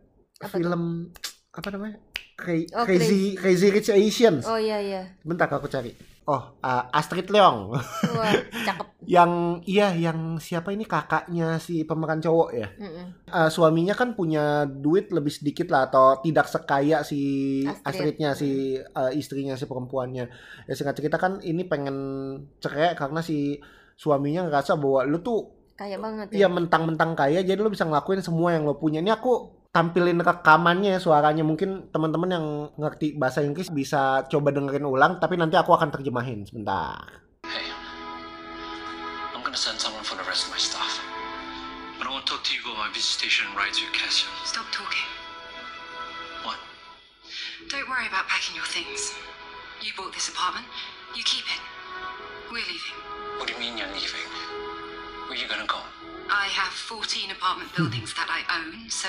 Apa 0.41 0.57
film 0.57 1.13
apa 1.53 1.69
namanya? 1.69 2.01
Cra- 2.33 2.71
Oh, 2.73 2.85
Crazy 2.89 3.37
Crazy 3.37 3.69
Rich 3.69 3.93
Asians. 3.93 4.49
Oh 4.49 4.57
iya 4.57 4.81
iya. 4.81 5.03
Bentar 5.21 5.53
aku 5.53 5.69
cari. 5.69 5.93
Oh, 6.31 6.43
eh, 6.63 6.85
Astrid 6.95 7.27
Leong. 7.27 7.75
Wah, 7.75 8.31
cakep. 8.71 8.87
yang 9.11 9.59
iya 9.67 9.91
yang 9.91 10.39
siapa 10.39 10.71
ini 10.71 10.87
kakaknya 10.87 11.59
si 11.59 11.83
pemeran 11.83 12.23
cowok 12.23 12.49
ya 12.55 12.69
Mm-mm. 12.79 13.27
Eh, 13.27 13.51
suaminya 13.51 13.91
kan 13.99 14.15
punya 14.15 14.63
duit 14.63 15.11
lebih 15.11 15.35
sedikit 15.35 15.67
lah 15.75 15.91
atau 15.91 16.23
tidak 16.23 16.47
sekaya 16.47 17.03
si 17.03 17.19
Astrid. 17.67 17.83
Astridnya 17.83 18.31
si 18.39 18.79
eh, 18.79 19.13
istrinya 19.19 19.59
si 19.59 19.67
perempuannya 19.67 20.25
ya 20.69 20.75
singkat 20.77 20.95
cerita 20.95 21.19
kan 21.19 21.43
ini 21.43 21.67
pengen 21.67 21.97
cerai 22.63 22.95
karena 22.95 23.19
si 23.19 23.59
suaminya 23.97 24.47
ngerasa 24.47 24.79
bahwa 24.79 25.03
lu 25.03 25.19
tuh 25.21 25.41
Kayak 25.75 25.99
banget 25.99 26.27
ya 26.31 26.45
ya. 26.45 26.49
mentang-mentang 26.53 27.17
kaya 27.17 27.41
jadi 27.41 27.57
lu 27.57 27.73
bisa 27.73 27.89
ngelakuin 27.89 28.21
semua 28.21 28.53
yang 28.53 28.63
lo 28.63 28.77
punya 28.77 29.01
ini 29.01 29.11
aku 29.11 29.60
tampilin 29.71 30.19
rekamannya 30.19 30.99
suaranya 30.99 31.47
mungkin 31.47 31.95
teman-teman 31.95 32.31
yang 32.35 32.47
ngerti 32.75 33.15
bahasa 33.15 33.39
Inggris 33.47 33.71
bisa 33.71 34.27
coba 34.27 34.51
dengerin 34.51 34.83
ulang 34.83 35.23
tapi 35.23 35.39
nanti 35.39 35.55
aku 35.55 35.71
akan 35.71 35.95
terjemahin 35.95 36.43
sebentar 36.43 37.07
Hey, 37.47 37.71
I'm 39.31 39.47
gonna 39.47 39.55
send 39.55 39.79
someone 39.79 40.03
for 40.03 40.19
the 40.19 40.27
rest 40.27 40.47
of 40.47 40.51
my 40.51 40.59
stuff. 40.59 40.99
But 41.99 42.07
I 42.07 42.11
want 42.11 42.27
to 42.27 42.35
talk 42.35 42.43
to 42.47 42.53
you 42.55 42.63
about 42.63 42.79
my 42.79 42.91
visitation 42.95 43.47
right 43.59 43.75
to 43.75 43.87
Cassia. 43.91 44.31
Stop 44.47 44.71
talking. 44.71 45.07
What? 46.47 46.59
Don't 47.71 47.87
worry 47.91 48.07
about 48.07 48.27
packing 48.31 48.55
your 48.55 48.67
things. 48.71 49.15
You 49.83 49.95
bought 49.99 50.15
this 50.15 50.31
apartment. 50.31 50.67
You 51.15 51.23
keep 51.27 51.47
it. 51.47 51.63
We're 52.55 52.67
leaving. 52.67 52.99
What 53.39 53.51
do 53.51 53.55
you 53.55 53.61
mean 53.63 53.79
you're 53.79 53.91
leaving? 53.95 54.31
Where 55.27 55.39
you 55.39 55.47
gonna 55.47 55.67
go? 55.67 55.79
I 56.31 56.47
have 56.55 56.73
14 56.73 57.31
apartment 57.33 57.75
buildings 57.75 58.15
that 58.15 58.31
I 58.31 58.47
own, 58.63 58.89
so 58.89 59.09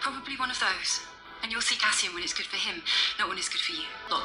probably 0.00 0.36
one 0.36 0.50
of 0.50 0.58
those. 0.58 1.04
And 1.42 1.52
you'll 1.52 1.60
see 1.60 1.76
Cassian 1.76 2.14
when 2.14 2.22
it's 2.24 2.32
good 2.32 2.48
for 2.48 2.56
him, 2.56 2.80
not 3.18 3.28
when 3.28 3.36
it's 3.36 3.52
good 3.52 3.60
for 3.60 3.76
you. 3.76 3.84
Look, 4.08 4.24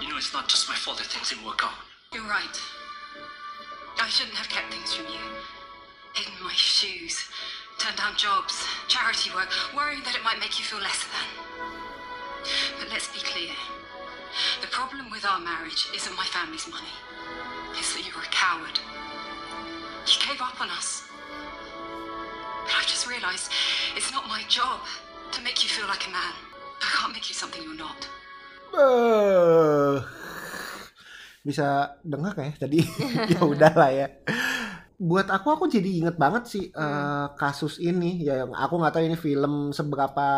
you 0.00 0.08
know 0.08 0.16
it's 0.16 0.32
not 0.32 0.46
just 0.48 0.68
my 0.68 0.76
fault 0.76 0.98
that 0.98 1.10
things 1.10 1.30
didn't 1.30 1.44
work 1.44 1.66
out. 1.66 1.74
You're 2.14 2.22
right. 2.22 2.54
I 3.98 4.08
shouldn't 4.08 4.38
have 4.38 4.48
kept 4.48 4.72
things 4.72 4.94
from 4.94 5.06
you. 5.10 5.20
Hidden 6.14 6.38
my 6.44 6.54
shoes, 6.54 7.26
turned 7.78 7.98
down 7.98 8.14
jobs, 8.16 8.62
charity 8.86 9.34
work, 9.34 9.50
worrying 9.74 10.06
that 10.06 10.14
it 10.14 10.22
might 10.22 10.38
make 10.38 10.58
you 10.58 10.64
feel 10.64 10.78
lesser 10.78 11.10
than. 11.10 11.28
But 12.78 12.90
let's 12.90 13.10
be 13.10 13.26
clear. 13.26 13.58
The 14.60 14.70
problem 14.70 15.10
with 15.10 15.24
our 15.26 15.40
marriage 15.40 15.90
isn't 15.94 16.16
my 16.16 16.26
family's 16.26 16.68
money. 16.70 16.94
It's 17.74 17.94
that 17.94 18.06
you 18.06 18.14
were 18.14 18.22
a 18.22 18.30
coward. 18.30 18.78
You 20.06 20.18
gave 20.26 20.40
up 20.40 20.60
on 20.60 20.70
us. 20.70 21.10
But 22.66 22.74
I 22.78 22.82
just 22.86 23.04
realized 23.06 23.50
it's 23.98 24.10
not 24.10 24.24
my 24.26 24.42
job 24.48 24.80
to 25.34 25.38
make 25.42 25.62
you 25.62 25.68
feel 25.70 25.88
like 25.88 26.04
a 26.06 26.12
man. 26.12 26.34
I 26.82 26.88
can't 26.98 27.12
make 27.14 27.26
you 27.30 27.36
something 27.36 27.62
you're 27.62 27.78
not. 27.78 27.98
Bisa 31.42 31.98
dengar 32.06 32.38
ya 32.38 32.54
tadi 32.54 32.80
ya 33.34 33.40
udahlah 33.42 33.90
ya 33.90 34.08
buat 35.02 35.26
aku 35.26 35.50
aku 35.50 35.64
jadi 35.66 35.98
inget 35.98 36.14
banget 36.14 36.46
sih 36.46 36.64
Hmm. 36.70 37.34
kasus 37.34 37.82
ini 37.82 38.22
ya 38.22 38.46
yang 38.46 38.54
aku 38.54 38.78
nggak 38.78 38.94
tahu 38.94 39.02
ini 39.02 39.18
film 39.18 39.74
seberapa 39.74 40.28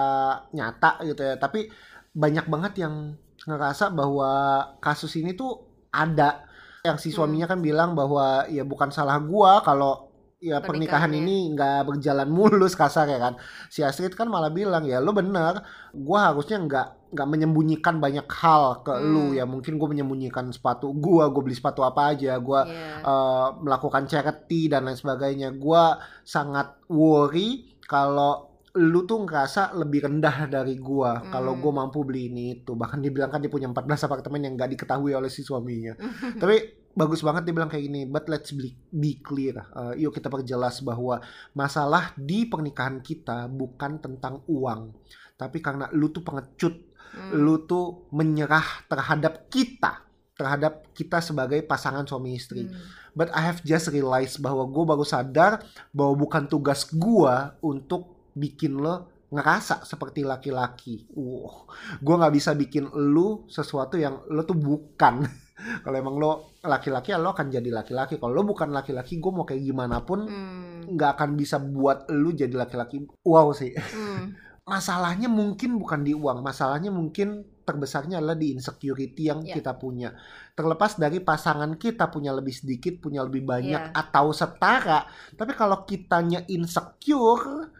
nyata 0.57 1.05
gitu 1.05 1.21
ya 1.21 1.37
tapi 1.37 1.69
banyak 2.17 2.49
banget 2.49 2.81
yang 2.81 3.13
ngerasa 3.45 3.93
bahwa 3.93 4.33
kasus 4.81 5.21
ini 5.21 5.37
tuh 5.37 5.61
ada 5.93 6.49
yang 6.81 6.97
si 6.97 7.13
Hmm. 7.13 7.29
suaminya 7.29 7.45
kan 7.45 7.61
bilang 7.61 7.93
bahwa 7.93 8.49
ya 8.49 8.65
bukan 8.65 8.89
salah 8.89 9.21
gua 9.21 9.61
kalau 9.61 10.09
ya 10.45 10.61
pernikahan 10.61 11.09
ini 11.11 11.37
nggak 11.51 11.81
berjalan 11.87 12.29
mulus 12.29 12.75
kasar 12.75 13.07
ya 13.07 13.17
kan 13.17 13.35
si 13.67 13.81
Astrid 13.81 14.13
kan 14.13 14.29
malah 14.29 14.51
bilang 14.51 14.85
ya 14.85 15.01
lo 15.01 15.11
bener 15.11 15.65
gua 15.91 16.29
harusnya 16.29 16.61
nggak 16.61 16.89
nggak 17.11 17.29
menyembunyikan 17.31 17.97
banyak 17.97 18.29
hal 18.29 18.83
ke 18.83 18.93
lu 19.01 19.31
Hmm. 19.31 19.35
ya 19.35 19.45
mungkin 19.45 19.75
gue 19.75 19.89
menyembunyikan 19.89 20.51
sepatu 20.51 20.93
gua 20.93 21.27
gue 21.29 21.41
beli 21.41 21.55
sepatu 21.55 21.81
apa 21.81 22.11
aja 22.11 22.37
gua 22.39 22.63
Iya. 22.63 23.01
eh, 23.01 23.49
melakukan 23.59 24.05
charity 24.05 24.67
dan 24.67 24.85
lain 24.85 24.95
sebagainya 24.95 25.55
gua 25.55 25.97
sangat 26.23 26.77
worry 26.89 27.65
kalau 27.81 28.53
lu 28.75 29.03
tuh 29.05 29.23
ngerasa 29.23 29.71
lebih 29.73 30.03
rendah 30.05 30.51
dari 30.51 30.75
gua 30.77 31.23
kalau 31.25 31.55
Hmm. 31.55 31.63
gue 31.63 31.73
mampu 31.73 31.99
beli 32.03 32.27
ini 32.27 32.45
itu 32.59 32.75
bahkan 32.75 32.99
dibilang 32.99 33.31
kan 33.31 33.39
dia 33.39 33.49
punya 33.49 33.71
14 33.71 34.03
apartemen 34.03 34.43
yang 34.43 34.55
nggak 34.55 34.75
diketahui 34.75 35.15
oleh 35.15 35.31
si 35.31 35.41
suaminya 35.41 35.95
tapi 36.43 36.84
bagus 36.95 37.21
banget 37.27 37.51
dia 37.51 37.55
bilang 37.55 37.71
kayak 37.71 37.85
gini 37.91 38.07
but 38.07 38.25
let's 38.31 38.55
be, 38.55 38.73
be 38.91 39.19
clear 39.19 39.59
Uh, 39.75 39.93
yuk 39.99 40.15
kita 40.15 40.31
perjelas 40.31 40.79
bahwa 40.81 41.19
masalah 41.53 42.15
di 42.15 42.47
pernikahan 42.47 43.03
kita 43.03 43.51
bukan 43.51 43.99
tentang 43.99 44.47
uang 44.47 44.95
tapi 45.35 45.59
karena 45.59 45.91
lu 45.93 46.11
tuh 46.11 46.23
pengecut 46.23 46.95
Hmm. 47.15 47.47
lu 47.47 47.63
tuh 47.63 48.11
menyerah 48.11 48.91
terhadap 48.91 49.47
kita 49.47 50.03
terhadap 50.35 50.91
kita 50.91 51.23
sebagai 51.23 51.63
pasangan 51.63 52.03
suami 52.03 52.35
istri 52.35 52.67
Hmm. 52.67 52.75
but 53.15 53.31
I 53.31 53.47
have 53.47 53.63
just 53.63 53.87
realized 53.95 54.43
bahwa 54.43 54.67
gue 54.67 54.83
baru 54.83 55.07
sadar 55.07 55.63
bahwa 55.95 56.19
bukan 56.19 56.51
tugas 56.51 56.91
gua 56.91 57.55
untuk 57.63 58.35
bikin 58.35 58.83
lo 58.83 59.15
ngerasa 59.31 59.83
seperti 59.83 60.23
laki-laki. 60.23 61.07
Wow, 61.15 61.71
gue 62.03 62.15
nggak 62.19 62.35
bisa 62.35 62.51
bikin 62.55 62.87
lu 62.95 63.47
sesuatu 63.47 63.95
yang 63.95 64.23
lo 64.31 64.43
tuh 64.43 64.59
bukan. 64.59 65.23
Kalau 65.55 65.97
emang 65.97 66.19
lo 66.19 66.33
laki-laki, 66.61 67.15
ya 67.15 67.19
lo 67.23 67.31
akan 67.31 67.47
jadi 67.47 67.71
laki-laki. 67.71 68.19
Kalau 68.19 68.35
lo 68.35 68.43
bukan 68.43 68.75
laki-laki, 68.75 69.23
gue 69.23 69.33
mau 69.33 69.47
kayak 69.47 69.63
gimana 69.63 70.03
pun 70.03 70.27
Hmm. 70.27 70.83
nggak 70.91 71.11
akan 71.17 71.31
bisa 71.39 71.63
buat 71.63 72.11
lu 72.11 72.35
jadi 72.35 72.53
laki-laki. 72.53 73.07
Wow 73.23 73.55
sih. 73.55 73.71
Hmm. 73.73 74.35
Masalahnya 74.65 75.29
mungkin 75.29 75.77
bukan 75.77 76.01
di 76.03 76.17
uang, 76.17 76.41
masalahnya 76.41 76.89
mungkin 76.89 77.45
terbesarnya 77.65 78.21
adalah 78.21 78.37
di 78.37 78.53
insecurity 78.53 79.29
yang 79.29 79.45
Ya. 79.45 79.57
kita 79.57 79.77
punya. 79.77 80.17
Terlepas 80.53 80.97
dari 80.97 81.21
pasangan 81.21 81.77
kita 81.77 82.09
punya 82.09 82.33
lebih 82.33 82.53
sedikit, 82.53 82.97
punya 83.01 83.25
lebih 83.25 83.45
banyak 83.45 83.83
Ya. 83.89 83.93
atau 83.93 84.33
setara, 84.33 85.05
tapi 85.37 85.53
kalau 85.53 85.85
kitanya 85.85 86.45
insecure, 86.49 87.73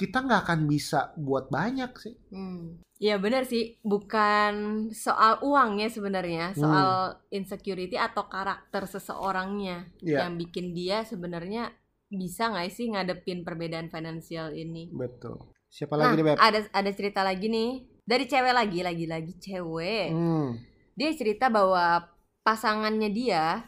kita 0.00 0.24
nggak 0.24 0.40
akan 0.48 0.60
bisa 0.64 1.12
buat 1.20 1.52
banyak 1.52 1.92
sih. 2.00 2.16
Hmm. 2.32 2.80
Ya 2.96 3.16
benar 3.16 3.44
sih, 3.44 3.76
bukan 3.80 4.52
soal 4.92 5.40
uangnya 5.40 5.88
sebenarnya, 5.88 6.52
soal 6.52 7.16
insecurity 7.28 7.96
atau 7.96 8.28
karakter 8.28 8.84
seseorangnya 8.84 9.88
Ya, 10.00 10.24
yang 10.24 10.36
bikin 10.36 10.72
dia 10.72 11.04
sebenarnya 11.04 11.72
bisa 12.08 12.48
nggak 12.48 12.68
sih 12.68 12.92
ngadepin 12.92 13.40
perbedaan 13.40 13.88
finansial 13.88 14.52
ini. 14.52 14.88
betul. 14.92 15.36
Siapa 15.70 15.94
Nah, 15.94 16.12
lagi 16.12 16.20
nih, 16.20 16.26
Beb? 16.28 16.36
ada 16.36 16.60
ada 16.72 16.90
cerita 16.90 17.20
lagi 17.22 17.46
nih 17.46 17.70
dari 18.02 18.24
cewek 18.26 18.52
lagi, 18.52 18.78
lagi-lagi 18.82 19.32
cewek. 19.38 20.08
Hmm. 20.10 20.58
Dia 20.92 21.08
cerita 21.14 21.46
bahwa 21.48 22.04
pasangannya 22.42 23.08
dia, 23.08 23.64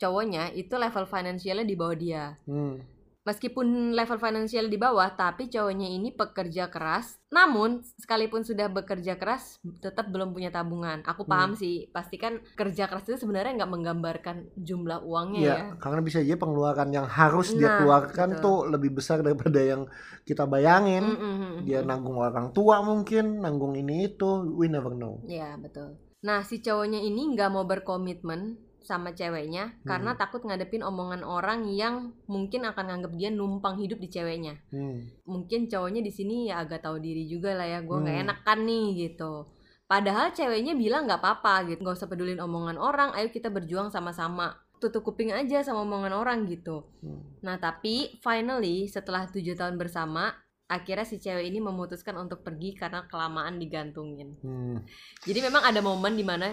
cowoknya 0.00 0.50
itu 0.50 0.74
level 0.74 1.06
finansialnya 1.06 1.62
di 1.62 1.76
bawah 1.76 1.94
dia. 1.94 2.24
Hmm. 2.48 2.80
Meskipun 3.24 3.96
level 3.96 4.20
finansial 4.20 4.68
di 4.68 4.76
bawah, 4.76 5.08
tapi 5.16 5.48
cowoknya 5.48 5.88
ini 5.88 6.12
pekerja 6.12 6.68
keras. 6.68 7.16
Namun, 7.32 7.80
sekalipun 7.96 8.44
sudah 8.44 8.68
bekerja 8.68 9.16
keras, 9.16 9.56
tetap 9.80 10.12
belum 10.12 10.36
punya 10.36 10.52
tabungan. 10.52 11.00
Aku 11.08 11.24
paham 11.24 11.56
sih, 11.56 11.88
pasti 11.88 12.20
kan 12.20 12.36
kerja 12.52 12.84
keras 12.84 13.08
itu 13.08 13.16
sebenarnya 13.24 13.64
nggak 13.64 13.72
menggambarkan 13.72 14.36
jumlah 14.60 15.00
uangnya 15.02 15.40
Ya, 15.40 15.56
ya. 15.56 15.66
karena 15.80 16.00
bisa 16.04 16.20
aja 16.20 16.36
pengeluaran 16.36 16.92
yang 16.92 17.08
harus 17.08 17.56
dia 17.56 17.72
Nah, 17.72 17.76
keluarkan 17.80 18.28
betul. 18.36 18.44
tuh 18.44 18.58
lebih 18.68 18.90
besar 18.92 19.24
daripada 19.24 19.56
yang 19.56 19.88
kita 20.28 20.44
bayangin. 20.44 21.04
Mm, 21.08 21.16
mm, 21.16 21.36
mm, 21.40 21.54
Dia 21.64 21.80
nanggung 21.80 22.20
orang 22.20 22.52
tua 22.52 22.84
mungkin, 22.84 23.40
nanggung 23.40 23.72
ini 23.72 24.12
itu, 24.12 24.52
we 24.52 24.68
never 24.68 24.92
know. 24.92 25.24
Ya, 25.24 25.56
betul. 25.56 25.96
Nah, 26.20 26.44
si 26.44 26.60
cowoknya 26.60 27.00
ini 27.00 27.32
nggak 27.32 27.48
mau 27.48 27.64
berkomitmen 27.64 28.60
sama 28.84 29.16
ceweknya 29.16 29.80
karena 29.82 30.14
takut 30.14 30.44
ngadepin 30.44 30.84
omongan 30.84 31.24
orang 31.24 31.64
yang 31.72 32.12
mungkin 32.28 32.68
akan 32.68 32.84
nganggap 32.92 33.12
dia 33.16 33.32
numpang 33.32 33.80
hidup 33.80 33.98
di 33.98 34.08
ceweknya. 34.12 34.60
Hmm. 34.70 35.08
Mungkin 35.24 35.66
cowoknya 35.66 36.04
di 36.04 36.12
sini 36.12 36.52
ya 36.52 36.60
agak 36.62 36.84
tahu 36.84 37.00
diri 37.00 37.24
juga 37.24 37.56
lah 37.56 37.64
ya, 37.64 37.80
gue 37.80 37.96
nggak 37.96 38.16
Hmm. 38.16 38.24
enak 38.28 38.38
kan 38.44 38.58
nih 38.62 38.86
gitu. 39.08 39.48
Padahal 39.84 40.32
ceweknya 40.32 40.76
bilang 40.76 41.04
nggak 41.04 41.20
apa-apa 41.20 41.68
gitu, 41.68 41.84
nggak 41.84 41.96
usah 41.96 42.08
pedulin 42.08 42.40
omongan 42.40 42.76
orang, 42.80 43.12
ayo 43.16 43.28
kita 43.32 43.48
berjuang 43.52 43.88
sama-sama. 43.88 44.56
Tutup 44.80 45.00
kuping 45.00 45.32
aja 45.32 45.64
sama 45.64 45.84
omongan 45.84 46.12
orang 46.12 46.44
gitu. 46.46 46.84
Hmm. 47.00 47.24
Nah 47.40 47.56
tapi 47.56 48.20
finally 48.20 48.84
setelah 48.88 49.24
tujuh 49.28 49.56
tahun 49.56 49.80
bersama, 49.80 50.32
akhirnya 50.64 51.04
si 51.04 51.20
cewek 51.20 51.44
ini 51.48 51.60
memutuskan 51.60 52.16
untuk 52.16 52.40
pergi 52.40 52.72
karena 52.76 53.04
kelamaan 53.08 53.60
digantungin. 53.60 54.36
Hmm. 54.40 54.80
Jadi 55.24 55.40
memang 55.44 55.62
ada 55.64 55.80
momen 55.84 56.16
di 56.16 56.24
mana 56.24 56.52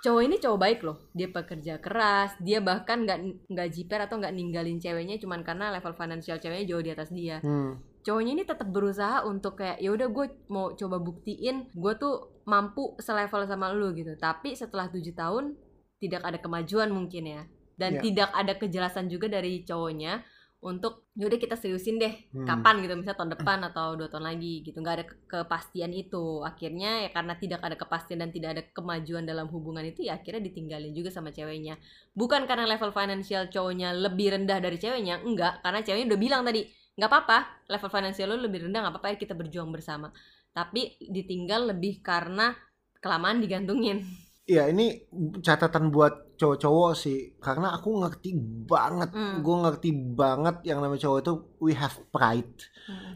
cowok 0.00 0.22
ini 0.24 0.36
cowok 0.40 0.58
baik 0.60 0.80
loh. 0.82 0.98
Dia 1.12 1.28
pekerja 1.28 1.76
keras, 1.78 2.34
dia 2.40 2.58
bahkan 2.64 3.04
nggak 3.04 3.48
nggak 3.52 3.68
jiper 3.72 4.00
atau 4.08 4.16
nggak 4.16 4.32
ninggalin 4.32 4.80
ceweknya 4.80 5.20
cuman 5.20 5.44
karena 5.44 5.68
level 5.72 5.92
finansial 5.92 6.40
ceweknya 6.40 6.66
jauh 6.66 6.82
di 6.82 6.90
atas 6.92 7.10
dia. 7.12 7.38
Hmm. 7.44 7.80
Cowoknya 8.00 8.32
ini 8.40 8.44
tetap 8.48 8.68
berusaha 8.72 9.28
untuk 9.28 9.60
kayak 9.60 9.76
ya 9.76 9.92
udah 9.92 10.08
gue 10.08 10.26
mau 10.48 10.72
coba 10.72 10.96
buktiin 10.96 11.68
gue 11.76 11.92
tuh 12.00 12.42
mampu 12.48 12.96
selevel 12.96 13.44
sama 13.44 13.70
lu 13.76 13.92
gitu. 13.92 14.16
Tapi 14.16 14.56
setelah 14.56 14.88
tujuh 14.88 15.12
tahun 15.12 15.52
tidak 16.00 16.24
ada 16.24 16.38
kemajuan 16.40 16.88
mungkin 16.88 17.28
ya. 17.28 17.42
Dan 17.76 17.96
Iya. 17.96 18.00
tidak 18.00 18.28
ada 18.32 18.52
kejelasan 18.56 19.08
juga 19.08 19.28
dari 19.28 19.64
cowoknya 19.64 20.24
untuk 20.60 21.08
yaudah 21.16 21.40
kita 21.40 21.56
seriusin 21.56 21.96
deh 21.96 22.12
Hmm. 22.36 22.44
kapan 22.44 22.84
gitu 22.84 22.92
misalnya 22.92 23.16
tahun 23.16 23.32
depan 23.40 23.58
atau 23.72 23.96
dua 23.96 24.08
tahun 24.12 24.28
lagi 24.28 24.60
gitu. 24.60 24.76
Nggak 24.84 24.94
ada 25.00 25.04
ke- 25.08 25.18
kepastian 25.24 25.90
itu. 25.96 26.44
Akhirnya 26.44 27.08
ya 27.08 27.10
karena 27.16 27.34
tidak 27.40 27.64
ada 27.64 27.76
kepastian 27.80 28.20
dan 28.20 28.30
tidak 28.30 28.48
ada 28.56 28.62
kemajuan 28.76 29.24
dalam 29.24 29.48
hubungan 29.48 29.84
itu 29.88 30.04
ya 30.04 30.20
akhirnya 30.20 30.44
ditinggalin 30.44 30.92
juga 30.92 31.08
sama 31.08 31.32
ceweknya. 31.32 31.80
Bukan 32.12 32.44
karena 32.44 32.68
level 32.68 32.92
financial 32.92 33.48
cowoknya 33.48 33.96
lebih 33.96 34.36
rendah 34.36 34.58
dari 34.60 34.76
ceweknya 34.76 35.24
enggak. 35.24 35.64
Karena 35.64 35.80
ceweknya 35.80 36.06
udah 36.12 36.20
bilang 36.20 36.42
tadi 36.44 36.60
nggak 37.00 37.08
apa-apa 37.08 37.38
level 37.72 37.90
financial 37.90 38.26
lo 38.28 38.36
lebih 38.44 38.68
rendah 38.68 38.80
nggak 38.84 38.94
apa-apa 39.00 39.08
ya 39.12 39.16
kita 39.16 39.32
berjuang 39.32 39.72
bersama. 39.72 40.12
Tapi 40.52 41.00
ditinggal 41.00 41.72
lebih 41.72 42.04
karena 42.04 42.52
kelamaan 43.00 43.40
digantungin 43.40 44.04
Iya 44.50 44.66
ini 44.66 45.06
catatan 45.38 45.94
buat 45.94 46.34
cowok-cowok 46.34 46.92
sih 46.92 47.18
karena 47.38 47.70
aku 47.70 48.02
ngerti 48.02 48.34
banget, 48.66 49.10
Hmm. 49.12 49.38
gue 49.40 49.56
ngerti 49.62 49.90
banget 50.12 50.56
yang 50.64 50.82
namanya 50.82 51.06
cowok 51.06 51.18
itu 51.20 51.32
we 51.60 51.72
have 51.72 51.94
pride 52.10 52.58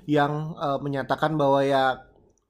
yang 0.06 0.32
eh, 0.54 0.78
menyatakan 0.78 1.34
bahwa 1.34 1.58
ya 1.60 1.98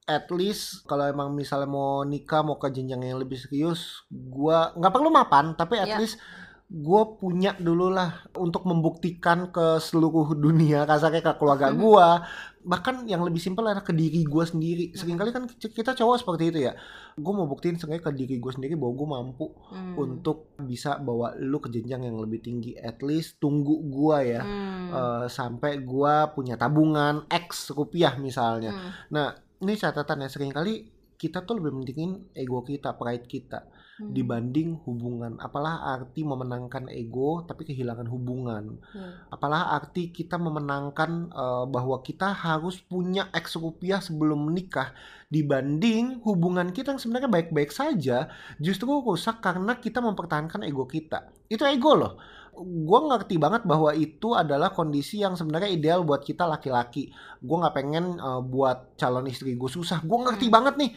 at 0.04 0.28
least 0.28 0.84
kalau 0.84 1.08
emang 1.08 1.32
misalnya 1.32 1.64
mau 1.64 2.04
nikah 2.04 2.44
mau 2.44 2.60
ke 2.60 2.68
jenjang 2.68 3.00
yang 3.00 3.16
lebih 3.16 3.40
serius, 3.40 4.04
gua 4.12 4.76
nggak 4.76 4.92
perlu 4.92 5.08
mapan 5.08 5.56
tapi 5.56 5.80
at 5.80 5.88
Iya. 5.88 5.96
least 5.96 6.20
gue 6.66 7.02
punya 7.16 7.52
dulu 7.54 7.86
lah 7.88 8.24
untuk 8.34 8.64
membuktikan 8.64 9.48
ke 9.48 9.78
seluruh 9.78 10.32
dunia 10.34 10.82
kasarnya 10.84 11.20
ke 11.20 11.32
keluarga 11.36 11.68
Mhm. 11.68 11.76
gua 11.76 12.24
bahkan 12.60 13.04
yang 13.04 13.20
lebih 13.20 13.36
simpel 13.36 13.60
adalah 13.62 13.84
ke 13.84 13.92
diri 13.92 14.24
gue 14.24 14.40
sendiri 14.42 14.84
sering 14.92 15.14
kali 15.14 15.28
kan 15.30 15.44
kita 15.46 15.92
cowok 15.92 16.16
seperti 16.16 16.44
itu 16.48 16.58
ya 16.64 16.72
gue 17.14 17.32
mau 17.32 17.44
buktiin 17.44 17.76
sebenarnya 17.76 18.08
ke 18.08 18.12
diri 18.14 18.40
gue 18.40 18.48
sendiri 18.48 18.74
bahwa 18.74 18.92
gue 18.94 19.08
mampu 19.10 19.46
Hmm. 19.68 19.92
untuk 19.94 20.56
bisa 20.58 20.96
bawa 20.96 21.36
lu 21.36 21.60
ke 21.60 21.68
jenjang 21.68 22.00
yang 22.02 22.16
lebih 22.16 22.40
tinggi 22.40 22.72
at 22.74 22.96
least 23.00 23.36
tunggu 23.36 23.84
gua 23.84 24.24
ya 24.24 24.40
Hmm. 24.40 24.88
eh, 24.90 25.26
sampai 25.28 25.84
gua 25.84 26.32
punya 26.32 26.56
tabungan 26.56 27.28
X 27.28 27.70
rupiah 27.70 28.16
misalnya 28.16 28.72
Hmm. 28.72 28.90
nah 29.10 29.26
ini 29.60 29.76
catatan 29.76 30.24
ya 30.24 30.28
sering 30.28 30.48
kali 30.48 30.88
kita 31.14 31.44
tuh 31.44 31.56
lebih 31.56 31.76
pentingin 31.78 32.32
ego 32.32 32.60
kita 32.60 32.96
pride 32.96 33.24
kita 33.24 33.68
Hmm. 33.94 34.10
dibanding 34.10 34.74
hubungan 34.82 35.38
apalah 35.38 35.94
arti 35.94 36.26
memenangkan 36.26 36.90
ego 36.90 37.46
tapi 37.46 37.62
kehilangan 37.62 38.10
hubungan 38.10 38.82
Hmm. 38.90 39.12
apalah 39.30 39.70
arti 39.70 40.10
kita 40.10 40.34
memenangkan 40.34 41.30
eh, 41.30 41.64
bahwa 41.70 42.02
kita 42.02 42.34
harus 42.34 42.82
punya 42.82 43.30
X 43.30 43.54
rupiah 43.54 44.02
sebelum 44.02 44.50
menikah 44.50 44.90
dibanding 45.30 46.18
hubungan 46.26 46.74
kita 46.74 46.90
yang 46.94 46.98
sebenarnya 46.98 47.30
baik-baik 47.30 47.70
saja 47.70 48.26
justru 48.58 48.98
rusak 48.98 49.38
karena 49.38 49.78
kita 49.78 50.02
mempertahankan 50.02 50.66
ego 50.66 50.90
kita 50.90 51.30
itu 51.46 51.62
ego 51.62 51.94
loh 51.94 52.14
gue 52.54 53.00
ngerti 53.10 53.34
banget 53.34 53.66
bahwa 53.66 53.90
itu 53.90 54.30
adalah 54.30 54.70
kondisi 54.70 55.18
yang 55.18 55.34
sebenarnya 55.34 55.74
ideal 55.74 56.06
buat 56.06 56.22
kita 56.22 56.46
laki-laki 56.46 57.10
gue 57.42 57.56
nggak 57.58 57.74
pengen 57.74 58.14
eh, 58.18 58.40
buat 58.42 58.94
calon 58.94 59.26
istri 59.26 59.54
gue 59.54 59.70
susah 59.70 60.02
gue 60.02 60.18
ngerti 60.22 60.46
Hmm. 60.50 60.54
banget 60.54 60.74
nih 60.78 60.90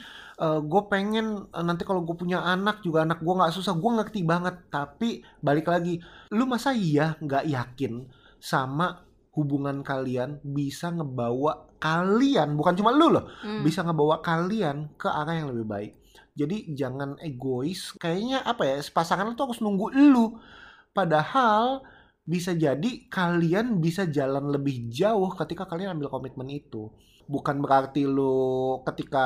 gue 0.62 0.82
pengen 0.86 1.50
eh, 1.50 1.64
nanti 1.66 1.82
kalau 1.82 2.06
gue 2.06 2.14
punya 2.14 2.40
anak 2.40 2.86
juga 2.86 3.02
anak 3.02 3.20
gue 3.20 3.34
nggak 3.34 3.54
susah 3.54 3.74
gue 3.74 3.92
ngerti 3.98 4.20
banget. 4.22 4.70
Tapi 4.70 5.26
balik 5.42 5.68
lagi 5.68 5.98
lu 6.30 6.46
masa 6.46 6.72
iya 6.72 7.18
nggak 7.18 7.46
yakin 7.50 8.06
sama 8.38 9.02
hubungan 9.34 9.82
kalian 9.82 10.42
bisa 10.42 10.90
ngebawa 10.90 11.70
kalian 11.78 12.58
bukan 12.58 12.74
cuma 12.74 12.90
lu 12.90 13.14
loh 13.14 13.30
Hmm. 13.46 13.62
bisa 13.62 13.86
ngebawa 13.86 14.18
kalian 14.22 14.90
ke 14.98 15.06
arah 15.06 15.34
yang 15.38 15.54
lebih 15.54 15.66
baik. 15.66 15.92
Jadi 16.34 16.74
jangan 16.74 17.18
egois. 17.18 17.94
Kayaknya 17.98 18.46
apa 18.46 18.62
ya 18.66 18.78
pasangan 18.94 19.26
lu 19.26 19.34
tuh 19.34 19.50
harus 19.50 19.62
nunggu 19.62 19.90
lu. 19.94 20.38
Padahal 20.94 21.82
bisa 22.28 22.52
jadi 22.52 23.08
kalian 23.08 23.80
bisa 23.80 24.04
jalan 24.12 24.52
lebih 24.52 24.92
jauh 24.92 25.32
ketika 25.32 25.64
kalian 25.64 25.96
ambil 25.96 26.12
komitmen 26.12 26.52
itu. 26.52 26.92
Bukan 27.24 27.64
berarti 27.64 28.04
lu 28.04 28.84
ketika 28.84 29.26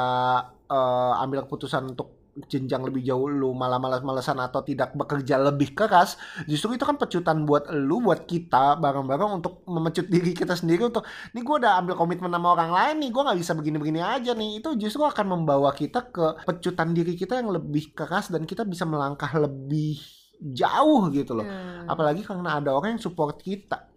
eh, 0.69 1.13
ambil 1.25 1.49
keputusan 1.49 1.97
untuk 1.97 2.21
jenjang 2.47 2.87
lebih 2.87 3.03
jauh 3.03 3.27
lu 3.27 3.51
malah 3.51 3.75
malas-malesan 3.75 4.39
atau 4.39 4.63
tidak 4.63 4.95
bekerja 4.95 5.35
lebih 5.41 5.75
keras. 5.75 6.15
Justru 6.47 6.77
itu 6.79 6.85
kan 6.87 6.95
pecutan 6.95 7.43
buat 7.43 7.67
lu 7.73 7.99
buat 8.05 8.23
kita 8.23 8.79
bareng-bareng 8.79 9.41
untuk 9.43 9.65
memecut 9.67 10.07
diri 10.07 10.31
kita 10.31 10.55
sendiri 10.55 10.87
untuk 10.87 11.03
nih 11.35 11.43
gue 11.43 11.55
udah 11.59 11.81
ambil 11.83 11.99
komitmen 11.99 12.31
sama 12.31 12.55
orang 12.55 12.71
lain 12.71 12.95
nih 13.03 13.09
gue 13.11 13.21
nggak 13.25 13.39
bisa 13.41 13.51
begini-begini 13.57 13.99
aja 13.99 14.31
nih. 14.31 14.61
Itu 14.63 14.77
justru 14.79 15.03
akan 15.03 15.25
membawa 15.27 15.73
kita 15.75 16.13
ke 16.13 16.45
pecutan 16.47 16.95
diri 16.95 17.17
kita 17.17 17.41
yang 17.41 17.51
lebih 17.51 17.91
keras 17.91 18.31
dan 18.31 18.47
kita 18.47 18.63
bisa 18.63 18.87
melangkah 18.87 19.29
lebih 19.35 20.20
jauh 20.41 21.01
gitu 21.13 21.31
loh 21.37 21.47
Hmm. 21.47 21.85
apalagi 21.85 22.21
karena 22.25 22.57
ada 22.59 22.73
orang 22.77 22.97
yang 22.97 23.03
support 23.03 23.37
kita 23.41 23.87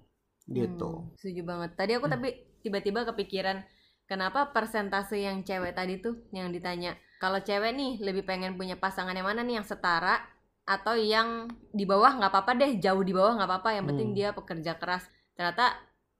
gitu 0.48 0.85
Hmm, 0.85 1.11
setuju 1.18 1.42
banget. 1.50 1.70
Tadi 1.78 1.92
aku 1.98 2.07
Hmm. 2.07 2.14
tapi 2.14 2.28
tiba-tiba 2.64 3.00
kepikiran 3.09 3.59
kenapa 4.11 4.52
persentase 4.54 5.16
yang 5.20 5.40
cewek 5.48 5.72
tadi 5.78 5.94
tuh 6.04 6.14
yang 6.37 6.48
ditanya. 6.52 6.96
Kalau 7.22 7.40
cewek 7.40 7.72
nih 7.78 7.92
lebih 8.07 8.24
pengen 8.28 8.52
punya 8.61 8.76
pasangan 8.76 9.14
yang 9.16 9.26
mana 9.30 9.40
nih 9.46 9.61
yang 9.61 9.66
setara 9.66 10.20
atau 10.64 10.94
yang 10.96 11.48
di 11.72 11.85
bawah 11.85 12.12
nggak 12.16 12.30
apa-apa 12.33 12.52
deh, 12.61 12.72
jauh 12.85 13.02
di 13.04 13.12
bawah 13.12 13.37
nggak 13.37 13.48
apa-apa, 13.50 13.70
yang 13.76 13.87
penting 13.90 14.09
Hmm. 14.11 14.16
dia 14.16 14.28
pekerja 14.38 14.72
keras. 14.80 15.04
Ternyata 15.37 15.64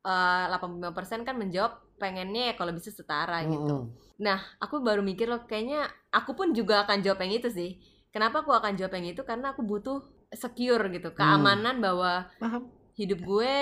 eh, 0.05 0.45
85% 0.53 1.21
kan 1.25 1.37
menjawab 1.41 1.73
pengennya 2.01 2.53
ya 2.53 2.55
kalau 2.61 2.73
bisa 2.77 2.91
setara 2.93 3.41
gitu. 3.49 3.89
Mm-mm. 4.21 4.45
Aku 4.65 4.81
baru 4.85 5.03
mikir 5.05 5.27
loh 5.33 5.43
kayaknya 5.51 5.89
aku 6.13 6.33
pun 6.39 6.49
juga 6.59 6.85
akan 6.87 7.03
jawab 7.05 7.21
yang 7.25 7.35
itu 7.41 7.49
sih. 7.53 7.71
Kenapa 8.15 8.47
aku 8.47 8.53
akan 8.55 8.79
jawab 8.79 8.95
yang 8.99 9.07
itu? 9.17 9.23
Karena 9.27 9.53
aku 9.53 9.63
butuh 9.67 9.99
secure 10.37 10.91
gitu, 10.93 11.15
keamanan 11.15 11.79
bahwa 11.81 12.29
Paham. 12.39 12.71
hidup 12.95 13.23
gue 13.23 13.57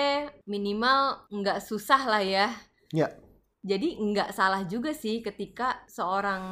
minimal 0.45 1.29
nggak 1.29 1.63
susah 1.63 2.01
lah 2.05 2.21
ya. 2.21 2.47
Ya. 2.93 3.09
Jadi 3.63 3.95
nggak 3.95 4.35
salah 4.35 4.67
juga 4.67 4.91
sih 4.91 5.23
ketika 5.23 5.87
seorang 5.87 6.43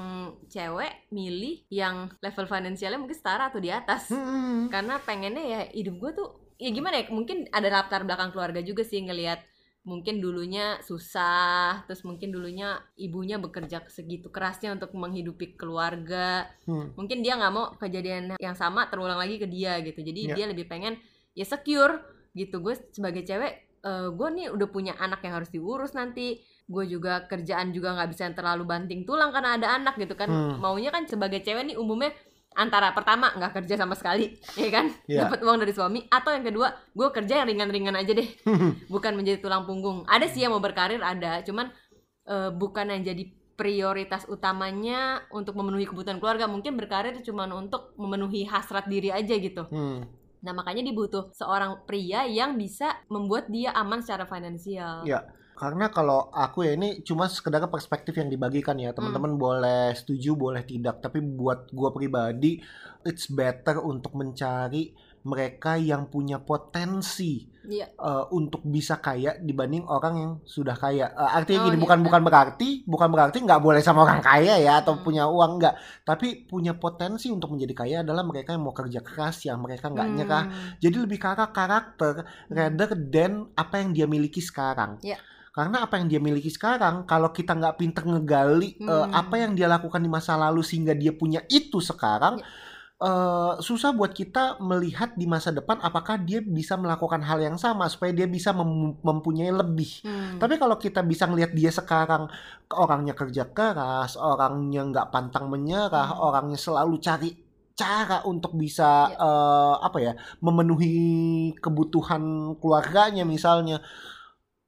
cewek 0.47 1.11
milih 1.11 1.67
yang 1.67 2.07
level 2.23 2.47
finansialnya 2.47 2.95
mungkin 2.95 3.19
setara 3.19 3.51
atau 3.51 3.59
di 3.59 3.67
atas. 3.67 4.07
Mm-mm. 4.15 4.71
Karena 4.71 4.95
pengennya 5.03 5.43
ya 5.43 5.61
hidup 5.75 5.99
gue 5.99 6.11
tuh 6.15 6.29
ya 6.61 6.69
gimana 6.71 7.01
ya 7.01 7.09
mungkin 7.11 7.49
ada 7.51 7.67
latar 7.67 8.05
belakang 8.07 8.31
keluarga 8.31 8.61
juga 8.63 8.85
sih 8.85 9.01
ngelihat 9.03 9.43
mungkin 9.81 10.21
dulunya 10.21 10.77
susah 10.81 11.81
terus 11.89 12.05
mungkin 12.05 12.29
dulunya 12.29 12.77
ibunya 12.95 13.41
bekerja 13.41 13.81
segitu 13.89 14.29
kerasnya 14.29 14.71
untuk 14.71 14.93
menghidupi 14.93 15.57
keluarga 15.57 16.45
Hmm. 16.69 16.93
mungkin 16.93 17.25
dia 17.25 17.33
nggak 17.33 17.49
mau 17.49 17.73
kejadian 17.75 18.37
yang 18.37 18.53
sama 18.53 18.85
terulang 18.87 19.17
lagi 19.17 19.41
ke 19.41 19.49
dia 19.49 19.81
gitu 19.81 19.99
jadi 19.99 20.21
Ya. 20.21 20.35
dia 20.37 20.45
lebih 20.47 20.69
pengen 20.69 21.01
ya 21.33 21.43
secure 21.43 21.97
gitu 22.31 22.61
gue 22.61 22.77
sebagai 22.93 23.25
cewek 23.25 23.53
eh, 23.81 24.07
gue 24.07 24.27
nih 24.31 24.47
udah 24.53 24.67
punya 24.69 24.93
anak 24.95 25.25
yang 25.25 25.41
harus 25.41 25.49
diurus 25.49 25.91
nanti 25.91 26.37
gue 26.63 26.83
juga 26.85 27.25
kerjaan 27.25 27.73
juga 27.73 27.97
nggak 27.97 28.09
bisa 28.13 28.29
yang 28.29 28.37
terlalu 28.37 28.63
banting 28.63 29.01
tulang 29.03 29.33
karena 29.33 29.57
ada 29.57 29.67
anak 29.73 29.97
gitu 29.97 30.13
kan 30.13 30.29
Hmm. 30.29 30.61
maunya 30.61 30.93
kan 30.93 31.09
sebagai 31.09 31.41
cewek 31.41 31.65
nih 31.65 31.75
umumnya 31.75 32.13
antara 32.51 32.91
pertama 32.91 33.31
nggak 33.31 33.63
kerja 33.63 33.79
sama 33.79 33.95
sekali 33.95 34.35
ya 34.61 34.69
kan? 34.69 34.85
Ya. 35.07 35.27
dapat 35.27 35.39
uang 35.43 35.57
dari 35.63 35.71
suami 35.71 36.03
atau 36.11 36.35
yang 36.35 36.43
kedua 36.43 36.75
gue 36.91 37.07
kerja 37.11 37.43
yang 37.43 37.47
ringan-ringan 37.47 37.95
aja 37.95 38.11
deh. 38.11 38.29
Bukan 38.93 39.15
menjadi 39.15 39.39
tulang 39.39 39.63
punggung. 39.63 40.03
Ada 40.07 40.27
sih 40.27 40.43
yang 40.43 40.51
mau 40.55 40.63
berkarir 40.63 40.99
ada. 40.99 41.39
Cuman 41.47 41.71
eh, 42.27 42.49
bukan 42.51 42.91
yang 42.91 43.01
jadi 43.01 43.23
prioritas 43.55 44.25
utamanya 44.25 45.21
untuk 45.29 45.53
memenuhi 45.53 45.85
kebutuhan 45.85 46.17
keluarga. 46.17 46.49
Mungkin 46.49 46.75
berkarir 46.75 47.15
cuma 47.21 47.45
untuk 47.51 47.93
memenuhi 47.95 48.47
hasrat 48.49 48.89
diri 48.89 49.13
aja 49.13 49.35
gitu. 49.37 49.65
Hmm. 49.71 50.07
nah 50.41 50.57
makanya 50.57 50.81
dibutuh 50.81 51.29
seorang 51.37 51.85
pria 51.85 52.25
yang 52.25 52.57
bisa 52.57 52.97
membuat 53.13 53.45
dia 53.53 53.77
aman 53.77 54.01
secara 54.01 54.25
finansial. 54.25 55.05
Ya. 55.05 55.21
Karena 55.61 55.93
kalau 55.93 56.33
aku 56.33 56.65
ya 56.65 56.73
ini 56.73 57.05
cuma 57.05 57.29
sekedar 57.29 57.61
perspektif 57.69 58.17
yang 58.17 58.33
dibagikan 58.33 58.73
ya. 58.81 58.97
Teman-teman 58.97 59.37
boleh 59.37 59.93
setuju, 59.93 60.33
boleh 60.33 60.65
tidak. 60.65 61.05
Tapi 61.05 61.21
buat 61.21 61.69
gua 61.69 61.93
pribadi, 61.93 62.57
it's 63.05 63.29
better 63.29 63.77
untuk 63.77 64.17
mencari 64.17 64.89
mereka 65.21 65.77
yang 65.77 66.09
punya 66.09 66.41
potensi 66.41 67.45
Iya. 67.61 67.93
eh, 67.93 68.25
untuk 68.33 68.65
bisa 68.65 68.97
kaya 68.97 69.37
dibanding 69.37 69.85
orang 69.85 70.13
yang 70.17 70.31
sudah 70.41 70.73
kaya. 70.73 71.13
Eh, 71.13 71.29
artinya 71.37 71.61
Oh, 71.61 71.65
gini, 71.69 71.77
iya. 71.77 71.83
bukan 71.85 71.99
bukan 72.01 72.21
berarti 72.25 72.69
bukan 72.89 73.09
berarti 73.13 73.37
nggak 73.37 73.61
boleh 73.61 73.85
sama 73.85 74.01
orang 74.01 74.17
kaya 74.17 74.57
ya 74.57 74.81
atau 74.81 74.97
Hmm. 74.97 75.05
punya 75.05 75.29
uang 75.29 75.61
nggak, 75.61 75.75
tapi 76.01 76.49
punya 76.49 76.73
potensi 76.73 77.29
untuk 77.29 77.53
menjadi 77.53 77.73
kaya 77.77 77.95
adalah 78.01 78.25
mereka 78.25 78.57
yang 78.57 78.65
mau 78.65 78.73
kerja 78.73 79.05
keras, 79.05 79.45
yang 79.45 79.61
mereka 79.61 79.93
nggak 79.93 80.09
nyerah. 80.09 80.43
Hmm. 80.49 80.73
Jadi 80.81 80.97
lebih 81.05 81.21
ke 81.21 81.27
arah 81.29 81.53
karakter 81.53 82.13
rather 82.49 82.89
than 82.97 83.53
apa 83.53 83.77
yang 83.77 83.93
dia 83.93 84.09
miliki 84.09 84.41
sekarang. 84.41 84.97
Iya. 85.05 85.21
Karena 85.51 85.83
apa 85.83 85.99
yang 85.99 86.07
dia 86.07 86.23
miliki 86.23 86.47
sekarang, 86.47 87.03
kalau 87.03 87.29
kita 87.29 87.51
nggak 87.51 87.75
pinter 87.75 88.03
ngegali 88.07 88.79
eh, 88.79 88.87
Hmm. 88.87 89.11
apa 89.11 89.35
yang 89.35 89.51
dia 89.51 89.67
lakukan 89.67 89.99
di 89.99 90.07
masa 90.07 90.39
lalu 90.39 90.63
sehingga 90.63 90.95
dia 90.95 91.11
punya 91.11 91.43
itu 91.51 91.83
sekarang, 91.83 92.39
Iya. 92.39 92.47
eh, 93.01 93.53
susah 93.59 93.91
buat 93.91 94.13
kita 94.13 94.61
melihat 94.63 95.11
di 95.13 95.27
masa 95.27 95.51
depan 95.51 95.81
apakah 95.81 96.15
dia 96.15 96.39
bisa 96.39 96.77
melakukan 96.77 97.19
hal 97.19 97.41
yang 97.41 97.57
sama 97.57 97.89
supaya 97.89 98.15
dia 98.15 98.29
bisa 98.29 98.55
mem- 98.55 98.95
mempunyai 99.01 99.51
lebih. 99.51 100.05
Hmm. 100.05 100.39
Tapi 100.39 100.55
kalau 100.55 100.79
kita 100.79 101.03
bisa 101.03 101.27
ngelihat 101.27 101.51
dia 101.51 101.67
sekarang 101.69 102.31
orangnya 102.71 103.11
kerja 103.11 103.43
keras, 103.49 104.15
orangnya 104.15 104.87
nggak 104.87 105.09
pantang 105.11 105.51
menyerah, 105.51 106.15
Hmm. 106.15 106.21
orangnya 106.21 106.55
selalu 106.55 106.95
cari 107.01 107.31
cara 107.73 108.21
untuk 108.23 108.53
bisa 108.53 109.09
Ya. 109.09 109.17
eh, 109.17 109.75
apa 109.81 109.97
ya 109.99 110.13
memenuhi 110.39 110.95
kebutuhan 111.59 112.23
keluarganya 112.55 113.25
misalnya. 113.25 113.81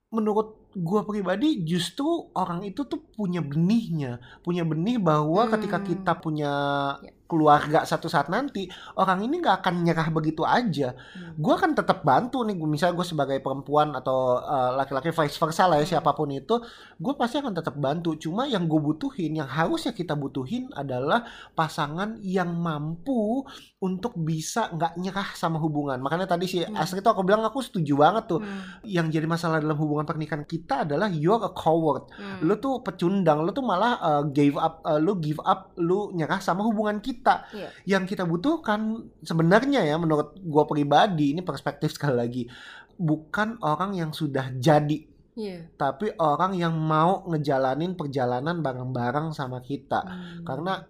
Menurut 0.10 0.63
gua 0.76 1.06
pribadi 1.06 1.62
justru 1.64 2.30
orang 2.34 2.66
itu 2.66 2.84
tuh 2.86 3.00
punya 3.16 3.40
benihnya, 3.42 4.18
punya 4.42 4.64
benih 4.66 4.98
bahwa 4.98 5.50
ketika 5.54 5.78
Hmm. 5.82 5.88
kita 5.88 6.12
punya 6.20 6.52
Ya. 7.04 7.12
Keluarga 7.34 7.82
satu 7.82 8.06
saat 8.06 8.30
nanti 8.30 8.70
orang 9.02 9.26
ini 9.26 9.42
nggak 9.42 9.66
akan 9.66 9.82
nyerah 9.82 10.14
begitu 10.14 10.46
aja. 10.46 10.94
Hmm. 10.94 11.34
Gue 11.42 11.58
akan 11.58 11.74
tetap 11.74 12.06
bantu 12.06 12.46
nih, 12.46 12.54
misalnya 12.54 12.94
gue 12.94 13.08
sebagai 13.10 13.42
perempuan 13.42 13.98
atau 13.98 14.38
uh, 14.38 14.78
laki-laki 14.78 15.10
vice 15.10 15.42
versa 15.42 15.66
lah 15.66 15.82
ya 15.82 15.86
Hmm. 15.90 15.92
siapa 15.98 16.14
pun 16.14 16.30
itu, 16.30 16.62
gue 17.02 17.14
pasti 17.18 17.42
akan 17.42 17.58
tetap 17.58 17.74
bantu. 17.82 18.14
Cuma 18.22 18.46
yang 18.46 18.70
gue 18.70 18.78
butuhin, 18.78 19.42
yang 19.42 19.50
harusnya 19.50 19.98
kita 19.98 20.14
butuhin 20.14 20.70
adalah 20.78 21.26
pasangan 21.58 22.22
yang 22.22 22.54
mampu 22.54 23.42
untuk 23.80 24.14
bisa 24.20 24.70
nggak 24.70 25.00
nyerah 25.00 25.30
sama 25.34 25.58
hubungan. 25.58 25.98
Makanya 26.04 26.28
tadi 26.28 26.46
si 26.46 26.62
Hmm. 26.62 26.76
Astrid 26.76 27.02
tuh 27.02 27.16
aku 27.16 27.24
bilang 27.24 27.42
aku 27.48 27.64
setuju 27.64 27.96
banget 27.96 28.28
tuh. 28.28 28.40
Hmm. 28.44 28.84
Yang 28.84 29.08
jadi 29.16 29.28
masalah 29.32 29.58
dalam 29.64 29.80
hubungan 29.80 30.04
pernikahan 30.04 30.44
kita 30.44 30.84
adalah 30.84 31.08
you're 31.08 31.40
a 31.40 31.52
coward. 31.56 32.12
Hmm. 32.20 32.44
Lu 32.44 32.60
tuh 32.60 32.84
pecundang, 32.84 33.48
lu 33.48 33.56
tuh 33.56 33.64
malah 33.64 33.96
uh, 34.04 34.24
gave 34.28 34.60
up, 34.60 34.84
uh, 34.84 35.00
lu 35.00 35.16
give 35.24 35.40
up, 35.40 35.72
lu 35.80 36.12
nyerah 36.12 36.44
sama 36.44 36.68
hubungan 36.68 37.00
kita. 37.00 37.23
Iya. 37.56 37.70
Yang 37.98 38.04
kita 38.16 38.24
butuhkan 38.28 39.08
sebenarnya 39.24 39.88
ya 39.88 39.96
menurut 39.96 40.36
gua 40.44 40.68
pribadi 40.68 41.32
ini 41.32 41.42
perspektif 41.42 41.96
sekali 41.96 42.16
lagi 42.20 42.44
bukan 43.00 43.58
orang 43.64 43.98
yang 43.98 44.12
sudah 44.14 44.54
jadi 44.54 45.10
Iya. 45.34 45.66
tapi 45.82 46.14
orang 46.22 46.54
yang 46.54 46.78
mau 46.78 47.26
ngejalanin 47.26 47.98
perjalanan 47.98 48.62
bareng-bareng 48.62 49.34
sama 49.34 49.66
kita. 49.66 50.06
Hmm. 50.06 50.46
Karena 50.46 50.86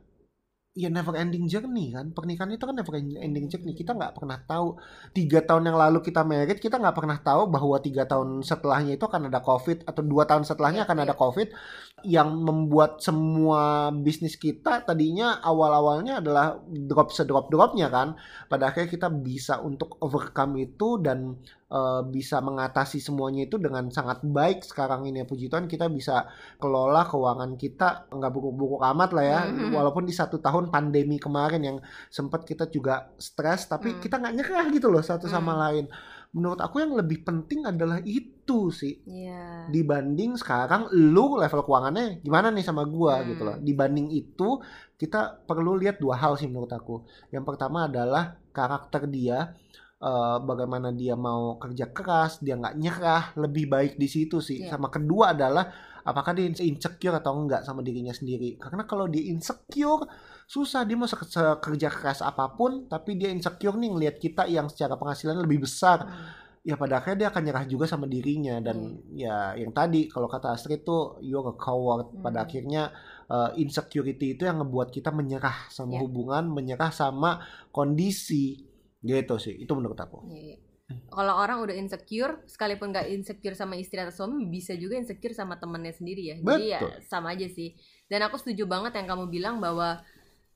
ya 0.73 0.89
never 0.93 1.13
ending 1.17 1.49
journey 1.49 1.93
kan. 1.93 2.13
Pernikahan 2.13 2.53
itu 2.53 2.65
kan 2.65 2.75
never 2.77 2.93
ending 2.97 3.45
journey. 3.49 3.73
Kita 3.73 3.97
nggak 3.97 4.17
pernah 4.17 4.37
tahu 4.41 4.77
tiga 5.13 5.41
tahun 5.41 5.73
yang 5.73 5.77
lalu 5.77 6.05
kita 6.05 6.21
married 6.25 6.61
kita 6.61 6.77
nggak 6.77 6.97
pernah 6.97 7.17
tahu 7.21 7.49
bahwa 7.49 7.77
tiga 7.81 8.05
tahun 8.05 8.45
setelahnya 8.45 8.97
itu 8.97 9.05
akan 9.05 9.29
ada 9.33 9.41
covid 9.41 9.85
atau 9.89 10.01
dua 10.05 10.29
tahun 10.29 10.45
setelahnya 10.45 10.83
Iya, 10.83 10.87
akan 10.91 10.97
iya. 10.99 11.05
ada 11.07 11.15
covid 11.15 11.47
yang 12.03 12.29
membuat 12.35 12.99
semua 12.99 13.87
bisnis 13.95 14.35
kita 14.35 14.83
tadinya 14.83 15.39
awal-awalnya 15.39 16.19
adalah 16.19 16.59
drop 16.67 17.15
sedrop 17.15 17.47
dropnya 17.47 17.87
kan. 17.87 18.19
Pada 18.51 18.69
akhirnya 18.69 18.91
kita 18.91 19.07
bisa 19.07 19.63
untuk 19.63 19.95
overcome 20.03 20.59
itu 20.59 20.99
dan 20.99 21.39
eh, 21.73 22.01
bisa 22.05 22.37
mengatasi 22.37 23.01
semuanya 23.01 23.49
itu 23.49 23.57
dengan 23.57 23.89
sangat 23.89 24.21
baik 24.21 24.61
sekarang 24.61 25.09
ini 25.09 25.21
ya 25.21 25.25
puji 25.25 25.49
Tuhan 25.49 25.65
kita 25.65 25.89
bisa 25.89 26.29
kelola 26.61 27.01
keuangan 27.03 27.57
kita 27.57 28.13
nggak 28.13 28.31
buruk-buruk 28.31 28.85
amat 28.93 29.09
lah 29.11 29.25
ya 29.25 29.39
Mhm. 29.49 29.73
walaupun 29.73 30.05
di 30.05 30.13
satu 30.13 30.37
tahun 30.37 30.69
pandemi 30.69 31.17
kemarin 31.17 31.61
yang 31.65 31.77
sempat 32.07 32.45
kita 32.45 32.69
juga 32.69 33.09
stres 33.17 33.65
tapi 33.65 33.97
Hmm. 33.97 33.99
kita 33.99 34.21
nggak 34.21 34.33
nyerah 34.37 34.65
gitu 34.69 34.93
loh 34.93 35.01
satu 35.01 35.25
sama 35.25 35.57
Hmm. 35.57 35.61
lain 35.65 35.85
menurut 36.33 36.61
aku 36.61 36.81
yang 36.81 36.93
lebih 36.93 37.21
penting 37.21 37.61
adalah 37.63 38.01
itu 38.01 38.69
sih 38.69 39.01
Iya. 39.05 39.69
dibanding 39.69 40.33
sekarang 40.33 40.89
lu 40.93 41.37
level 41.37 41.61
keuangannya 41.61 42.21
gimana 42.21 42.49
nih 42.49 42.65
sama 42.65 42.85
gua 42.85 43.21
Hmm. 43.21 43.33
gitu 43.33 43.41
loh 43.45 43.57
dibanding 43.57 44.09
itu 44.09 44.61
kita 44.93 45.41
perlu 45.43 45.73
lihat 45.73 45.97
dua 45.97 46.17
hal 46.17 46.37
sih 46.37 46.45
menurut 46.45 46.69
aku 46.69 47.01
yang 47.29 47.41
pertama 47.41 47.85
adalah 47.85 48.37
karakter 48.49 49.05
dia 49.05 49.53
eh, 50.03 50.37
bagaimana 50.43 50.91
dia 50.91 51.15
mau 51.15 51.55
kerja 51.55 51.87
keras 51.89 52.37
dia 52.37 52.59
nggak 52.59 52.75
nyerah 52.75 53.23
lebih 53.39 53.65
baik 53.65 53.93
di 53.95 54.05
situ 54.05 54.37
sih 54.39 54.59
Iya. 54.61 54.75
sama 54.75 54.91
kedua 54.91 55.31
adalah 55.31 55.71
apakah 56.03 56.35
dia 56.35 56.43
insecure 56.51 57.15
atau 57.15 57.31
enggak 57.33 57.63
sama 57.63 57.79
dirinya 57.79 58.11
sendiri 58.11 58.59
karena 58.59 58.83
kalau 58.83 59.07
dia 59.07 59.23
insecure 59.23 60.03
susah 60.43 60.83
dia 60.83 60.99
mau 60.99 61.07
sekerja 61.07 61.87
keras 61.87 62.19
apa 62.19 62.51
pun 62.51 62.85
tapi 62.85 63.15
dia 63.15 63.31
insecure 63.31 63.79
nih 63.79 63.89
ngelihat 63.89 64.15
kita 64.19 64.43
yang 64.45 64.67
secara 64.67 64.99
penghasilan 64.99 65.39
lebih 65.39 65.63
besar 65.63 66.03
Hmm. 66.03 66.27
ya 66.63 66.75
pada 66.75 66.99
akhirnya 66.99 67.17
dia 67.17 67.29
akan 67.31 67.43
nyerah 67.43 67.65
juga 67.65 67.85
sama 67.87 68.03
dirinya 68.05 68.59
dan 68.59 68.77
ya 69.11 69.51
yang 69.55 69.71
tadi 69.71 70.07
kalau 70.07 70.27
kata 70.27 70.51
Astrid 70.51 70.83
tuh 70.83 71.19
you're 71.19 71.43
a 71.43 71.55
coward 71.55 72.11
pada 72.19 72.43
Hmm. 72.43 72.47
akhirnya 72.47 72.83
uh, 73.27 73.51
insecurity 73.55 74.35
itu 74.35 74.43
yang 74.43 74.59
ngebuat 74.59 74.87
kita 74.89 75.11
menyerah 75.11 75.67
sama 75.67 75.95
Ya. 75.95 76.03
hubungan 76.03 76.47
menyerah 76.47 76.91
sama 76.91 77.39
kondisi 77.71 78.63
gitu 79.03 79.35
sih 79.37 79.53
itu 79.53 79.71
menurut 79.75 79.99
aku 79.99 80.23
Iya, 80.25 80.55
iya. 80.55 80.57
Kalau 81.09 81.39
orang 81.39 81.63
udah 81.63 81.73
insecure, 81.73 82.43
sekalipun 82.45 82.91
nggak 82.91 83.07
insecure 83.09 83.55
sama 83.55 83.79
istri 83.79 83.97
atau 83.97 84.11
suami, 84.13 84.45
bisa 84.45 84.75
juga 84.75 84.93
insecure 84.93 85.31
sama 85.31 85.55
temennya 85.57 85.95
sendiri 85.95 86.21
ya. 86.21 86.35
Jadi 86.37 86.63
ya 86.69 86.79
Betul. 86.83 86.91
sama 87.07 87.33
aja 87.33 87.47
sih. 87.49 87.73
Dan 88.05 88.19
aku 88.21 88.35
setuju 88.37 88.67
banget 88.67 88.93
yang 88.99 89.07
kamu 89.07 89.25
bilang 89.31 89.57
bahwa 89.57 90.03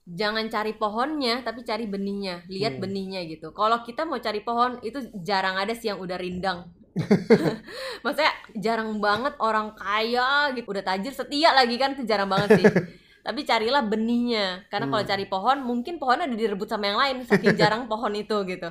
jangan 0.05 0.45
cari 0.51 0.75
pohonnya, 0.75 1.41
tapi 1.41 1.63
cari 1.63 1.87
benihnya. 1.89 2.43
Lihat 2.51 2.77
Hmm. 2.77 2.83
benihnya 2.85 3.23
gitu. 3.25 3.49
Kalau 3.55 3.81
kita 3.81 4.03
mau 4.03 4.19
cari 4.19 4.43
pohon, 4.43 4.77
itu 4.83 4.99
jarang 5.23 5.57
ada 5.57 5.73
sih 5.73 5.89
yang 5.89 5.97
udah 5.97 6.19
rindang. 6.19 6.69
Maksudnya 8.03 8.33
jarang 8.59 8.99
banget 8.99 9.33
orang 9.39 9.73
kaya 9.73 10.53
gitu, 10.53 10.67
udah 10.69 10.83
tajir 10.85 11.13
setia 11.13 11.55
lagi 11.55 11.79
kan, 11.79 11.95
itu 11.95 12.03
jarang 12.03 12.29
banget 12.29 12.61
sih. 12.61 12.65
Tapi 13.27 13.41
carilah 13.43 13.83
benihnya, 13.83 14.63
karena 14.71 14.87
kalau 14.87 15.03
Hmm. 15.03 15.11
cari 15.11 15.25
pohon, 15.27 15.57
mungkin 15.67 15.99
pohonnya 15.99 16.31
udah 16.31 16.39
direbut 16.39 16.67
sama 16.71 16.85
yang 16.87 16.99
lain, 17.03 17.15
saking 17.27 17.53
jarang 17.59 17.83
pohon 17.91 18.13
itu 18.15 18.37
gitu. 18.47 18.69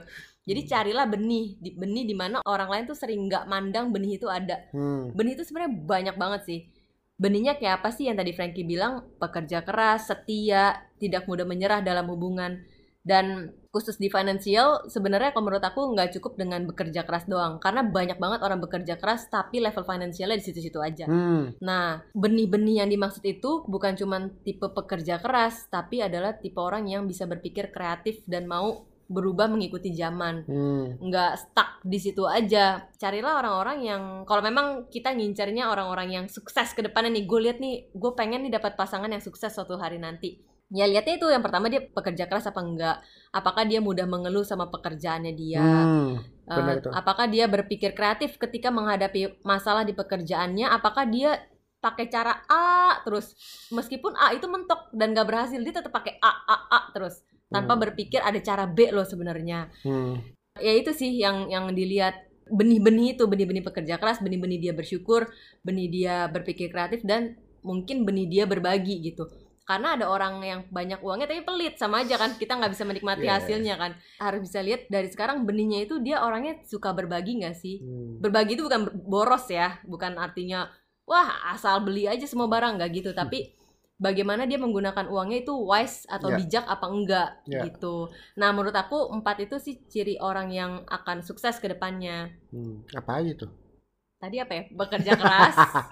Jadi 0.48 0.60
carilah 0.70 1.04
benih, 1.04 1.60
di, 1.60 1.70
benih 1.76 2.04
di 2.08 2.14
mana 2.16 2.40
orang 2.46 2.68
lain 2.72 2.84
tuh 2.88 2.96
sering 2.96 3.28
nggak 3.28 3.44
mandang 3.52 3.92
benih 3.92 4.16
itu 4.16 4.26
ada. 4.32 4.56
hmm. 4.72 5.12
Benih 5.12 5.36
itu 5.36 5.44
sebenarnya 5.44 5.72
banyak 5.76 6.16
banget 6.16 6.40
sih. 6.48 6.60
Benihnya 7.16 7.56
kayak 7.60 7.80
apa 7.84 7.88
sih 7.96 8.08
yang 8.08 8.16
tadi 8.20 8.32
Frankie 8.36 8.64
bilang? 8.64 9.04
Pekerja 9.20 9.64
keras, 9.64 10.08
setia, 10.12 10.84
tidak 11.00 11.24
mudah 11.28 11.44
menyerah 11.48 11.80
dalam 11.84 12.06
hubungan. 12.12 12.60
Dan 13.06 13.54
khusus 13.70 14.02
di 14.02 14.10
financial, 14.10 14.90
sebenarnya 14.90 15.30
kalau 15.30 15.46
menurut 15.46 15.62
aku 15.62 15.94
nggak 15.94 16.18
cukup 16.18 16.34
dengan 16.34 16.66
bekerja 16.66 17.06
keras 17.06 17.30
doang. 17.30 17.62
Karena 17.62 17.86
banyak 17.86 18.18
banget 18.18 18.42
orang 18.42 18.58
bekerja 18.58 18.98
keras, 18.98 19.30
tapi 19.30 19.62
level 19.62 19.86
finansialnya 19.86 20.42
di 20.42 20.44
situ-situ 20.44 20.82
aja. 20.82 21.06
Hmm. 21.06 21.54
Nah, 21.62 22.02
benih-benih 22.18 22.82
yang 22.82 22.90
dimaksud 22.90 23.22
itu 23.22 23.62
bukan 23.70 23.94
cuma 23.94 24.26
tipe 24.42 24.66
pekerja 24.66 25.22
keras, 25.22 25.70
tapi 25.70 26.02
adalah 26.02 26.34
tipe 26.34 26.58
orang 26.58 26.90
yang 26.90 27.06
bisa 27.06 27.30
berpikir 27.30 27.70
kreatif 27.70 28.26
dan 28.26 28.50
mau 28.50 28.90
berubah 29.06 29.46
mengikuti 29.46 29.94
zaman 29.94 30.42
Hmm. 30.50 30.98
nggak 30.98 31.32
stuck 31.38 31.78
di 31.86 31.98
situ 32.02 32.26
aja. 32.26 32.90
Carilah 32.98 33.38
orang-orang 33.38 33.78
yang 33.86 34.02
kalau 34.26 34.42
memang 34.42 34.90
kita 34.90 35.14
ngincernya 35.14 35.70
orang-orang 35.70 36.08
yang 36.10 36.26
sukses 36.26 36.74
ke 36.74 36.82
depannya 36.82 37.14
nih. 37.14 37.24
Gue 37.30 37.40
lihat 37.46 37.62
nih, 37.62 37.86
gue 37.94 38.12
pengen 38.18 38.42
nih 38.42 38.58
dapat 38.58 38.74
pasangan 38.74 39.06
yang 39.06 39.22
sukses 39.22 39.54
suatu 39.54 39.78
hari 39.78 40.02
nanti. 40.02 40.42
Ya 40.74 40.84
lihatnya 40.90 41.14
itu 41.14 41.26
yang 41.30 41.46
pertama 41.46 41.70
dia 41.70 41.78
pekerja 41.78 42.26
keras 42.26 42.50
apa 42.50 42.58
enggak? 42.58 42.96
Apakah 43.30 43.62
dia 43.62 43.78
mudah 43.78 44.02
mengeluh 44.08 44.42
sama 44.42 44.66
pekerjaannya 44.66 45.32
dia? 45.36 45.62
Hmm. 45.62 46.18
Itu. 46.46 46.94
apakah 46.94 47.26
dia 47.26 47.50
berpikir 47.50 47.90
kreatif 47.90 48.38
ketika 48.38 48.70
menghadapi 48.70 49.42
masalah 49.42 49.82
di 49.82 49.94
pekerjaannya? 49.94 50.70
Apakah 50.70 51.02
dia 51.06 51.42
pakai 51.82 52.06
cara 52.10 52.42
A 52.50 52.98
terus 53.06 53.34
meskipun 53.70 54.14
A 54.18 54.34
itu 54.34 54.46
mentok 54.50 54.90
dan 54.90 55.14
gak 55.14 55.26
berhasil 55.26 55.58
dia 55.62 55.74
tetap 55.74 55.94
pakai 55.94 56.18
A 56.18 56.32
A 56.46 56.56
A 56.70 56.80
terus 56.90 57.22
tanpa 57.46 57.78
Hmm. 57.78 57.82
berpikir 57.86 58.18
ada 58.22 58.38
cara 58.42 58.66
B 58.66 58.90
loh 58.90 59.06
sebenarnya 59.06 59.70
Hmm. 59.86 60.18
ya 60.58 60.72
itu 60.74 60.90
sih 60.90 61.14
yang 61.14 61.46
yang 61.46 61.70
dilihat 61.70 62.26
benih-benih 62.50 63.14
itu 63.14 63.22
benih-benih 63.26 63.62
pekerja 63.62 64.02
keras 64.02 64.18
benih-benih 64.18 64.58
dia 64.58 64.72
bersyukur 64.74 65.30
benih 65.62 65.86
dia 65.90 66.14
berpikir 66.26 66.70
kreatif 66.74 67.06
dan 67.06 67.38
mungkin 67.62 68.02
benih 68.02 68.26
dia 68.26 68.44
berbagi 68.50 68.98
gitu 69.02 69.30
karena 69.66 69.98
ada 69.98 70.06
orang 70.06 70.38
yang 70.40 70.60
banyak 70.70 71.02
uangnya 71.02 71.26
tapi 71.26 71.42
pelit 71.42 71.74
sama 71.74 72.00
aja 72.00 72.14
kan 72.14 72.38
kita 72.38 72.54
nggak 72.54 72.70
bisa 72.70 72.86
menikmati 72.86 73.26
Iya. 73.26 73.42
hasilnya 73.42 73.74
kan 73.74 73.92
harus 74.16 74.40
bisa 74.46 74.62
lihat 74.62 74.86
dari 74.86 75.10
sekarang 75.10 75.42
benihnya 75.42 75.82
itu 75.82 75.98
dia 75.98 76.22
orangnya 76.22 76.62
suka 76.62 76.94
berbagi 76.94 77.42
nggak 77.42 77.56
sih 77.58 77.82
Hmm. 77.82 78.22
berbagi 78.22 78.54
itu 78.54 78.62
bukan 78.62 78.86
boros 78.94 79.50
ya 79.50 79.82
bukan 79.82 80.14
artinya 80.16 80.70
wah 81.02 81.50
asal 81.50 81.82
beli 81.82 82.06
aja 82.06 82.24
semua 82.24 82.46
barang 82.46 82.78
nggak 82.78 82.90
gitu 82.94 83.10
tapi 83.10 83.58
bagaimana 83.96 84.44
dia 84.44 84.60
menggunakan 84.60 85.08
uangnya 85.08 85.42
itu 85.42 85.56
wise 85.56 86.06
atau 86.06 86.30
Ya. 86.30 86.36
bijak 86.36 86.64
apa 86.64 86.86
enggak 86.86 87.28
Ya. 87.48 87.64
gitu. 87.64 88.12
Nah, 88.36 88.52
menurut 88.52 88.76
aku 88.76 89.08
empat 89.08 89.40
itu 89.40 89.56
sih 89.56 89.80
ciri 89.88 90.20
orang 90.20 90.52
yang 90.52 90.84
akan 90.84 91.24
sukses 91.24 91.56
ke 91.56 91.72
depannya. 91.72 92.28
Hmm, 92.52 92.84
apa 92.92 93.24
aja 93.24 93.32
tuh? 93.34 93.50
Tadi 94.20 94.36
apa 94.36 94.52
ya? 94.52 94.62
Bekerja 94.68 95.16
keras, 95.16 95.56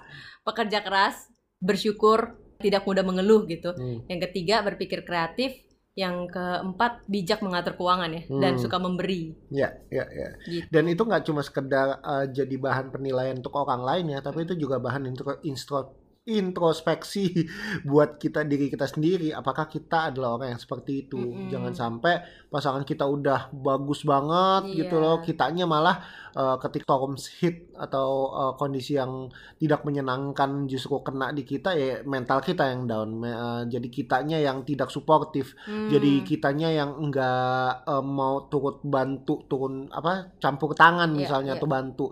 pekerja 0.47 0.85
keras, 0.85 1.33
bersyukur, 1.57 2.37
tidak 2.65 2.81
mudah 2.81 3.05
mengeluh 3.05 3.45
gitu. 3.45 3.69
Hmm. 3.77 4.01
Yang 4.09 4.19
ketiga 4.29 4.65
berpikir 4.65 5.05
kreatif, 5.05 5.53
yang 5.95 6.27
keempat 6.27 7.07
bijak 7.07 7.39
mengatur 7.39 7.79
keuangan 7.79 8.11
ya 8.11 8.23
dan 8.27 8.59
Hmm. 8.59 8.61
suka 8.67 8.77
memberi. 8.83 9.31
Ya, 9.47 9.79
ya, 9.87 10.03
ya. 10.11 10.29
Gitu. 10.43 10.67
Dan 10.67 10.91
itu 10.91 11.01
nggak 11.07 11.23
cuma 11.23 11.39
sekedar 11.39 12.03
uh, 12.03 12.27
jadi 12.27 12.51
bahan 12.59 12.91
penilaian 12.91 13.39
untuk 13.39 13.55
orang 13.55 13.79
lain 13.79 14.05
ya, 14.11 14.19
tapi 14.19 14.43
itu 14.43 14.59
juga 14.59 14.75
bahan 14.83 15.07
intro, 15.07 15.39
instro- 15.47 15.95
introspeksi 16.25 17.45
buat 17.89 18.17
kita 18.17 18.43
diri 18.43 18.67
kita 18.67 18.89
sendiri. 18.89 19.29
Apakah 19.29 19.69
kita 19.69 20.09
adalah 20.09 20.35
orang 20.35 20.57
yang 20.57 20.61
seperti 20.61 21.05
itu? 21.05 21.21
Mm-mm. 21.21 21.47
Jangan 21.53 21.73
sampai 21.73 22.13
pasangan 22.49 22.81
kita 22.81 23.05
udah 23.05 23.53
bagus 23.53 24.01
banget 24.03 24.73
Iya. 24.73 24.75
gitu 24.85 24.97
loh, 24.97 25.21
kitanya 25.21 25.69
malah 25.69 26.01
uh, 26.33 26.57
ketika 26.57 26.85
storms 26.85 27.29
hit 27.37 27.69
atau 27.77 28.31
uh, 28.33 28.53
kondisi 28.57 28.97
yang 28.97 29.29
tidak 29.61 29.85
menyenangkan 29.85 30.65
justru 30.65 30.97
kena 31.01 31.29
di 31.29 31.45
kita 31.45 31.77
ya 31.77 32.01
mental 32.03 32.41
kita 32.41 32.73
yang 32.73 32.89
down. 32.89 33.21
Uh, 33.21 33.61
jadi 33.69 33.87
kitanya 33.87 34.37
yang 34.41 34.65
tidak 34.65 34.89
suportif 34.89 35.53
Hmm. 35.65 35.89
jadi 35.89 36.21
kitanya 36.21 36.69
yang 36.69 36.91
enggak 36.97 37.85
eh, 37.85 38.03
mau 38.03 38.45
turut 38.49 38.81
bantu 38.81 39.45
turun 39.45 39.85
apa 39.89 40.33
campur 40.37 40.73
tangan 40.73 41.09
Iya, 41.13 41.17
misalnya 41.21 41.53
iya. 41.53 41.59
atau 41.59 41.67
bantu 41.69 42.05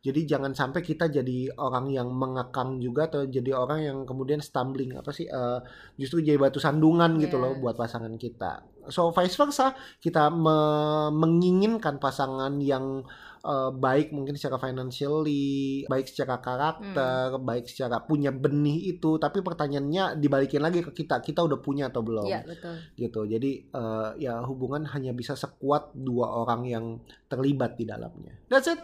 jadi 0.00 0.20
jangan 0.26 0.52
sampai 0.52 0.80
kita 0.80 1.06
jadi 1.06 1.52
orang 1.54 1.88
yang 1.88 2.08
mengekang 2.08 2.76
juga 2.76 3.04
atau 3.06 3.24
jadi 3.24 3.52
orang 3.52 3.80
yang 3.80 3.98
kemudian 4.02 4.40
stumbling 4.40 4.94
apa 4.94 5.10
sih 5.10 5.24
eh, 5.24 5.58
justru 5.94 6.20
jadi 6.20 6.36
batu 6.36 6.56
sandungan 6.56 7.16
gitu 7.16 7.36
Iya. 7.36 7.42
loh 7.42 7.52
buat 7.58 7.76
pasangan 7.76 8.14
kita 8.14 8.64
so 8.88 9.08
vice 9.10 9.36
versa 9.36 9.70
kita 9.98 10.28
me- 10.28 11.12
menginginkan 11.12 11.96
pasangan 11.96 12.56
yang 12.58 13.04
eh, 13.40 13.70
baik 13.70 14.10
mungkin 14.10 14.34
secara 14.34 14.56
financially 14.56 15.84
baik 15.84 16.06
secara 16.06 16.38
karakter 16.38 17.36
Hmm. 17.36 17.42
baik 17.42 17.64
secara 17.64 18.00
punya 18.00 18.28
benih 18.30 18.96
itu 18.96 19.16
tapi 19.16 19.40
pertanyaannya 19.40 20.16
dibalikin 20.16 20.60
lagi 20.60 20.80
ke 20.80 20.92
kita 20.94 21.20
kita 21.20 21.40
udah 21.40 21.58
punya 21.58 21.88
atau 21.88 22.00
belum 22.00 22.24
Iya, 22.24 22.40
betul. 22.42 22.74
gitu. 22.96 23.20
Jadi 23.26 23.50
eh, 23.66 24.08
ya 24.18 24.40
hubungan 24.42 24.84
hanya 24.86 25.12
bisa 25.12 25.32
sekuat 25.34 25.92
dua 25.92 26.40
orang 26.40 26.64
yang 26.64 26.84
terlibat 27.26 27.76
di 27.76 27.84
dalamnya. 27.84 28.32
That's 28.48 28.64
it. 28.66 28.80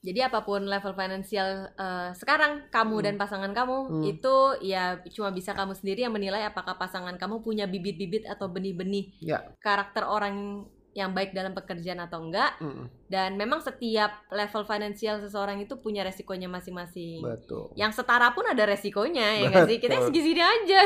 Jadi 0.00 0.20
apa 0.22 0.40
pun 0.40 0.64
level 0.64 0.92
finansial 0.92 1.48
eh, 1.70 2.10
sekarang 2.14 2.68
kamu 2.68 2.94
Hmm. 2.94 3.04
dan 3.04 3.14
pasangan 3.16 3.52
kamu 3.52 3.76
Hmm. 3.86 4.04
itu 4.06 4.36
ya 4.62 4.84
cuma 5.08 5.28
bisa 5.28 5.52
kamu 5.52 5.72
sendiri 5.72 6.02
yang 6.02 6.12
menilai 6.12 6.40
apakah 6.42 6.74
pasangan 6.74 7.14
kamu 7.14 7.40
punya 7.40 7.64
bibit-bibit 7.64 8.24
atau 8.24 8.48
benih-benih 8.48 9.12
Ya. 9.20 9.44
karakter 9.58 10.02
orang 10.02 10.64
yang 10.90 11.14
baik 11.14 11.30
dalam 11.30 11.54
pekerjaan 11.54 12.00
atau 12.00 12.18
enggak. 12.18 12.58
Mm, 12.58 12.90
Dan 13.06 13.30
memang 13.34 13.60
setiap 13.60 14.10
level 14.28 14.64
finansial 14.64 15.20
seseorang 15.20 15.60
itu 15.60 15.78
punya 15.78 16.02
resikonya 16.02 16.48
masing-masing. 16.48 17.22
betul. 17.22 17.70
Yang 17.74 18.02
setara 18.02 18.32
pun 18.32 18.42
ada 18.44 18.64
resikonya 18.64 19.38
ya 19.38 19.46
nggak 19.48 19.68
sih? 19.68 19.78
Kita 19.78 20.02
segini 20.02 20.40
aja 20.40 20.80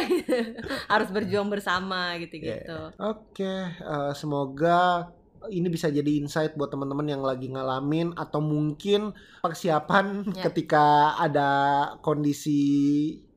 harus 0.93 1.09
berjuang 1.09 1.49
bersama 1.49 2.19
gitu-gitu. 2.19 2.69
Yeah. 2.91 3.01
Oke, 3.01 3.49
eh, 3.73 4.13
semoga 4.13 5.09
ini 5.51 5.69
bisa 5.69 5.89
jadi 5.89 6.07
insight 6.21 6.55
buat 6.55 6.71
teman-teman 6.71 7.09
yang 7.09 7.23
lagi 7.25 7.49
ngalamin 7.49 8.13
atau 8.17 8.41
mungkin 8.41 9.13
persiapan 9.45 10.27
Ya. 10.35 10.49
ketika 10.49 11.17
ada 11.21 11.51
kondisi 12.01 12.61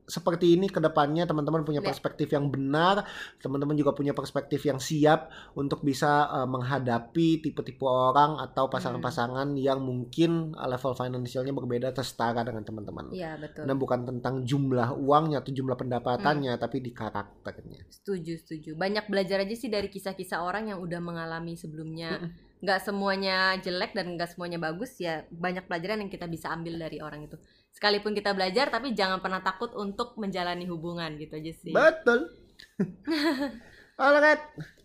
seperti 0.08 0.56
ini 0.56 0.72
ke 0.72 0.80
depannya 0.80 1.28
teman-teman 1.28 1.62
punya 1.62 1.84
Ya. 1.84 1.92
perspektif 1.92 2.32
yang 2.32 2.48
benar, 2.48 3.04
teman-teman 3.38 3.76
juga 3.76 3.92
punya 3.92 4.16
perspektif 4.16 4.64
yang 4.64 4.80
siap 4.80 5.28
untuk 5.54 5.84
bisa 5.84 6.26
eh, 6.32 6.48
menghadapi 6.48 7.44
tipe-tipe 7.44 7.84
orang 7.84 8.40
atau 8.40 8.72
pasangan-pasangan 8.72 9.52
yang 9.60 9.84
mungkin 9.84 10.56
eh, 10.56 10.66
level 10.66 10.96
finansialnya 10.96 11.52
berbeda 11.52 11.92
setara 12.00 12.40
dengan 12.40 12.64
teman-teman. 12.64 13.12
Iya 13.12 13.36
betul. 13.36 13.68
Nah, 13.68 13.74
bukan 13.76 14.08
tentang 14.08 14.48
jumlah 14.48 14.96
uangnya 14.96 15.44
atau 15.44 15.52
jumlah 15.52 15.76
pendapatannya, 15.76 16.56
tapi 16.56 16.80
di 16.80 16.90
karakternya. 16.96 17.84
Setuju, 17.92 18.40
setuju. 18.40 18.70
Banyak 18.80 19.12
belajar 19.12 19.44
aja 19.44 19.52
sih 19.52 19.68
dari 19.68 19.92
kisah-kisah 19.92 20.40
orang 20.40 20.72
yang 20.72 20.80
udah 20.80 21.00
mengalami 21.04 21.52
sebelumnya. 21.58 22.16
Nggak 22.58 22.80
semuanya 22.84 23.54
jelek 23.62 23.94
dan 23.94 24.18
nggak 24.18 24.34
semuanya 24.34 24.58
bagus 24.58 24.98
ya. 24.98 25.26
Banyak 25.30 25.70
pelajaran 25.70 26.02
yang 26.02 26.10
kita 26.10 26.26
bisa 26.26 26.50
ambil 26.50 26.78
dari 26.78 26.98
orang 26.98 27.26
itu. 27.26 27.36
Sekalipun 27.70 28.16
kita 28.16 28.34
belajar, 28.34 28.72
tapi 28.72 28.96
jangan 28.96 29.22
pernah 29.22 29.38
takut 29.44 29.70
untuk 29.78 30.18
menjalani 30.18 30.66
hubungan 30.66 31.14
gitu 31.20 31.38
aja 31.38 31.52
sih. 31.54 31.70
Betul. 31.70 32.32
Alright, 33.98 34.42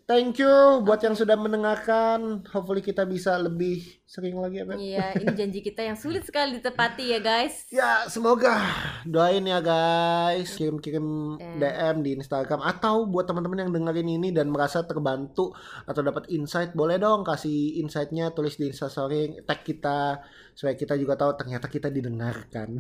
thank 0.09 0.41
you 0.41 0.81
buat 0.81 1.01
yang 1.01 1.17
sudah 1.17 1.37
mendengarkan. 1.37 2.45
Hopefully 2.49 2.81
kita 2.81 3.05
bisa 3.05 3.37
lebih 3.37 4.02
sering 4.13 4.37
lagi 4.37 4.61
ya, 4.61 4.65
Beb. 4.69 4.77
Iya, 4.77 5.05
ini 5.17 5.33
janji 5.33 5.59
kita 5.65 5.81
yang 5.81 5.97
sulit 5.97 6.21
sekali 6.21 6.61
ditepati 6.61 7.17
ya 7.17 7.19
guys. 7.19 7.65
Ya, 7.73 8.05
semoga 8.05 8.61
doain 9.09 9.41
ya 9.41 9.57
guys. 9.57 10.53
Kirim-kirim 10.53 11.05
Eh. 11.41 11.57
DM 11.57 12.05
di 12.05 12.13
Instagram 12.21 12.61
atau 12.61 13.09
buat 13.09 13.25
teman-teman 13.25 13.65
yang 13.65 13.71
dengerin 13.73 14.21
ini 14.21 14.29
dan 14.29 14.53
merasa 14.53 14.85
terbantu 14.85 15.57
atau 15.89 16.05
dapat 16.05 16.29
insight, 16.29 16.77
boleh 16.77 17.01
dong 17.01 17.25
kasih 17.25 17.81
insightnya 17.81 18.29
tulis 18.29 18.53
di 18.53 18.69
Instastory, 18.69 19.41
tag 19.49 19.65
kita 19.65 20.21
supaya 20.53 20.77
kita 20.77 20.93
juga 20.93 21.17
tahu 21.17 21.33
ternyata 21.33 21.65
kita 21.65 21.89
didengarkan 21.89 22.77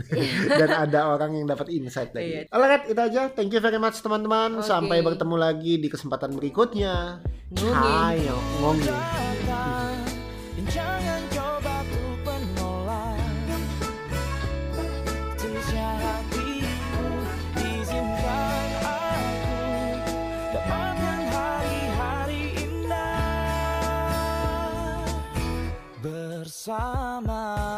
dan 0.61 0.69
ada 0.69 1.09
orang 1.09 1.33
yang 1.41 1.49
dapat 1.49 1.73
insight 1.73 2.13
dari. 2.13 2.45
Iya. 2.45 2.53
Alright, 2.53 2.85
itu 2.85 3.01
aja. 3.01 3.33
Thank 3.33 3.57
you 3.57 3.61
very 3.65 3.81
much 3.81 3.97
teman-teman. 4.05 4.61
Oke. 4.61 4.69
Sampai 4.69 5.01
bertemu 5.01 5.33
lagi 5.33 5.81
di 5.81 5.89
kesempatan 5.89 6.37
berikutnya. 6.37 7.25
Hai, 7.57 8.21
ngomong. 8.21 9.42
Indah 26.65 27.23
Bersamamu 27.23 27.72